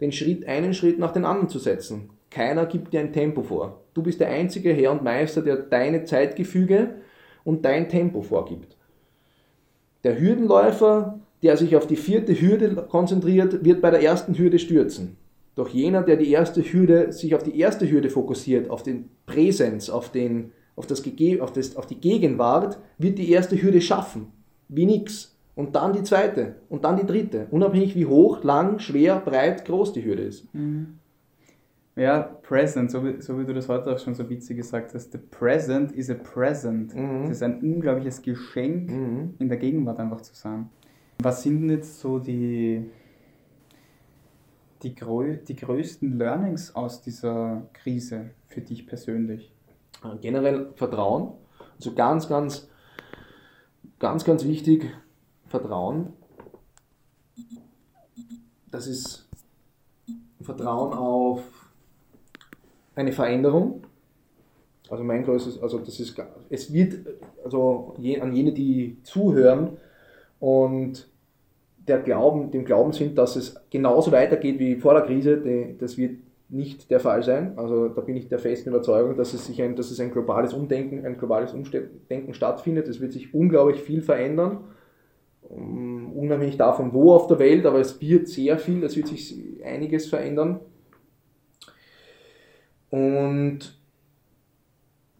Den 0.00 0.12
Schritt, 0.12 0.46
einen 0.46 0.74
Schritt 0.74 0.98
nach 0.98 1.12
den 1.12 1.24
anderen 1.24 1.48
zu 1.48 1.58
setzen. 1.58 2.10
Keiner 2.30 2.66
gibt 2.66 2.92
dir 2.92 3.00
ein 3.00 3.12
Tempo 3.12 3.42
vor. 3.42 3.80
Du 3.94 4.02
bist 4.02 4.20
der 4.20 4.28
einzige 4.28 4.72
Herr 4.72 4.92
und 4.92 5.02
Meister, 5.02 5.42
der 5.42 5.56
deine 5.56 6.04
Zeitgefüge 6.04 6.94
und 7.44 7.64
dein 7.64 7.88
Tempo 7.88 8.22
vorgibt. 8.22 8.76
Der 10.04 10.20
Hürdenläufer, 10.20 11.18
der 11.42 11.56
sich 11.56 11.76
auf 11.76 11.86
die 11.86 11.96
vierte 11.96 12.38
Hürde 12.40 12.86
konzentriert, 12.88 13.64
wird 13.64 13.80
bei 13.80 13.90
der 13.90 14.02
ersten 14.02 14.36
Hürde 14.36 14.58
stürzen. 14.58 15.16
Doch 15.58 15.70
jener, 15.70 16.04
der 16.04 16.16
die 16.16 16.30
erste 16.30 16.62
Hürde, 16.62 17.10
sich 17.10 17.34
auf 17.34 17.42
die 17.42 17.58
erste 17.58 17.90
Hürde 17.90 18.10
fokussiert, 18.10 18.70
auf 18.70 18.84
den 18.84 19.10
Präsenz, 19.26 19.90
auf, 19.90 20.12
den, 20.12 20.52
auf, 20.76 20.86
das, 20.86 21.02
auf, 21.40 21.52
das, 21.52 21.74
auf 21.74 21.84
die 21.84 22.00
Gegenwart, 22.00 22.78
wird 22.96 23.18
die 23.18 23.32
erste 23.32 23.60
Hürde 23.60 23.80
schaffen. 23.80 24.28
Wie 24.68 24.86
nix. 24.86 25.36
Und 25.56 25.74
dann 25.74 25.92
die 25.92 26.04
zweite 26.04 26.54
und 26.68 26.84
dann 26.84 26.96
die 26.96 27.04
dritte. 27.04 27.48
Unabhängig 27.50 27.96
wie 27.96 28.06
hoch, 28.06 28.44
lang, 28.44 28.78
schwer, 28.78 29.18
breit, 29.18 29.64
groß 29.64 29.92
die 29.94 30.04
Hürde 30.04 30.22
ist. 30.22 30.46
Mhm. 30.54 31.00
Ja, 31.96 32.20
present, 32.20 32.92
so 32.92 33.04
wie, 33.04 33.20
so 33.20 33.36
wie 33.40 33.44
du 33.44 33.52
das 33.52 33.68
heute 33.68 33.92
auch 33.92 33.98
schon 33.98 34.14
so 34.14 34.30
witzig 34.30 34.58
gesagt 34.58 34.94
hast. 34.94 35.10
The 35.10 35.18
present 35.18 35.90
is 35.90 36.08
a 36.08 36.14
present. 36.14 36.94
Mhm. 36.94 37.22
Das 37.22 37.38
ist 37.38 37.42
ein 37.42 37.60
unglaubliches 37.60 38.22
Geschenk, 38.22 38.92
mhm. 38.92 39.34
in 39.40 39.48
der 39.48 39.58
Gegenwart 39.58 39.98
einfach 39.98 40.20
zu 40.20 40.36
sein. 40.36 40.68
Was 41.20 41.42
sind 41.42 41.62
denn 41.62 41.70
jetzt 41.70 41.98
so 41.98 42.20
die 42.20 42.88
die, 44.82 44.94
die 44.94 45.56
größten 45.56 46.18
Learnings 46.18 46.74
aus 46.74 47.02
dieser 47.02 47.68
Krise 47.72 48.30
für 48.46 48.60
dich 48.60 48.86
persönlich? 48.86 49.52
Äh, 50.04 50.16
generell 50.20 50.72
Vertrauen. 50.74 51.32
Also 51.76 51.94
ganz, 51.94 52.28
ganz, 52.28 52.68
ganz, 53.98 54.24
ganz 54.24 54.44
wichtig, 54.44 54.90
Vertrauen. 55.46 56.12
Das 58.70 58.86
ist 58.86 59.28
Vertrauen 60.40 60.92
auf 60.92 61.42
eine 62.94 63.12
Veränderung. 63.12 63.82
Also 64.90 65.04
mein 65.04 65.24
größtes, 65.24 65.62
also 65.62 65.78
das 65.78 66.00
ist, 66.00 66.16
es 66.48 66.72
wird, 66.72 67.06
also 67.44 67.94
je, 67.98 68.20
an 68.20 68.34
jene, 68.34 68.52
die 68.52 68.98
zuhören 69.02 69.76
und 70.40 71.08
der 71.88 71.98
Glauben, 71.98 72.50
dem 72.50 72.64
Glauben 72.64 72.92
sind, 72.92 73.18
dass 73.18 73.36
es 73.36 73.56
genauso 73.70 74.12
weitergeht 74.12 74.58
wie 74.58 74.76
vor 74.76 74.94
der 74.94 75.02
Krise, 75.02 75.76
das 75.78 75.96
wird 75.96 76.18
nicht 76.48 76.90
der 76.90 77.00
Fall 77.00 77.22
sein. 77.22 77.58
Also 77.58 77.88
da 77.88 78.00
bin 78.00 78.16
ich 78.16 78.28
der 78.28 78.38
festen 78.38 78.70
Überzeugung, 78.70 79.16
dass 79.16 79.34
es, 79.34 79.46
sich 79.46 79.60
ein, 79.62 79.76
dass 79.76 79.90
es 79.90 80.00
ein 80.00 80.10
globales 80.10 80.54
Umdenken, 80.54 81.04
ein 81.04 81.18
globales 81.18 81.52
Umdenken 81.52 82.32
stattfindet. 82.32 82.88
Es 82.88 83.00
wird 83.00 83.12
sich 83.12 83.34
unglaublich 83.34 83.82
viel 83.82 84.00
verändern, 84.00 84.64
unabhängig 85.50 86.56
davon, 86.56 86.92
wo 86.92 87.12
auf 87.12 87.26
der 87.26 87.38
Welt, 87.38 87.66
aber 87.66 87.80
es 87.80 88.00
wird 88.00 88.28
sehr 88.28 88.58
viel, 88.58 88.82
es 88.82 88.96
wird 88.96 89.08
sich 89.08 89.62
einiges 89.64 90.06
verändern. 90.06 90.60
Und 92.90 93.78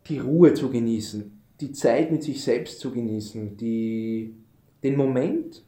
die 0.07 0.19
Ruhe 0.19 0.55
zu 0.55 0.71
genießen, 0.71 1.39
die 1.61 1.73
Zeit 1.73 2.11
mit 2.11 2.23
sich 2.23 2.43
selbst 2.43 2.81
zu 2.81 2.91
genießen, 2.91 3.59
die, 3.59 4.35
den 4.83 4.97
Moment 4.97 5.65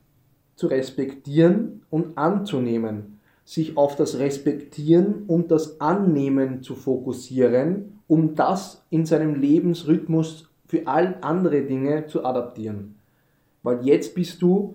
zu 0.61 0.67
respektieren 0.67 1.81
und 1.89 2.19
anzunehmen, 2.19 3.19
sich 3.47 3.79
auf 3.79 3.97
das 3.97 4.19
Respektieren 4.19 5.25
und 5.27 5.51
das 5.51 5.81
Annehmen 5.81 6.63
zu 6.63 6.75
fokussieren, 6.75 8.01
um 8.07 8.35
das 8.35 8.85
in 8.91 9.07
seinem 9.07 9.37
Lebensrhythmus 9.37 10.51
für 10.67 10.87
all 10.87 11.17
andere 11.23 11.63
Dinge 11.63 12.09
zu 12.09 12.27
adaptieren. 12.27 12.97
Weil 13.63 13.87
jetzt 13.87 14.15
bist 14.15 14.43
du, 14.43 14.75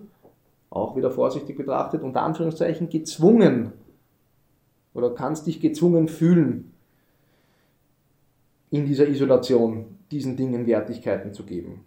auch 0.70 0.96
wieder 0.96 1.12
vorsichtig 1.12 1.56
betrachtet, 1.56 2.02
unter 2.02 2.22
Anführungszeichen 2.22 2.88
gezwungen 2.88 3.70
oder 4.92 5.14
kannst 5.14 5.46
dich 5.46 5.60
gezwungen 5.60 6.08
fühlen, 6.08 6.72
in 8.70 8.86
dieser 8.86 9.06
Isolation 9.06 9.84
diesen 10.10 10.36
Dingen 10.36 10.66
Wertigkeiten 10.66 11.32
zu 11.32 11.44
geben. 11.44 11.84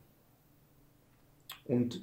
Und 1.65 2.01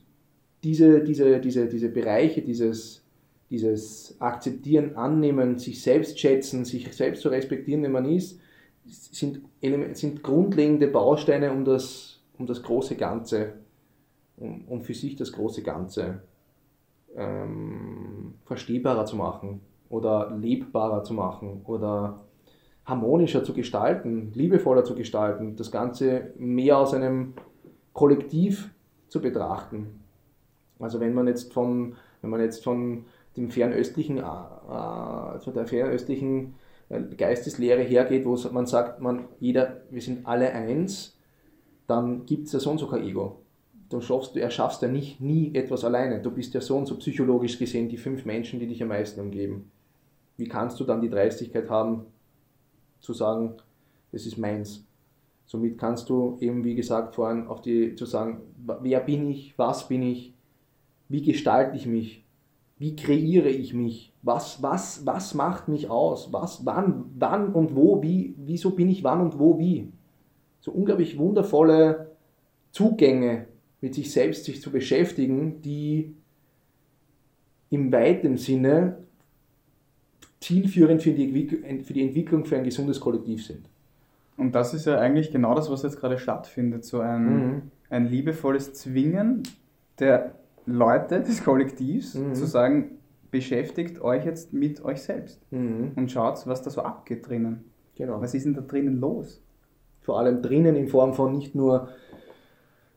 diese, 0.67 1.01
diese, 1.01 1.39
diese, 1.39 1.69
diese 1.69 1.89
Bereiche, 1.89 2.43
dieses, 2.43 3.05
dieses 3.51 4.21
Akzeptieren, 4.21 4.97
Annehmen, 4.97 5.59
sich 5.59 5.81
selbst 5.81 6.19
schätzen, 6.19 6.65
sich 6.65 6.93
selbst 6.93 7.23
zu 7.23 7.29
respektieren, 7.29 7.85
wie 7.85 7.89
man 7.89 8.05
ist, 8.05 8.41
sind, 8.85 9.43
sind 9.93 10.25
grundlegende 10.25 10.89
Bausteine, 10.89 11.53
um 11.53 11.65
das, 11.65 12.21
um 12.37 12.47
das 12.47 12.65
große 12.65 12.97
Ganze, 12.97 13.53
um, 14.37 14.65
um 14.67 14.83
für 14.83 14.95
sich 14.95 15.15
das 15.15 15.31
große 15.31 15.63
Ganze 15.63 16.23
ähm, 17.15 18.35
verstehbarer 18.45 19.07
zu 19.07 19.15
machen 19.15 19.61
oder 19.89 20.37
lebbarer 20.37 21.05
zu 21.05 21.15
machen 21.15 21.61
oder 21.65 22.25
harmonischer 22.85 23.45
zu 23.45 23.53
gestalten, 23.53 24.33
liebevoller 24.35 24.83
zu 24.83 24.97
gestalten, 24.97 25.55
das 25.55 25.71
Ganze 25.71 26.33
mehr 26.39 26.79
aus 26.79 26.93
einem 26.93 27.35
Kollektiv 27.93 28.75
zu 29.07 29.21
betrachten. 29.21 30.01
Also 30.79 31.01
wenn 31.01 31.15
man 31.15 31.27
jetzt 31.27 31.53
von, 31.53 31.97
wenn 32.21 32.31
man 32.31 32.41
jetzt 32.41 32.65
von 32.65 33.05
dem 33.37 33.51
fernöstlichen, 33.51 34.19
äh, 34.19 34.21
äh 34.21 35.39
von 35.41 35.55
der 35.55 35.67
fernöstlichen 35.67 36.55
äh, 36.89 37.01
Geisteslehre 37.17 37.83
hergeht, 37.83 38.25
wo 38.25 38.37
man 38.51 38.67
sagt, 38.67 39.01
man, 39.01 39.29
jeder, 39.41 39.83
wir 39.91 40.03
sind 40.03 40.27
alle 40.27 40.53
eins, 40.53 41.17
dann 41.87 42.27
gibt 42.27 42.47
es 42.47 42.53
ja 42.53 42.61
so 42.61 42.71
und 42.71 42.79
so 42.79 42.87
kein 42.89 43.05
Ego. 43.05 43.41
Du, 43.89 44.01
schaffst, 44.01 44.35
du 44.35 44.41
erschaffst 44.41 44.83
ja 44.83 44.89
nicht, 44.89 45.21
nie 45.21 45.55
etwas 45.55 45.85
alleine. 45.85 46.21
Du 46.21 46.31
bist 46.33 46.55
ja 46.55 46.61
so 46.61 46.77
und 46.77 46.87
so 46.87 46.97
psychologisch 46.97 47.59
gesehen 47.59 47.89
die 47.89 47.97
fünf 47.97 48.25
Menschen, 48.25 48.59
die 48.59 48.67
dich 48.67 48.83
am 48.83 48.89
meisten 48.89 49.21
umgeben. 49.21 49.71
Wie 50.37 50.49
kannst 50.49 50.81
du 50.81 50.85
dann 50.85 51.01
die 51.01 51.09
Dreistigkeit 51.09 51.71
haben, 51.71 52.07
zu 53.01 53.13
sagen, 53.13 53.55
das 54.13 54.27
ist 54.27 54.39
meins. 54.39 54.85
Somit 55.47 55.79
kannst 55.79 56.09
du 56.09 56.37
eben, 56.41 56.65
wie 56.65 56.75
gesagt, 56.75 57.15
vorhin 57.15 57.47
auf 57.47 57.63
die 57.63 57.95
zu 57.95 58.05
sagen, 58.05 58.41
wer 58.81 59.01
bin 59.01 59.31
ich, 59.31 59.57
was 59.57 59.87
bin 59.87 60.03
ich, 60.03 60.35
wie 61.09 61.23
gestalte 61.23 61.77
ich 61.77 61.87
mich, 61.87 62.25
wie 62.79 62.97
kreiere 62.97 63.49
ich 63.49 63.73
mich, 63.75 64.13
was, 64.23 64.63
was, 64.63 65.07
was 65.07 65.35
macht 65.35 65.69
mich 65.69 65.89
aus, 65.89 66.33
was, 66.33 66.67
wann, 66.67 67.05
wann 67.19 67.53
und 67.53 67.75
wo, 67.75 68.03
wie, 68.03 68.35
wieso 68.39 68.71
bin 68.71 68.89
ich 68.89 69.03
wann 69.05 69.21
und 69.21 69.39
wo, 69.39 69.59
wie. 69.59 69.89
So 70.61 70.73
unglaublich 70.73 71.17
wundervolle 71.17 72.17
Zugänge 72.73 73.47
mit 73.81 73.95
sich 73.95 74.13
selbst 74.13 74.45
sich 74.45 74.61
zu 74.61 74.71
beschäftigen, 74.71 75.63
die 75.63 76.15
im 77.71 77.93
weiten 77.93 78.37
Sinne 78.37 78.99
zielführend 80.41 81.03
für 81.03 81.13
die, 81.13 81.83
für 81.83 81.93
die 81.93 82.03
Entwicklung 82.03 82.45
für 82.45 82.57
ein 82.57 82.65
gesundes 82.65 83.01
Kollektiv 83.01 83.45
sind. 83.45 83.69
Und 84.37 84.55
das 84.55 84.75
ist 84.75 84.87
ja 84.87 84.99
eigentlich 84.99 85.31
genau 85.31 85.55
das, 85.55 85.71
was 85.71 85.83
jetzt 85.83 85.99
gerade 85.99 86.19
stattfindet, 86.19 86.85
so 86.85 87.01
ein, 87.01 87.25
mhm. 87.25 87.63
ein 87.89 88.07
liebevolles 88.07 88.75
Zwingen 88.75 89.43
der 89.99 90.35
Leute 90.67 91.21
des 91.23 91.43
Kollektivs 91.45 92.15
mhm. 92.15 92.35
zu 92.35 92.47
sagen, 92.47 92.99
beschäftigt 93.31 94.01
euch 94.01 94.25
jetzt 94.25 94.53
mit 94.53 94.85
euch 94.85 95.03
selbst 95.03 95.41
mhm. 95.51 95.93
und 95.97 96.11
schaut, 96.11 96.47
was 96.47 96.63
da 96.63 96.71
so 96.71 96.83
abgeht 96.83 97.29
drinnen. 97.29 97.65
Genau. 97.95 98.21
Was 98.21 98.35
ist 98.35 98.45
denn 98.45 98.55
da 98.55 98.61
drinnen 98.61 99.01
los? 99.01 99.43
Vor 100.03 100.19
allem 100.19 100.43
drinnen 100.43 100.77
in 100.77 100.89
Form 100.89 101.15
von 101.15 101.33
nicht 101.33 101.55
nur, 101.55 101.89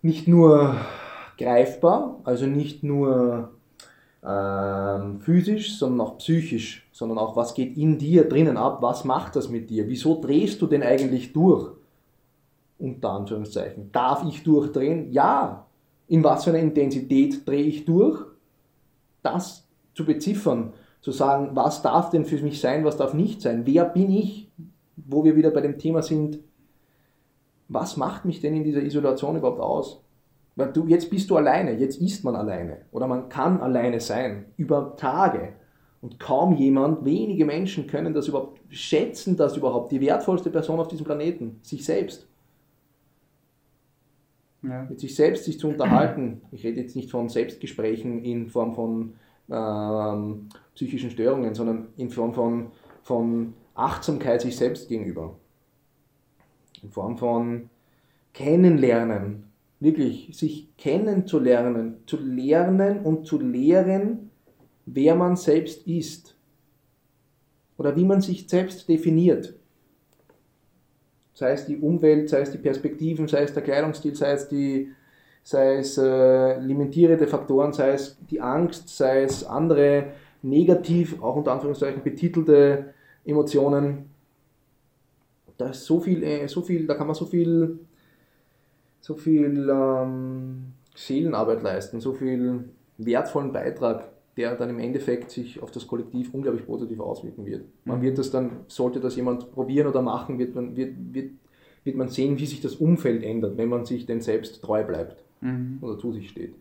nicht 0.01 0.27
nur 0.27 0.75
greifbar, 1.37 2.19
also 2.23 2.45
nicht 2.45 2.83
nur 2.83 3.51
ähm, 4.23 5.21
physisch, 5.21 5.77
sondern 5.77 6.07
auch 6.07 6.17
psychisch, 6.17 6.87
sondern 6.91 7.17
auch, 7.17 7.35
was 7.35 7.53
geht 7.53 7.77
in 7.77 7.97
dir 7.97 8.27
drinnen 8.27 8.57
ab, 8.57 8.81
was 8.81 9.05
macht 9.05 9.35
das 9.35 9.49
mit 9.49 9.69
dir, 9.69 9.87
wieso 9.87 10.19
drehst 10.21 10.61
du 10.61 10.67
denn 10.67 10.83
eigentlich 10.83 11.33
durch? 11.33 11.71
Unter 12.77 13.11
Anführungszeichen. 13.11 13.91
Darf 13.91 14.23
ich 14.27 14.43
durchdrehen? 14.43 15.11
Ja. 15.11 15.65
In 16.09 16.23
was 16.23 16.43
für 16.43 16.49
einer 16.49 16.59
Intensität 16.59 17.47
drehe 17.47 17.63
ich 17.63 17.85
durch? 17.85 18.19
Das 19.21 19.67
zu 19.93 20.05
beziffern, 20.05 20.73
zu 21.01 21.11
sagen, 21.11 21.51
was 21.53 21.81
darf 21.81 22.09
denn 22.09 22.25
für 22.25 22.37
mich 22.37 22.59
sein, 22.59 22.83
was 22.83 22.97
darf 22.97 23.13
nicht 23.13 23.41
sein? 23.41 23.65
Wer 23.65 23.85
bin 23.85 24.11
ich? 24.11 24.51
Wo 24.97 25.23
wir 25.23 25.35
wieder 25.35 25.51
bei 25.51 25.61
dem 25.61 25.77
Thema 25.77 26.01
sind, 26.01 26.39
was 27.67 27.95
macht 27.95 28.25
mich 28.25 28.41
denn 28.41 28.55
in 28.55 28.63
dieser 28.63 28.81
Isolation 28.81 29.37
überhaupt 29.37 29.61
aus? 29.61 30.03
Weil 30.55 30.73
du, 30.73 30.87
jetzt 30.87 31.09
bist 31.09 31.29
du 31.29 31.37
alleine, 31.37 31.73
jetzt 31.77 32.01
ist 32.01 32.23
man 32.23 32.35
alleine 32.35 32.79
oder 32.91 33.07
man 33.07 33.29
kann 33.29 33.61
alleine 33.61 33.99
sein 33.99 34.47
über 34.57 34.95
Tage. 34.97 35.53
Und 36.01 36.19
kaum 36.19 36.55
jemand, 36.55 37.05
wenige 37.05 37.45
Menschen 37.45 37.85
können 37.85 38.13
das 38.13 38.27
überhaupt 38.27 38.59
schätzen, 38.69 39.37
dass 39.37 39.57
überhaupt 39.57 39.91
die 39.91 40.01
wertvollste 40.01 40.49
Person 40.49 40.79
auf 40.79 40.87
diesem 40.87 41.05
Planeten, 41.05 41.59
sich 41.61 41.85
selbst. 41.85 42.27
Ja. 44.61 44.85
Mit 44.89 44.99
sich 44.99 45.15
selbst 45.15 45.45
sich 45.45 45.59
zu 45.59 45.69
unterhalten. 45.69 46.41
Ich 46.51 46.65
rede 46.65 46.81
jetzt 46.81 46.95
nicht 46.95 47.09
von 47.09 47.29
Selbstgesprächen 47.29 48.23
in 48.23 48.49
Form 48.49 48.73
von 48.75 49.13
ähm, 49.49 50.49
psychischen 50.75 51.11
Störungen, 51.11 51.55
sondern 51.55 51.87
in 51.95 52.09
Form 52.09 52.33
von, 52.33 52.71
von 53.01 53.53
Achtsamkeit 53.73 54.41
sich 54.41 54.57
selbst 54.57 54.89
gegenüber. 54.89 55.35
In 56.83 56.91
Form 56.91 57.17
von 57.17 57.69
Kennenlernen, 58.33 59.45
wirklich 59.79 60.29
sich 60.37 60.75
kennenzulernen, 60.77 62.03
zu 62.05 62.17
lernen 62.17 62.99
und 62.99 63.25
zu 63.25 63.39
lehren, 63.39 64.29
wer 64.85 65.15
man 65.15 65.35
selbst 65.35 65.87
ist 65.87 66.35
oder 67.77 67.95
wie 67.95 68.05
man 68.05 68.21
sich 68.21 68.47
selbst 68.47 68.87
definiert. 68.89 69.58
Sei 71.39 71.53
es 71.53 71.65
die 71.65 71.77
Umwelt, 71.77 72.27
sei 72.27 72.41
es 72.41 72.51
die 72.51 72.57
Perspektiven, 72.57 73.29
sei 73.29 73.43
es 73.43 73.53
der 73.53 73.63
Kleidungsstil, 73.63 74.13
sei 74.13 74.33
es 74.33 74.49
die 74.49 74.91
sei 75.41 75.77
es 75.77 75.97
äh, 75.97 76.59
limitierende 76.59 77.27
Faktoren, 77.27 77.71
sei 77.71 77.91
es 77.91 78.17
die 78.29 78.41
Angst, 78.41 78.89
sei 78.89 79.23
es 79.23 79.45
andere 79.45 80.11
negativ, 80.41 81.23
auch 81.23 81.37
unter 81.37 81.53
Anführungszeichen 81.53 82.03
betitelte 82.03 82.93
Emotionen. 83.23 84.09
Da 85.57 85.69
ist 85.69 85.85
so 85.85 86.01
viel, 86.01 86.23
äh, 86.23 86.45
so 86.49 86.61
viel, 86.61 86.85
da 86.85 86.95
kann 86.95 87.07
man 87.07 87.15
so 87.15 87.25
viel 87.25 87.79
so 88.99 89.15
viel 89.15 89.69
ähm, 89.69 90.73
Seelenarbeit 90.93 91.63
leisten, 91.63 92.01
so 92.01 92.11
viel 92.11 92.65
wertvollen 92.97 93.53
Beitrag, 93.53 94.09
der 94.39 94.55
dann 94.55 94.69
im 94.69 94.79
Endeffekt 94.79 95.31
sich 95.31 95.61
auf 95.61 95.69
das 95.69 95.85
Kollektiv 95.85 96.33
unglaublich 96.33 96.65
positiv 96.65 97.01
auswirken 97.01 97.45
wird. 97.45 97.65
Man 97.83 97.97
mhm. 97.97 98.03
wird 98.03 98.17
das 98.17 98.31
dann, 98.31 98.51
sollte 98.67 99.01
das 99.01 99.17
jemand 99.17 99.51
probieren 99.51 99.87
oder 99.87 100.01
machen, 100.01 100.39
wird 100.39 100.55
man, 100.55 100.77
wird, 100.77 100.93
wird, 101.11 101.31
wird 101.83 101.97
man 101.97 102.07
sehen, 102.07 102.39
wie 102.39 102.45
sich 102.45 102.61
das 102.61 102.75
Umfeld 102.75 103.21
ändert, 103.21 103.57
wenn 103.57 103.67
man 103.67 103.83
sich 103.83 104.05
denn 104.05 104.21
selbst 104.21 104.61
treu 104.61 104.85
bleibt 104.85 105.25
mhm. 105.41 105.79
oder 105.81 105.97
zu 105.97 106.13
sich 106.13 106.29
steht. 106.29 106.55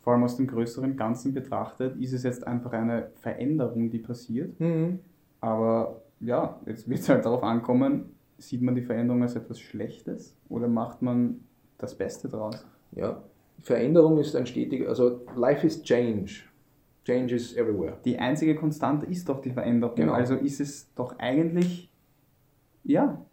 vor 0.00 0.12
allem 0.12 0.22
aus 0.22 0.36
dem 0.36 0.46
größeren 0.46 0.96
Ganzen 0.96 1.34
betrachtet, 1.34 2.00
ist 2.00 2.12
es 2.12 2.22
jetzt 2.22 2.46
einfach 2.46 2.70
eine 2.70 3.10
Veränderung, 3.16 3.90
die 3.90 3.98
passiert. 3.98 4.58
Mhm. 4.60 5.00
Aber 5.40 6.02
ja, 6.20 6.60
jetzt 6.66 6.88
wird 6.88 7.00
es 7.00 7.08
halt 7.08 7.24
darauf 7.24 7.42
ankommen, 7.42 8.10
sieht 8.38 8.62
man 8.62 8.76
die 8.76 8.82
Veränderung 8.82 9.22
als 9.22 9.34
etwas 9.34 9.58
Schlechtes 9.58 10.36
oder 10.48 10.68
macht 10.68 11.02
man 11.02 11.40
das 11.78 11.96
Beste 11.96 12.28
draus? 12.28 12.64
Ja, 12.92 13.24
Veränderung 13.60 14.18
ist 14.18 14.36
ein 14.36 14.46
stetiger, 14.46 14.88
also 14.88 15.22
life 15.34 15.66
is 15.66 15.82
change. 15.82 16.47
Change 17.08 17.34
is 17.34 17.56
everywhere. 17.56 17.96
Die 18.04 18.18
einzige 18.18 18.54
Konstante 18.54 19.06
ist 19.06 19.26
doch 19.30 19.40
die 19.40 19.50
Veränderung. 19.50 19.96
Genau. 19.96 20.12
Also 20.12 20.34
ist 20.34 20.60
es 20.60 20.92
doch 20.94 21.18
eigentlich, 21.18 21.90
ja, 22.84 23.24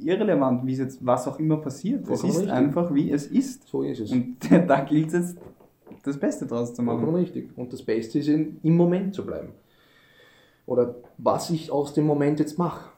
irrelevant, 0.00 0.66
wie 0.66 0.72
es 0.72 0.78
jetzt, 0.80 1.06
was 1.06 1.28
auch 1.28 1.38
immer 1.38 1.58
passiert. 1.58 2.04
Vollkommen 2.04 2.30
es 2.30 2.36
ist 2.36 2.42
richtig. 2.42 2.52
einfach, 2.52 2.92
wie 2.92 3.12
es 3.12 3.26
ist. 3.28 3.68
So 3.68 3.84
ist 3.84 4.00
es. 4.00 4.10
Und 4.10 4.36
da 4.66 4.80
gilt 4.80 5.08
es 5.08 5.12
jetzt, 5.12 5.38
das 6.02 6.18
Beste 6.18 6.44
draus 6.44 6.74
zu 6.74 6.82
Vollkommen 6.82 7.12
machen. 7.12 7.22
richtig. 7.22 7.56
Und 7.56 7.72
das 7.72 7.84
Beste 7.84 8.18
ist, 8.18 8.26
in, 8.26 8.58
im 8.64 8.76
Moment 8.76 9.14
zu 9.14 9.24
bleiben. 9.24 9.52
Oder 10.66 10.96
was 11.18 11.50
ich 11.50 11.70
aus 11.70 11.94
dem 11.94 12.04
Moment 12.04 12.40
jetzt 12.40 12.58
mache. 12.58 12.90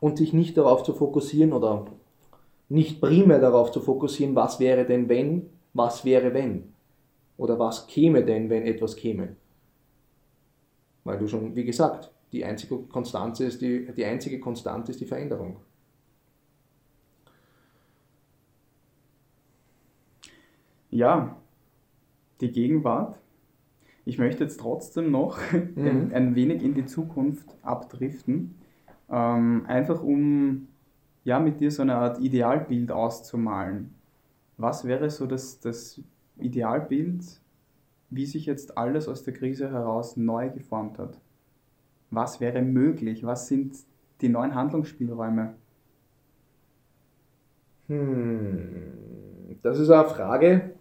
Und 0.00 0.18
sich 0.18 0.32
nicht 0.32 0.56
darauf 0.56 0.82
zu 0.82 0.92
fokussieren 0.92 1.52
oder 1.52 1.86
nicht 2.68 3.00
primär 3.00 3.38
darauf 3.38 3.70
zu 3.70 3.78
fokussieren, 3.80 4.34
was 4.34 4.58
wäre 4.58 4.84
denn 4.84 5.08
wenn, 5.08 5.50
was 5.72 6.04
wäre 6.04 6.34
wenn. 6.34 6.71
Oder 7.42 7.58
was 7.58 7.88
käme 7.88 8.24
denn, 8.24 8.48
wenn 8.50 8.62
etwas 8.62 8.94
käme. 8.94 9.34
Weil 11.02 11.18
du 11.18 11.26
schon, 11.26 11.56
wie 11.56 11.64
gesagt, 11.64 12.12
die 12.30 12.44
einzige 12.44 12.78
Konstante 12.84 13.42
ist 13.42 13.60
die, 13.60 13.92
die 13.96 14.04
einzige 14.04 14.38
Konstante 14.38 14.92
ist 14.92 15.00
die 15.00 15.06
Veränderung. 15.06 15.56
Ja, 20.90 21.36
die 22.40 22.52
Gegenwart. 22.52 23.18
Ich 24.04 24.18
möchte 24.18 24.44
jetzt 24.44 24.60
trotzdem 24.60 25.10
noch 25.10 25.40
ein, 25.52 26.12
ein 26.14 26.36
wenig 26.36 26.62
in 26.62 26.74
die 26.74 26.86
Zukunft 26.86 27.48
abdriften. 27.62 28.54
Ähm, 29.10 29.64
einfach 29.66 30.00
um 30.00 30.68
ja, 31.24 31.40
mit 31.40 31.58
dir 31.58 31.72
so 31.72 31.82
eine 31.82 31.96
Art 31.96 32.20
Idealbild 32.20 32.92
auszumalen. 32.92 33.92
Was 34.58 34.84
wäre 34.84 35.10
so 35.10 35.26
das, 35.26 35.58
das 35.58 36.00
Idealbild, 36.42 37.22
wie 38.10 38.26
sich 38.26 38.46
jetzt 38.46 38.76
alles 38.76 39.08
aus 39.08 39.24
der 39.24 39.34
Krise 39.34 39.70
heraus 39.70 40.16
neu 40.16 40.50
geformt 40.50 40.98
hat? 40.98 41.18
Was 42.10 42.40
wäre 42.40 42.62
möglich? 42.62 43.24
Was 43.24 43.48
sind 43.48 43.76
die 44.20 44.28
neuen 44.28 44.54
Handlungsspielräume? 44.54 45.54
Hm, 47.88 49.56
das 49.62 49.78
ist 49.78 49.90
eine 49.90 50.08
Frage, 50.08 50.72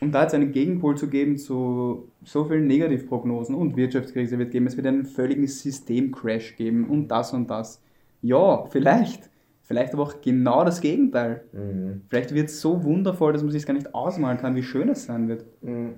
Um 0.00 0.12
da 0.12 0.22
jetzt 0.22 0.34
einen 0.34 0.52
Gegenpol 0.52 0.96
zu 0.96 1.08
geben 1.08 1.36
zu 1.38 2.08
so 2.24 2.44
vielen 2.44 2.66
Negativprognosen 2.66 3.54
und 3.54 3.76
Wirtschaftskrise 3.76 4.38
wird 4.38 4.50
geben, 4.50 4.66
es 4.66 4.76
wird 4.76 4.86
einen 4.86 5.04
völligen 5.04 5.46
Systemcrash 5.46 6.56
geben 6.56 6.88
und 6.88 7.08
das 7.08 7.32
und 7.32 7.48
das. 7.48 7.82
Ja, 8.22 8.66
vielleicht. 8.66 9.30
Vielleicht 9.68 9.92
aber 9.92 10.02
auch 10.02 10.22
genau 10.22 10.64
das 10.64 10.80
Gegenteil. 10.80 11.44
Mhm. 11.52 12.00
Vielleicht 12.08 12.34
wird 12.34 12.48
es 12.48 12.62
so 12.62 12.82
wundervoll, 12.84 13.34
dass 13.34 13.42
man 13.42 13.52
sich 13.52 13.66
gar 13.66 13.74
nicht 13.74 13.94
ausmalen 13.94 14.38
kann, 14.38 14.56
wie 14.56 14.62
schön 14.62 14.88
es 14.88 15.04
sein 15.04 15.28
wird. 15.28 15.44
Mhm. 15.62 15.96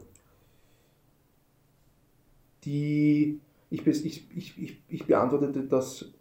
die, 2.65 3.41
ich, 3.71 3.87
ich, 3.87 4.37
ich, 4.37 4.63
ich, 4.63 4.83
ich 4.89 5.07
beantwortete 5.07 5.63
das, 5.63 6.13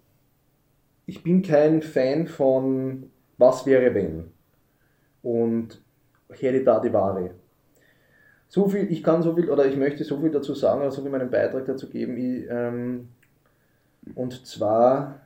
ich 1.07 1.23
bin 1.23 1.41
kein 1.41 1.81
Fan 1.81 2.27
von 2.27 3.09
was 3.39 3.65
wäre 3.65 3.95
wenn 3.95 4.25
und 5.23 5.81
Hereditati 6.29 6.93
Vari. 6.93 7.31
So 8.47 8.69
viel, 8.69 8.91
ich 8.91 9.03
kann 9.03 9.23
so 9.23 9.35
viel, 9.35 9.49
oder 9.49 9.65
ich 9.65 9.75
möchte 9.75 10.03
so 10.03 10.19
viel 10.19 10.29
dazu 10.29 10.53
sagen, 10.53 10.81
oder 10.81 10.91
so 10.91 11.01
viel 11.01 11.09
meinen 11.09 11.31
Beitrag 11.31 11.65
dazu 11.65 11.89
geben, 11.89 12.15
ich, 12.15 12.47
ähm, 12.47 13.09
und 14.13 14.45
zwar 14.45 15.19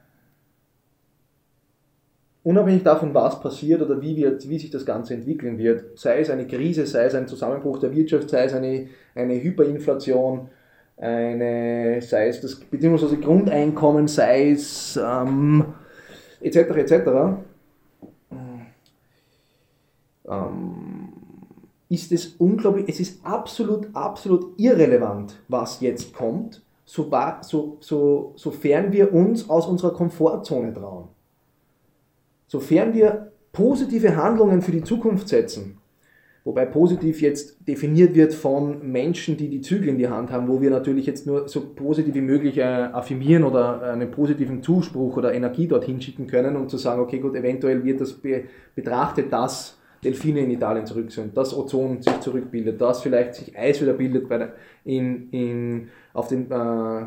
unabhängig 2.43 2.83
davon, 2.83 3.13
was 3.13 3.39
passiert 3.39 3.81
oder 3.81 4.01
wie, 4.01 4.17
wird, 4.17 4.47
wie 4.47 4.59
sich 4.59 4.69
das 4.69 4.85
Ganze 4.85 5.13
entwickeln 5.13 5.57
wird, 5.57 5.97
sei 5.97 6.19
es 6.19 6.29
eine 6.29 6.45
Krise, 6.45 6.85
sei 6.85 7.05
es 7.05 7.15
ein 7.15 7.27
Zusammenbruch 7.27 7.79
der 7.79 7.95
Wirtschaft, 7.95 8.29
sei 8.29 8.45
es 8.45 8.53
eine, 8.53 8.87
eine 9.15 9.41
Hyperinflation, 9.41 10.49
eine, 10.97 12.01
sei 12.01 12.27
es 12.27 12.41
das 12.41 12.55
bedingungslose 12.55 13.17
Grundeinkommen, 13.17 14.07
sei 14.07 14.51
es 14.51 14.99
ähm, 15.01 15.65
etc. 16.41 16.57
etc. 16.57 16.93
Ähm, 20.29 21.09
ist 21.89 22.11
es 22.11 22.35
unglaublich, 22.37 22.85
es 22.89 22.99
ist 22.99 23.25
absolut, 23.25 23.87
absolut 23.93 24.59
irrelevant, 24.59 25.35
was 25.47 25.79
jetzt 25.79 26.13
kommt, 26.13 26.61
so, 26.85 27.09
so, 27.79 28.33
sofern 28.35 28.91
wir 28.91 29.13
uns 29.13 29.49
aus 29.49 29.67
unserer 29.67 29.93
Komfortzone 29.93 30.73
trauen. 30.73 31.12
Sofern 32.53 32.93
wir 32.93 33.31
positive 33.51 34.15
Handlungen 34.15 34.61
für 34.61 34.71
die 34.71 34.83
Zukunft 34.83 35.27
setzen, 35.27 35.79
wobei 36.43 36.67
positiv 36.67 37.19
jetzt 37.19 37.67
definiert 37.67 38.13
wird 38.13 38.31
von 38.31 38.91
Menschen, 38.91 39.37
die 39.37 39.49
die 39.49 39.61
Zügel 39.61 39.89
in 39.89 39.97
die 39.97 40.07
Hand 40.07 40.31
haben, 40.31 40.47
wo 40.47 40.61
wir 40.61 40.69
natürlich 40.69 41.07
jetzt 41.07 41.25
nur 41.25 41.49
so 41.49 41.73
positiv 41.73 42.13
wie 42.13 42.21
möglich 42.21 42.59
äh, 42.59 42.61
affirmieren 42.61 43.43
oder 43.43 43.81
einen 43.81 44.11
positiven 44.11 44.61
Zuspruch 44.61 45.17
oder 45.17 45.33
Energie 45.33 45.67
dorthin 45.67 45.99
schicken 45.99 46.27
können, 46.27 46.55
um 46.55 46.69
zu 46.69 46.77
sagen, 46.77 47.01
okay, 47.01 47.17
gut, 47.17 47.33
eventuell 47.33 47.83
wird 47.83 48.01
das 48.01 48.13
be 48.13 48.43
betrachtet, 48.75 49.33
dass 49.33 49.79
Delfine 50.03 50.41
in 50.41 50.51
Italien 50.51 50.85
zurück 50.85 51.11
sind, 51.11 51.35
dass 51.35 51.57
Ozon 51.57 52.03
sich 52.03 52.19
zurückbildet, 52.19 52.79
dass 52.79 53.01
vielleicht 53.01 53.33
sich 53.33 53.57
Eis 53.57 53.81
wieder 53.81 53.93
bildet 53.93 54.29
bei 54.29 54.37
der, 54.37 54.53
in, 54.85 55.31
in, 55.31 55.87
auf, 56.13 56.27
den, 56.27 56.51
äh, 56.51 57.05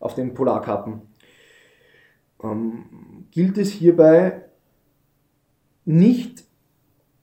auf 0.00 0.14
den 0.14 0.34
Polarkappen. 0.34 1.00
Ähm, 2.44 2.84
gilt 3.30 3.56
es 3.56 3.70
hierbei 3.70 4.51
nicht 5.84 6.44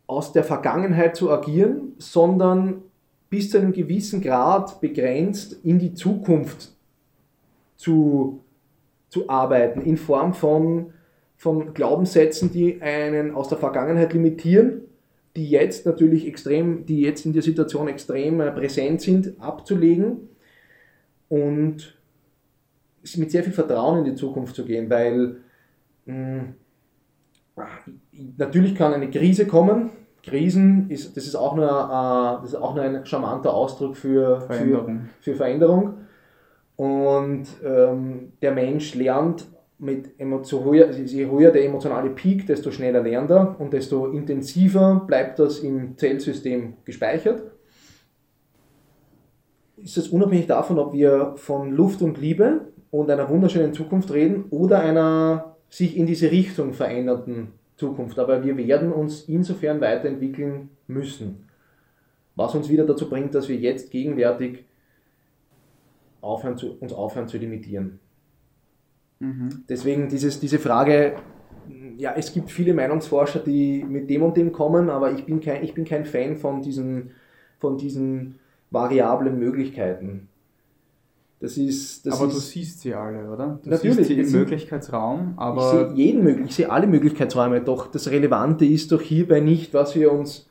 aus 0.08 0.34
der 0.34 0.44
Vergangenheit 0.44 1.16
zu 1.16 1.30
agieren, 1.32 1.94
sondern 1.98 2.82
bis 3.30 3.52
zu 3.52 3.60
einem 3.60 3.74
gewissen 3.74 4.22
Grad 4.22 4.82
begrenzt 4.82 5.60
in 5.64 5.78
die 5.78 5.94
Zukunft 5.94 6.72
zu, 7.76 8.44
zu 9.10 9.30
arbeiten, 9.30 9.82
in 9.82 9.98
Form 9.98 10.34
von, 10.34 10.94
von 11.38 11.74
Glaubenssätzen, 11.74 12.52
die 12.52 12.82
einen 12.82 13.36
aus 13.36 13.50
der 13.50 13.60
Vergangenheit 13.60 14.14
limitieren, 14.14 14.82
die 15.36 15.50
jetzt 15.50 15.86
natürlich 15.86 16.28
extrem, 16.28 16.86
die 16.86 17.02
jetzt 17.02 17.26
in 17.26 17.34
der 17.34 17.44
Situation 17.44 17.88
extrem 17.88 18.42
äh, 18.42 18.52
präsent 18.52 19.02
sind, 19.02 19.40
abzulegen 19.40 20.30
und 21.30 21.96
mit 23.16 23.32
sehr 23.32 23.44
viel 23.44 23.54
Vertrauen 23.54 24.00
in 24.00 24.06
die 24.06 24.16
Zukunft 24.16 24.56
zu 24.56 24.66
gehen, 24.66 24.90
weil 24.90 25.38
mh, 26.06 26.54
natürlich 28.38 28.76
kann 28.76 28.94
eine 28.94 29.10
Krise 29.10 29.48
kommen. 29.48 29.90
Krisen 30.24 30.90
ist, 30.90 31.16
das 31.16 31.26
ist 31.26 31.36
auch 31.36 31.56
nur, 31.56 31.66
äh, 31.66 32.42
das 32.42 32.54
ist 32.54 32.56
auch 32.56 32.76
nur 32.76 32.84
ein 32.84 33.06
charmanter 33.06 33.54
Ausdruck 33.54 33.96
für 33.96 34.42
Veränderung. 34.42 35.02
Für, 35.20 35.32
für 35.32 35.36
Veränderung. 35.36 35.94
Und 36.76 37.46
ähm, 37.64 38.34
der 38.42 38.52
Mensch 38.52 38.96
lernt 38.96 39.46
mit 39.80 40.20
Emotion, 40.20 40.66
höher, 40.66 40.92
je 40.92 41.26
höher 41.26 41.52
der 41.52 41.66
emotionale 41.66 42.10
Peak, 42.10 42.46
desto 42.48 42.72
schneller 42.72 43.02
lernt 43.02 43.32
er 43.32 43.56
und 43.60 43.72
desto 43.72 44.08
intensiver 44.08 45.04
bleibt 45.08 45.40
das 45.40 45.60
im 45.60 45.98
Zellsystem 45.98 46.74
gespeichert. 46.84 47.44
Ist 49.78 49.98
es 49.98 50.10
unabhängig 50.10 50.48
davon, 50.48 50.80
ob 50.80 50.92
wir 50.92 51.34
von 51.38 51.72
Luft 51.72 52.02
und 52.02 52.20
Liebe 52.20 52.68
und 52.92 53.10
einer 53.10 53.30
wunderschönen 53.30 53.74
Zukunft 53.74 54.12
reden 54.12 54.46
oder 54.50 54.82
einer 54.82 55.56
sich 55.70 55.96
in 55.96 56.06
diese 56.06 56.32
Richtung 56.32 56.74
veränderten 56.74 57.59
Zukunft. 57.80 58.20
Aber 58.20 58.44
wir 58.44 58.56
werden 58.58 58.92
uns 58.92 59.24
insofern 59.24 59.82
weiterentwickeln 59.82 60.70
müssen. 60.88 61.48
Was 62.36 62.54
uns 62.54 62.70
wieder 62.70 62.86
dazu 62.86 63.10
bringt, 63.10 63.34
dass 63.34 63.50
wir 63.50 63.56
jetzt 63.56 63.90
gegenwärtig 63.92 64.66
aufhören 66.22 66.58
zu, 66.58 66.78
uns 66.80 66.94
aufhören 66.94 67.28
zu 67.28 67.38
limitieren. 67.38 68.00
Mhm. 69.20 69.64
Deswegen 69.68 70.10
dieses, 70.10 70.40
diese 70.40 70.60
Frage, 70.60 71.16
ja, 71.98 72.14
es 72.16 72.34
gibt 72.34 72.52
viele 72.52 72.74
Meinungsforscher, 72.74 73.40
die 73.40 73.84
mit 73.84 74.10
dem 74.10 74.24
und 74.24 74.38
dem 74.38 74.52
kommen, 74.52 74.90
aber 74.90 75.12
ich 75.12 75.26
bin 75.26 75.40
kein, 75.40 75.64
ich 75.64 75.74
bin 75.74 75.86
kein 75.86 76.06
Fan 76.06 76.38
von 76.38 76.62
diesen, 76.62 77.12
von 77.60 77.78
diesen 77.78 78.40
variablen 78.72 79.40
Möglichkeiten. 79.40 80.30
Das 81.40 81.58
ist, 81.58 82.06
das 82.06 82.20
aber 82.20 82.28
ist, 82.28 82.36
du 82.36 82.40
siehst 82.40 82.82
sie 82.82 82.94
alle, 82.94 83.30
oder? 83.32 83.60
Du 83.64 83.70
Natürlich, 83.70 83.98
siehst 83.98 84.10
sie 84.10 84.20
es 84.20 84.34
im 84.34 84.40
Möglichkeitsraum, 84.40 85.34
ich 85.36 85.40
aber 85.40 85.72
sehe 85.72 85.94
jeden 85.96 86.24
möglich, 86.24 86.48
ich 86.50 86.56
sehe 86.56 86.70
alle 86.70 86.86
Möglichkeitsräume, 86.86 87.62
doch 87.62 87.88
das 87.88 88.12
Relevante 88.12 88.66
ist 88.66 88.92
doch 88.92 89.02
hierbei 89.02 89.40
nicht, 89.40 89.74
was 89.74 89.96
wir 89.96 90.12
uns, 90.12 90.50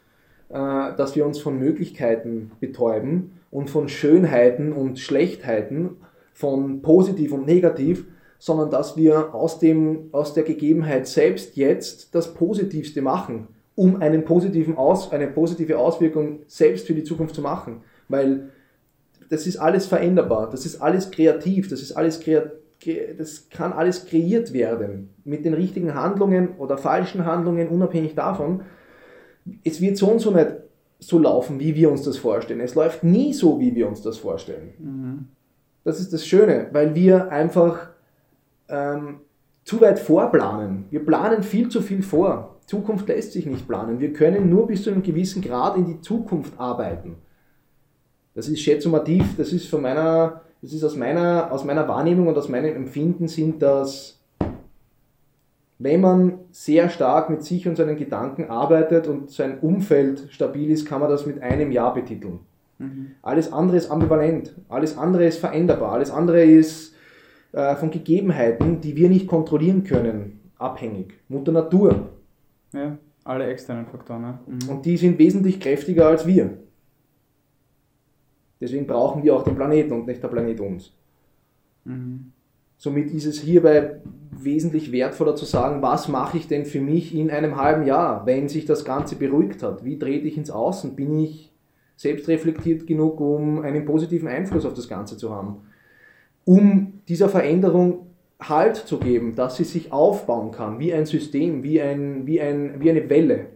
äh, 0.48 0.54
dass 0.54 1.14
wir 1.14 1.26
uns 1.26 1.38
von 1.38 1.58
Möglichkeiten 1.58 2.52
betäuben 2.58 3.32
und 3.50 3.68
von 3.68 3.88
Schönheiten 3.88 4.72
und 4.72 4.98
Schlechtheiten, 4.98 5.90
von 6.32 6.80
positiv 6.80 7.32
und 7.32 7.46
negativ, 7.46 8.06
sondern 8.38 8.70
dass 8.70 8.96
wir 8.96 9.34
aus, 9.34 9.58
dem, 9.58 10.08
aus 10.12 10.32
der 10.32 10.44
Gegebenheit 10.44 11.06
selbst 11.06 11.56
jetzt 11.56 12.14
das 12.14 12.32
Positivste 12.32 13.02
machen 13.02 13.48
um 13.78 14.02
einen 14.02 14.24
positiven 14.24 14.76
Aus, 14.76 15.12
eine 15.12 15.28
positive 15.28 15.78
Auswirkung 15.78 16.40
selbst 16.48 16.88
für 16.88 16.94
die 16.94 17.04
Zukunft 17.04 17.36
zu 17.36 17.42
machen. 17.42 17.82
Weil 18.08 18.48
das 19.30 19.46
ist 19.46 19.56
alles 19.56 19.86
veränderbar, 19.86 20.50
das 20.50 20.66
ist 20.66 20.80
alles 20.80 21.10
kreativ, 21.10 21.68
das 21.68 21.82
ist 21.82 21.92
alles 21.92 22.20
kreativ 22.20 22.52
das 23.16 23.48
kann 23.50 23.72
alles 23.72 24.06
kreiert 24.06 24.52
werden 24.52 25.10
mit 25.24 25.44
den 25.44 25.54
richtigen 25.54 25.94
Handlungen 25.94 26.56
oder 26.58 26.78
falschen 26.78 27.26
Handlungen, 27.26 27.68
unabhängig 27.68 28.14
davon. 28.14 28.62
Es 29.64 29.80
wird 29.80 29.96
so 29.96 30.08
und 30.08 30.20
so 30.20 30.30
nicht 30.30 30.48
so 31.00 31.18
laufen, 31.18 31.58
wie 31.60 31.74
wir 31.74 31.90
uns 31.90 32.02
das 32.02 32.16
vorstellen. 32.16 32.60
Es 32.60 32.74
läuft 32.74 33.04
nie 33.04 33.32
so, 33.32 33.60
wie 33.60 33.74
wir 33.74 33.88
uns 33.88 34.02
das 34.02 34.18
vorstellen. 34.18 34.74
Mhm. 34.78 35.28
Das 35.84 36.00
ist 36.00 36.12
das 36.12 36.26
Schöne, 36.26 36.68
weil 36.72 36.94
wir 36.94 37.30
einfach 37.32 37.88
ähm, 38.68 39.20
zu 39.64 39.80
weit 39.80 39.98
vorplanen. 39.98 40.84
Wir 40.90 41.04
planen 41.04 41.42
viel 41.42 41.68
zu 41.68 41.82
viel 41.82 42.02
vor. 42.02 42.56
Zukunft 42.66 43.08
lässt 43.08 43.32
sich 43.32 43.46
nicht 43.46 43.66
planen. 43.66 43.98
Wir 43.98 44.12
können 44.12 44.50
nur 44.50 44.66
bis 44.66 44.82
zu 44.82 44.90
einem 44.90 45.02
gewissen 45.02 45.40
Grad 45.40 45.76
in 45.76 45.86
die 45.86 46.00
Zukunft 46.00 46.58
arbeiten. 46.58 47.16
Das 48.38 48.46
ist 48.46 48.60
schätzumativ, 48.60 49.36
das 49.36 49.52
ist 49.52 49.66
von 49.66 49.82
meiner, 49.82 50.42
das 50.62 50.72
ist 50.72 50.84
aus 50.84 50.94
meiner, 50.94 51.50
aus 51.50 51.64
meiner 51.64 51.88
Wahrnehmung 51.88 52.28
und 52.28 52.38
aus 52.38 52.48
meinem 52.48 52.72
Empfinden 52.76 53.26
sind 53.26 53.60
das, 53.60 54.20
wenn 55.80 56.00
man 56.00 56.38
sehr 56.52 56.88
stark 56.88 57.30
mit 57.30 57.42
sich 57.42 57.66
und 57.66 57.74
seinen 57.74 57.96
Gedanken 57.96 58.48
arbeitet 58.48 59.08
und 59.08 59.32
sein 59.32 59.58
Umfeld 59.58 60.28
stabil 60.30 60.70
ist, 60.70 60.86
kann 60.86 61.00
man 61.00 61.10
das 61.10 61.26
mit 61.26 61.42
einem 61.42 61.72
Jahr 61.72 61.92
betiteln. 61.92 62.38
Mhm. 62.78 63.08
Alles 63.22 63.52
andere 63.52 63.76
ist 63.76 63.90
ambivalent, 63.90 64.54
alles 64.68 64.96
andere 64.96 65.26
ist 65.26 65.40
veränderbar, 65.40 65.90
alles 65.90 66.12
andere 66.12 66.44
ist 66.44 66.94
äh, 67.50 67.74
von 67.74 67.90
Gegebenheiten, 67.90 68.80
die 68.80 68.94
wir 68.94 69.08
nicht 69.08 69.26
kontrollieren 69.26 69.82
können, 69.82 70.38
abhängig. 70.58 71.14
Mutter 71.26 71.50
Natur. 71.50 72.10
Ja, 72.72 72.98
alle 73.24 73.48
externen 73.48 73.86
Faktoren. 73.86 74.22
Ja. 74.22 74.38
Mhm. 74.46 74.68
Und 74.68 74.86
die 74.86 74.96
sind 74.96 75.18
wesentlich 75.18 75.58
kräftiger 75.58 76.06
als 76.06 76.24
wir. 76.24 76.50
Deswegen 78.60 78.86
brauchen 78.86 79.22
wir 79.22 79.36
auch 79.36 79.44
den 79.44 79.54
Planeten 79.54 79.92
und 79.92 80.06
nicht 80.06 80.22
der 80.22 80.28
Planet 80.28 80.60
uns. 80.60 80.92
Mhm. 81.84 82.32
Somit 82.76 83.10
ist 83.10 83.26
es 83.26 83.40
hierbei 83.40 84.00
wesentlich 84.30 84.92
wertvoller 84.92 85.34
zu 85.34 85.44
sagen, 85.44 85.82
was 85.82 86.08
mache 86.08 86.36
ich 86.36 86.46
denn 86.46 86.64
für 86.64 86.80
mich 86.80 87.14
in 87.14 87.30
einem 87.30 87.56
halben 87.56 87.86
Jahr, 87.86 88.24
wenn 88.26 88.48
sich 88.48 88.66
das 88.66 88.84
Ganze 88.84 89.16
beruhigt 89.16 89.62
hat? 89.62 89.84
Wie 89.84 89.98
trete 89.98 90.28
ich 90.28 90.36
ins 90.36 90.50
Außen? 90.50 90.94
Bin 90.94 91.18
ich 91.18 91.52
selbstreflektiert 91.96 92.86
genug, 92.86 93.20
um 93.20 93.60
einen 93.60 93.84
positiven 93.84 94.28
Einfluss 94.28 94.64
auf 94.64 94.74
das 94.74 94.88
Ganze 94.88 95.16
zu 95.16 95.34
haben? 95.34 95.62
Um 96.44 97.00
dieser 97.08 97.28
Veränderung 97.28 98.06
Halt 98.40 98.76
zu 98.76 98.98
geben, 99.00 99.34
dass 99.34 99.56
sie 99.56 99.64
sich 99.64 99.92
aufbauen 99.92 100.52
kann, 100.52 100.78
wie 100.78 100.94
ein 100.94 101.06
System, 101.06 101.64
wie, 101.64 101.82
ein, 101.82 102.24
wie, 102.24 102.40
ein, 102.40 102.80
wie 102.80 102.88
eine 102.88 103.10
Welle. 103.10 103.46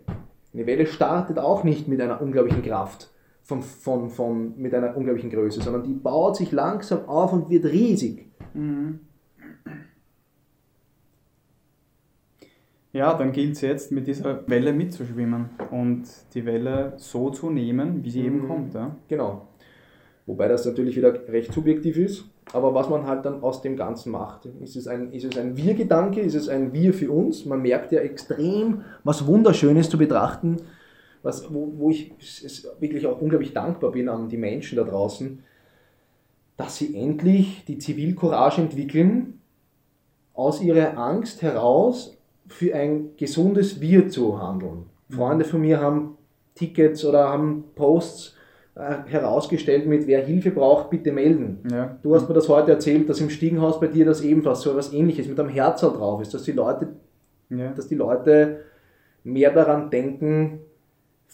Eine 0.53 0.67
Welle 0.67 0.87
startet 0.87 1.39
auch 1.39 1.63
nicht 1.63 1.87
mit 1.87 2.01
einer 2.01 2.21
unglaublichen 2.21 2.65
Kraft, 2.65 3.12
von, 3.43 3.63
von, 3.63 4.11
von, 4.11 4.55
mit 4.57 4.75
einer 4.75 4.97
unglaublichen 4.97 5.31
Größe, 5.31 5.61
sondern 5.61 5.83
die 5.83 5.95
baut 5.95 6.37
sich 6.37 6.53
langsam 6.53 7.07
auf 7.07 7.33
und 7.33 7.51
wird 7.51 7.65
riesig. 7.67 8.27
Mhm. 8.55 9.01
Ja, 12.93 13.15
dann 13.15 13.33
gilt 13.33 13.55
es 13.55 13.63
jetzt, 13.63 13.91
mit 13.91 14.07
dieser 14.07 14.47
Welle 14.49 14.73
mitzuschwimmen 14.73 15.49
und 15.71 16.05
die 16.35 16.45
Welle 16.45 16.93
so 16.97 17.31
zu 17.31 17.49
nehmen, 17.49 18.05
wie 18.05 18.11
sie 18.11 18.21
mhm. 18.21 18.27
eben 18.27 18.47
kommt. 18.47 18.75
Ja? 18.75 18.95
Genau. 19.09 19.49
Wobei 20.27 20.47
das 20.47 20.67
natürlich 20.67 20.97
wieder 20.97 21.27
recht 21.29 21.53
subjektiv 21.53 21.97
ist, 21.97 22.25
aber 22.53 22.75
was 22.75 22.89
man 22.89 23.07
halt 23.07 23.25
dann 23.25 23.43
aus 23.43 23.63
dem 23.63 23.77
Ganzen 23.77 24.13
macht. 24.13 24.47
Ist 24.61 24.77
es 24.77 24.87
ein, 24.87 25.13
ist 25.13 25.25
es 25.25 25.37
ein 25.37 25.57
Wir-Gedanke, 25.57 26.21
ist 26.21 26.35
es 26.35 26.49
ein 26.49 26.73
Wir 26.73 26.93
für 26.95 27.11
uns? 27.11 27.45
Man 27.45 27.63
merkt 27.63 27.93
ja 27.93 28.01
extrem 28.01 28.83
was 29.05 29.27
Wunderschönes 29.27 29.89
zu 29.89 29.99
betrachten, 29.99 30.59
was, 31.23 31.53
wo, 31.53 31.73
wo 31.77 31.91
ich 31.91 32.13
wirklich 32.81 33.07
auch 33.07 33.21
unglaublich 33.21 33.53
dankbar 33.53 33.93
bin 33.93 34.09
an 34.09 34.29
die 34.29 34.37
Menschen 34.37 34.77
da 34.77 34.85
draußen, 34.85 35.43
dass 36.57 36.77
sie 36.77 36.97
endlich 36.97 37.65
die 37.67 37.79
Zivilcourage 37.79 38.61
entwickeln, 38.61 39.39
aus 40.35 40.63
ihrer 40.63 40.97
Angst 40.99 41.43
heraus 41.43 42.17
für 42.47 42.75
ein 42.75 43.11
gesundes 43.17 43.81
Wir 43.81 44.09
zu 44.09 44.41
handeln. 44.41 44.85
Mhm. 45.09 45.15
Freunde 45.15 45.45
von 45.45 45.61
mir 45.61 45.81
haben 45.81 46.17
Tickets 46.55 47.05
oder 47.05 47.29
haben 47.29 47.65
Posts 47.75 48.35
äh, 48.75 48.97
herausgestellt 49.07 49.87
mit, 49.87 50.07
wer 50.07 50.25
Hilfe 50.25 50.51
braucht, 50.51 50.91
bitte 50.91 51.13
melden. 51.13 51.59
Ja. 51.71 51.99
Du 52.03 52.15
hast 52.15 52.29
mir 52.29 52.35
das 52.35 52.49
heute 52.49 52.73
erzählt, 52.73 53.09
dass 53.09 53.21
im 53.21 53.31
Stiegenhaus 53.31 53.81
bei 53.81 53.87
dir 53.87 54.05
das 54.05 54.23
ebenfalls 54.23 54.63
so 54.63 54.71
etwas 54.71 54.93
ähnliches 54.93 55.29
mit 55.29 55.39
einem 55.39 55.51
Herzl 55.51 55.93
drauf 55.93 56.23
ist, 56.23 56.33
dass 56.33 56.45
die 56.45 56.53
Leute, 56.53 56.89
ja. 57.51 57.73
dass 57.73 57.89
die 57.89 57.95
Leute 57.95 58.61
mehr 59.25 59.53
daran 59.53 59.91
denken, 59.91 60.61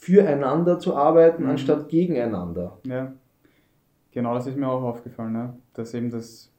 füreinander 0.01 0.78
zu 0.78 0.96
arbeiten, 0.96 1.44
mhm. 1.44 1.51
anstatt 1.51 1.88
gegeneinander. 1.88 2.78
Ja, 2.84 3.12
genau 4.12 4.34
das 4.34 4.46
ist 4.46 4.57
mir 4.57 4.68
auch 4.68 4.82
aufgefallen, 4.82 5.32
ne? 5.32 5.57
dass 5.74 5.94
eben 5.94 6.11
das 6.11 6.53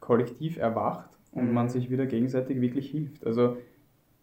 Kollektiv 0.00 0.56
erwacht 0.58 1.10
und 1.32 1.48
mhm. 1.48 1.54
man 1.54 1.68
sich 1.68 1.90
wieder 1.90 2.06
gegenseitig 2.06 2.60
wirklich 2.60 2.90
hilft. 2.90 3.26
Also 3.26 3.56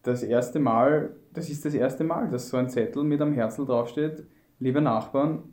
das 0.01 0.23
erste 0.23 0.59
Mal, 0.59 1.15
das 1.33 1.49
ist 1.49 1.65
das 1.65 1.73
erste 1.73 2.03
Mal, 2.03 2.29
dass 2.29 2.49
so 2.49 2.57
ein 2.57 2.69
Zettel 2.69 3.03
mit 3.03 3.21
einem 3.21 3.33
Herzl 3.33 3.65
draufsteht, 3.65 4.23
liebe 4.59 4.81
Nachbarn, 4.81 5.43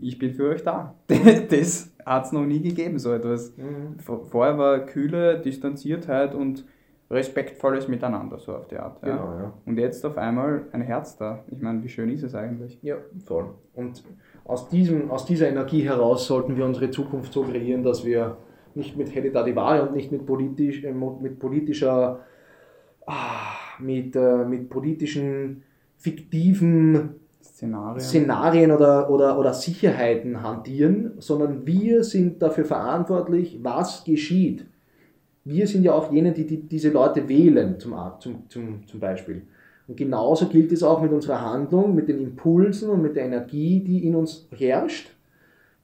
ich 0.00 0.18
bin 0.18 0.32
für 0.32 0.48
euch 0.48 0.62
da. 0.62 0.94
das 1.50 1.94
hat 2.06 2.26
es 2.26 2.32
noch 2.32 2.46
nie 2.46 2.60
gegeben, 2.60 2.98
so 2.98 3.12
etwas. 3.12 3.54
Mhm. 3.56 3.98
Vorher 3.98 4.56
war 4.56 4.86
kühle 4.86 5.40
Distanziertheit 5.40 6.34
und 6.34 6.64
respektvolles 7.10 7.88
Miteinander, 7.88 8.38
so 8.38 8.54
auf 8.54 8.68
die 8.68 8.76
Art. 8.76 9.02
Ja. 9.02 9.16
Genau, 9.16 9.38
ja. 9.38 9.52
Und 9.64 9.78
jetzt 9.78 10.04
auf 10.04 10.18
einmal 10.18 10.66
ein 10.72 10.82
Herz 10.82 11.16
da. 11.16 11.44
Ich 11.50 11.60
meine, 11.60 11.82
wie 11.82 11.88
schön 11.88 12.10
ist 12.10 12.22
es 12.22 12.34
eigentlich? 12.34 12.78
Ja, 12.82 12.96
voll. 13.24 13.54
Und 13.74 14.02
aus, 14.44 14.68
diesem, 14.68 15.10
aus 15.10 15.24
dieser 15.24 15.48
Energie 15.48 15.82
heraus 15.82 16.26
sollten 16.26 16.56
wir 16.56 16.64
unsere 16.64 16.90
Zukunft 16.90 17.32
so 17.32 17.42
kreieren, 17.42 17.82
dass 17.82 18.04
wir 18.04 18.36
nicht 18.74 18.96
mit 18.96 19.14
Hedetadivare 19.14 19.88
und 19.88 19.94
nicht 19.94 20.12
mit, 20.12 20.26
politisch, 20.26 20.84
äh, 20.84 20.92
mit 20.92 21.38
politischer 21.38 22.20
ah, 23.06 23.56
mit, 23.78 24.14
äh, 24.14 24.44
mit 24.44 24.68
politischen, 24.68 25.62
fiktiven 25.96 27.16
Szenarien, 27.42 28.00
Szenarien 28.00 28.70
oder, 28.70 29.10
oder, 29.10 29.38
oder 29.38 29.52
Sicherheiten 29.52 30.42
hantieren, 30.42 31.12
sondern 31.18 31.66
wir 31.66 32.04
sind 32.04 32.40
dafür 32.42 32.64
verantwortlich, 32.64 33.58
was 33.62 34.04
geschieht. 34.04 34.66
Wir 35.48 35.66
sind 35.66 35.82
ja 35.82 35.94
auch 35.94 36.12
jene, 36.12 36.32
die, 36.32 36.46
die 36.46 36.60
diese 36.60 36.90
Leute 36.90 37.26
wählen, 37.26 37.80
zum, 37.80 37.94
zum, 38.20 38.42
zum, 38.50 38.86
zum 38.86 39.00
Beispiel. 39.00 39.42
Und 39.86 39.96
genauso 39.96 40.46
gilt 40.48 40.70
es 40.72 40.82
auch 40.82 41.00
mit 41.00 41.10
unserer 41.10 41.40
Handlung, 41.40 41.94
mit 41.94 42.08
den 42.08 42.20
Impulsen 42.20 42.90
und 42.90 43.00
mit 43.00 43.16
der 43.16 43.24
Energie, 43.24 43.80
die 43.80 44.06
in 44.06 44.14
uns 44.14 44.46
herrscht 44.54 45.10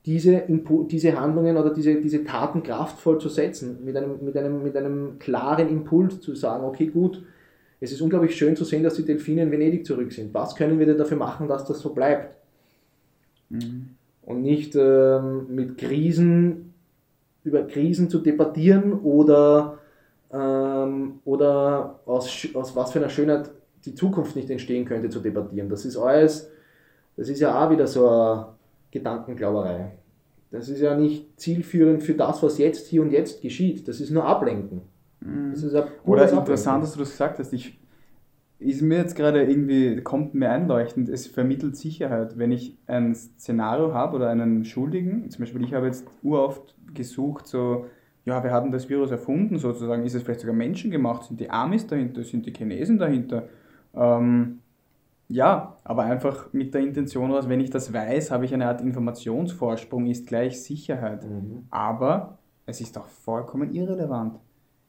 diese, 0.04 0.42
diese 0.90 1.18
Handlungen 1.18 1.56
oder 1.56 1.72
diese, 1.72 1.94
diese 1.94 2.24
Taten 2.24 2.62
kraftvoll 2.62 3.18
zu 3.18 3.30
setzen, 3.30 3.78
mit 3.82 3.96
einem, 3.96 4.22
mit, 4.22 4.36
einem, 4.36 4.62
mit 4.62 4.76
einem 4.76 5.18
klaren 5.18 5.70
Impuls 5.70 6.20
zu 6.20 6.34
sagen, 6.34 6.64
okay, 6.64 6.88
gut, 6.88 7.24
es 7.80 7.90
ist 7.90 8.02
unglaublich 8.02 8.36
schön 8.36 8.56
zu 8.56 8.64
sehen, 8.64 8.82
dass 8.82 8.96
die 8.96 9.04
Delfine 9.04 9.44
in 9.44 9.50
Venedig 9.50 9.86
zurück 9.86 10.12
sind. 10.12 10.34
Was 10.34 10.54
können 10.54 10.78
wir 10.78 10.84
denn 10.84 10.98
dafür 10.98 11.16
machen, 11.16 11.48
dass 11.48 11.64
das 11.64 11.80
so 11.80 11.94
bleibt? 11.94 12.34
Mhm. 13.48 13.90
Und 14.20 14.42
nicht 14.42 14.76
ähm, 14.76 15.46
mit 15.48 15.78
Krisen, 15.78 16.73
über 17.44 17.62
Krisen 17.66 18.10
zu 18.10 18.18
debattieren 18.18 18.94
oder, 19.00 19.78
ähm, 20.32 21.20
oder 21.24 22.00
aus, 22.06 22.48
aus 22.54 22.74
was 22.74 22.92
für 22.92 22.98
einer 22.98 23.10
Schönheit 23.10 23.50
die 23.84 23.94
Zukunft 23.94 24.34
nicht 24.34 24.50
entstehen 24.50 24.86
könnte, 24.86 25.10
zu 25.10 25.20
debattieren. 25.20 25.68
Das 25.68 25.84
ist 25.84 25.96
alles, 25.96 26.50
das 27.16 27.28
ist 27.28 27.40
ja 27.40 27.64
auch 27.64 27.70
wieder 27.70 27.86
so 27.86 28.08
ein 28.08 28.44
Gedankenglauberei. 28.90 29.92
Das 30.50 30.68
ist 30.68 30.80
ja 30.80 30.96
nicht 30.96 31.38
zielführend 31.38 32.02
für 32.02 32.14
das, 32.14 32.42
was 32.42 32.58
jetzt 32.58 32.86
hier 32.86 33.02
und 33.02 33.10
jetzt 33.10 33.42
geschieht. 33.42 33.86
Das 33.88 34.00
ist 34.00 34.10
nur 34.10 34.24
Ablenken. 34.24 34.82
Mhm. 35.20 35.50
Das 35.52 35.62
ist 35.62 35.76
Oder 36.04 36.30
interessant, 36.30 36.84
dass 36.84 36.92
du 36.92 37.00
das 37.00 37.10
gesagt 37.10 37.38
hast. 37.38 37.52
Ich, 37.52 37.78
ist 38.64 38.82
mir 38.82 38.96
jetzt 38.96 39.14
gerade 39.14 39.42
irgendwie, 39.44 40.00
kommt 40.00 40.34
mir 40.34 40.50
einleuchtend, 40.50 41.08
es 41.08 41.26
vermittelt 41.26 41.76
Sicherheit. 41.76 42.38
Wenn 42.38 42.50
ich 42.50 42.76
ein 42.86 43.14
Szenario 43.14 43.92
habe 43.92 44.16
oder 44.16 44.30
einen 44.30 44.64
Schuldigen, 44.64 45.30
zum 45.30 45.40
Beispiel 45.44 45.62
ich 45.64 45.74
habe 45.74 45.86
jetzt 45.86 46.06
uroft 46.22 46.74
gesucht, 46.94 47.46
so, 47.46 47.86
ja, 48.24 48.42
wir 48.42 48.52
hatten 48.52 48.72
das 48.72 48.88
Virus 48.88 49.10
erfunden 49.10 49.58
sozusagen, 49.58 50.04
ist 50.04 50.14
es 50.14 50.22
vielleicht 50.22 50.40
sogar 50.40 50.54
menschengemacht, 50.56 51.24
sind 51.24 51.40
die 51.40 51.50
Amis 51.50 51.86
dahinter, 51.86 52.24
sind 52.24 52.46
die 52.46 52.52
Chinesen 52.52 52.98
dahinter? 52.98 53.48
Ähm, 53.94 54.60
ja, 55.28 55.76
aber 55.84 56.04
einfach 56.04 56.52
mit 56.52 56.74
der 56.74 56.80
Intention 56.80 57.32
aus, 57.32 57.48
wenn 57.48 57.60
ich 57.60 57.70
das 57.70 57.92
weiß, 57.92 58.30
habe 58.30 58.44
ich 58.44 58.54
eine 58.54 58.66
Art 58.66 58.80
Informationsvorsprung, 58.80 60.06
ist 60.06 60.26
gleich 60.26 60.62
Sicherheit. 60.62 61.24
Mhm. 61.28 61.66
Aber 61.70 62.38
es 62.66 62.80
ist 62.80 62.96
auch 62.96 63.06
vollkommen 63.06 63.74
irrelevant. 63.74 64.38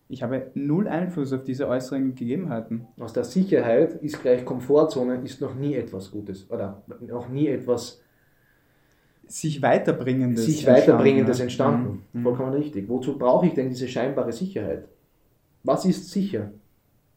Ich 0.07 0.21
habe 0.21 0.51
null 0.53 0.87
Einfluss 0.87 1.33
auf 1.33 1.43
diese 1.43 1.67
äußeren 1.67 2.13
Gegebenheiten. 2.13 2.87
Aus 2.99 3.13
der 3.13 3.23
Sicherheit 3.23 3.95
ist 3.95 4.21
gleich 4.21 4.45
Komfortzone, 4.45 5.21
ist 5.23 5.41
noch 5.41 5.55
nie 5.55 5.75
etwas 5.75 6.11
Gutes 6.11 6.49
oder 6.49 6.83
noch 7.01 7.29
nie 7.29 7.47
etwas 7.47 8.01
sich 9.27 9.61
weiterbringendes 9.63 10.45
sich 10.45 10.67
weiterbringendes 10.67 11.39
entstanden. 11.39 12.03
Mhm. 12.13 12.21
Vollkommen 12.21 12.53
richtig. 12.53 12.87
Wozu 12.87 13.17
brauche 13.17 13.47
ich 13.47 13.53
denn 13.55 13.69
diese 13.69 13.87
scheinbare 13.87 14.31
Sicherheit? 14.31 14.87
Was 15.63 15.85
ist 15.85 16.11
sicher? 16.11 16.51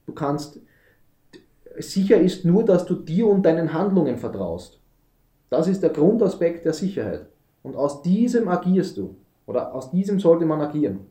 Du 0.07 0.14
kannst 0.14 0.61
sicher 1.76 2.18
ist 2.18 2.47
nur, 2.47 2.64
dass 2.64 2.86
du 2.86 2.95
dir 2.95 3.26
und 3.26 3.45
deinen 3.45 3.72
Handlungen 3.72 4.16
vertraust. 4.16 4.80
Das 5.51 5.68
ist 5.68 5.82
der 5.82 5.91
Grundaspekt 5.91 6.64
der 6.64 6.72
Sicherheit. 6.72 7.26
Und 7.62 7.76
aus 7.76 8.03
diesem 8.03 8.49
agierst 8.49 8.97
du. 8.97 9.16
Oder 9.47 9.74
aus 9.74 9.91
diesem 9.91 10.20
sollte 10.20 10.45
man 10.45 10.61
agieren. 10.61 11.07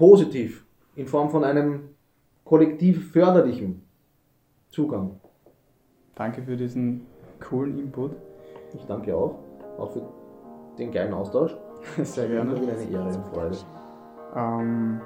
Positiv, 0.00 0.64
in 0.96 1.06
Form 1.06 1.28
von 1.28 1.44
einem 1.44 1.90
kollektiv 2.44 3.12
förderlichen 3.12 3.82
Zugang. 4.70 5.20
Danke 6.14 6.40
für 6.40 6.56
diesen 6.56 7.06
coolen 7.38 7.78
Input. 7.78 8.12
Ich 8.72 8.86
danke 8.86 9.14
auch, 9.14 9.40
auch 9.76 9.90
für 9.90 10.00
den 10.78 10.90
geilen 10.90 11.12
Austausch. 11.12 11.54
Sehr 12.02 12.28
gerne. 12.28 12.58
Wieder 12.58 12.72
eine 12.72 12.90
Ehre 12.90 13.08
und 13.08 13.26
Freude. 13.26 13.58
Ähm, 14.34 15.02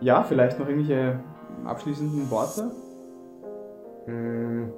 ja, 0.00 0.22
vielleicht 0.22 0.58
noch 0.58 0.68
irgendwelche 0.68 1.20
abschließenden 1.64 2.30
Worte? 2.30 2.70
Hm, 4.04 4.70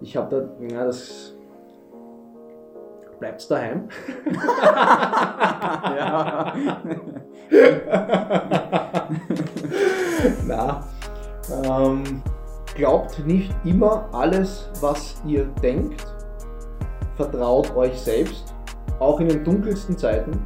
Ich 0.00 0.16
habe 0.16 0.34
da, 0.34 0.64
ja, 0.74 0.86
das 0.86 1.36
bleibt's 3.18 3.48
daheim. 3.48 3.90
ja. 5.94 6.54
Na, 10.46 10.84
ähm, 11.50 12.22
glaubt 12.74 13.24
nicht 13.26 13.54
immer 13.64 14.08
alles, 14.12 14.68
was 14.80 15.16
ihr 15.26 15.44
denkt. 15.62 16.06
Vertraut 17.16 17.74
euch 17.76 18.00
selbst, 18.00 18.54
auch 18.98 19.20
in 19.20 19.28
den 19.28 19.44
dunkelsten 19.44 19.96
Zeiten. 19.96 20.44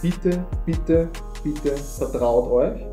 Bitte, 0.00 0.44
bitte, 0.64 1.08
bitte 1.42 1.76
vertraut 1.76 2.50
euch 2.50 2.86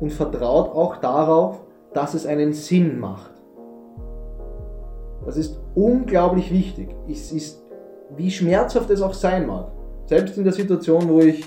und 0.00 0.12
vertraut 0.12 0.74
auch 0.74 0.98
darauf, 0.98 1.62
dass 1.94 2.14
es 2.14 2.26
einen 2.26 2.52
Sinn 2.52 3.00
macht. 3.00 3.32
Das 5.24 5.36
ist 5.36 5.58
unglaublich 5.74 6.52
wichtig. 6.52 6.94
Es 7.08 7.32
ist, 7.32 7.62
wie 8.16 8.30
schmerzhaft 8.30 8.90
es 8.90 9.02
auch 9.02 9.14
sein 9.14 9.46
mag. 9.46 9.72
Selbst 10.06 10.38
in 10.38 10.44
der 10.44 10.52
Situation, 10.52 11.08
wo 11.08 11.20
ich 11.20 11.44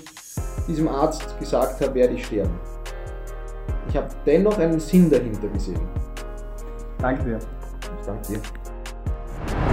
diesem 0.66 0.88
Arzt 0.88 1.38
gesagt 1.38 1.80
habe, 1.80 1.94
werde 1.94 2.14
ich 2.14 2.26
sterben. 2.26 2.58
Ich 3.88 3.96
habe 3.96 4.08
dennoch 4.26 4.58
einen 4.58 4.80
Sinn 4.80 5.10
dahinter 5.10 5.48
gesehen. 5.48 5.80
Danke 6.98 7.24
dir. 7.24 7.38
Ich 8.00 8.06
danke 8.06 8.28
dir. 8.28 8.40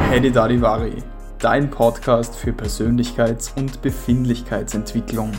Hedi 0.09 0.31
Dadivari, 0.31 0.97
dein 1.39 1.69
Podcast 1.69 2.35
für 2.35 2.51
Persönlichkeits- 2.51 3.57
und 3.57 3.81
Befindlichkeitsentwicklung 3.81 5.31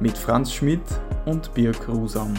mit 0.00 0.16
Franz 0.16 0.52
Schmidt 0.52 0.82
und 1.26 1.52
Birk 1.54 1.88
Rusam. 1.88 2.34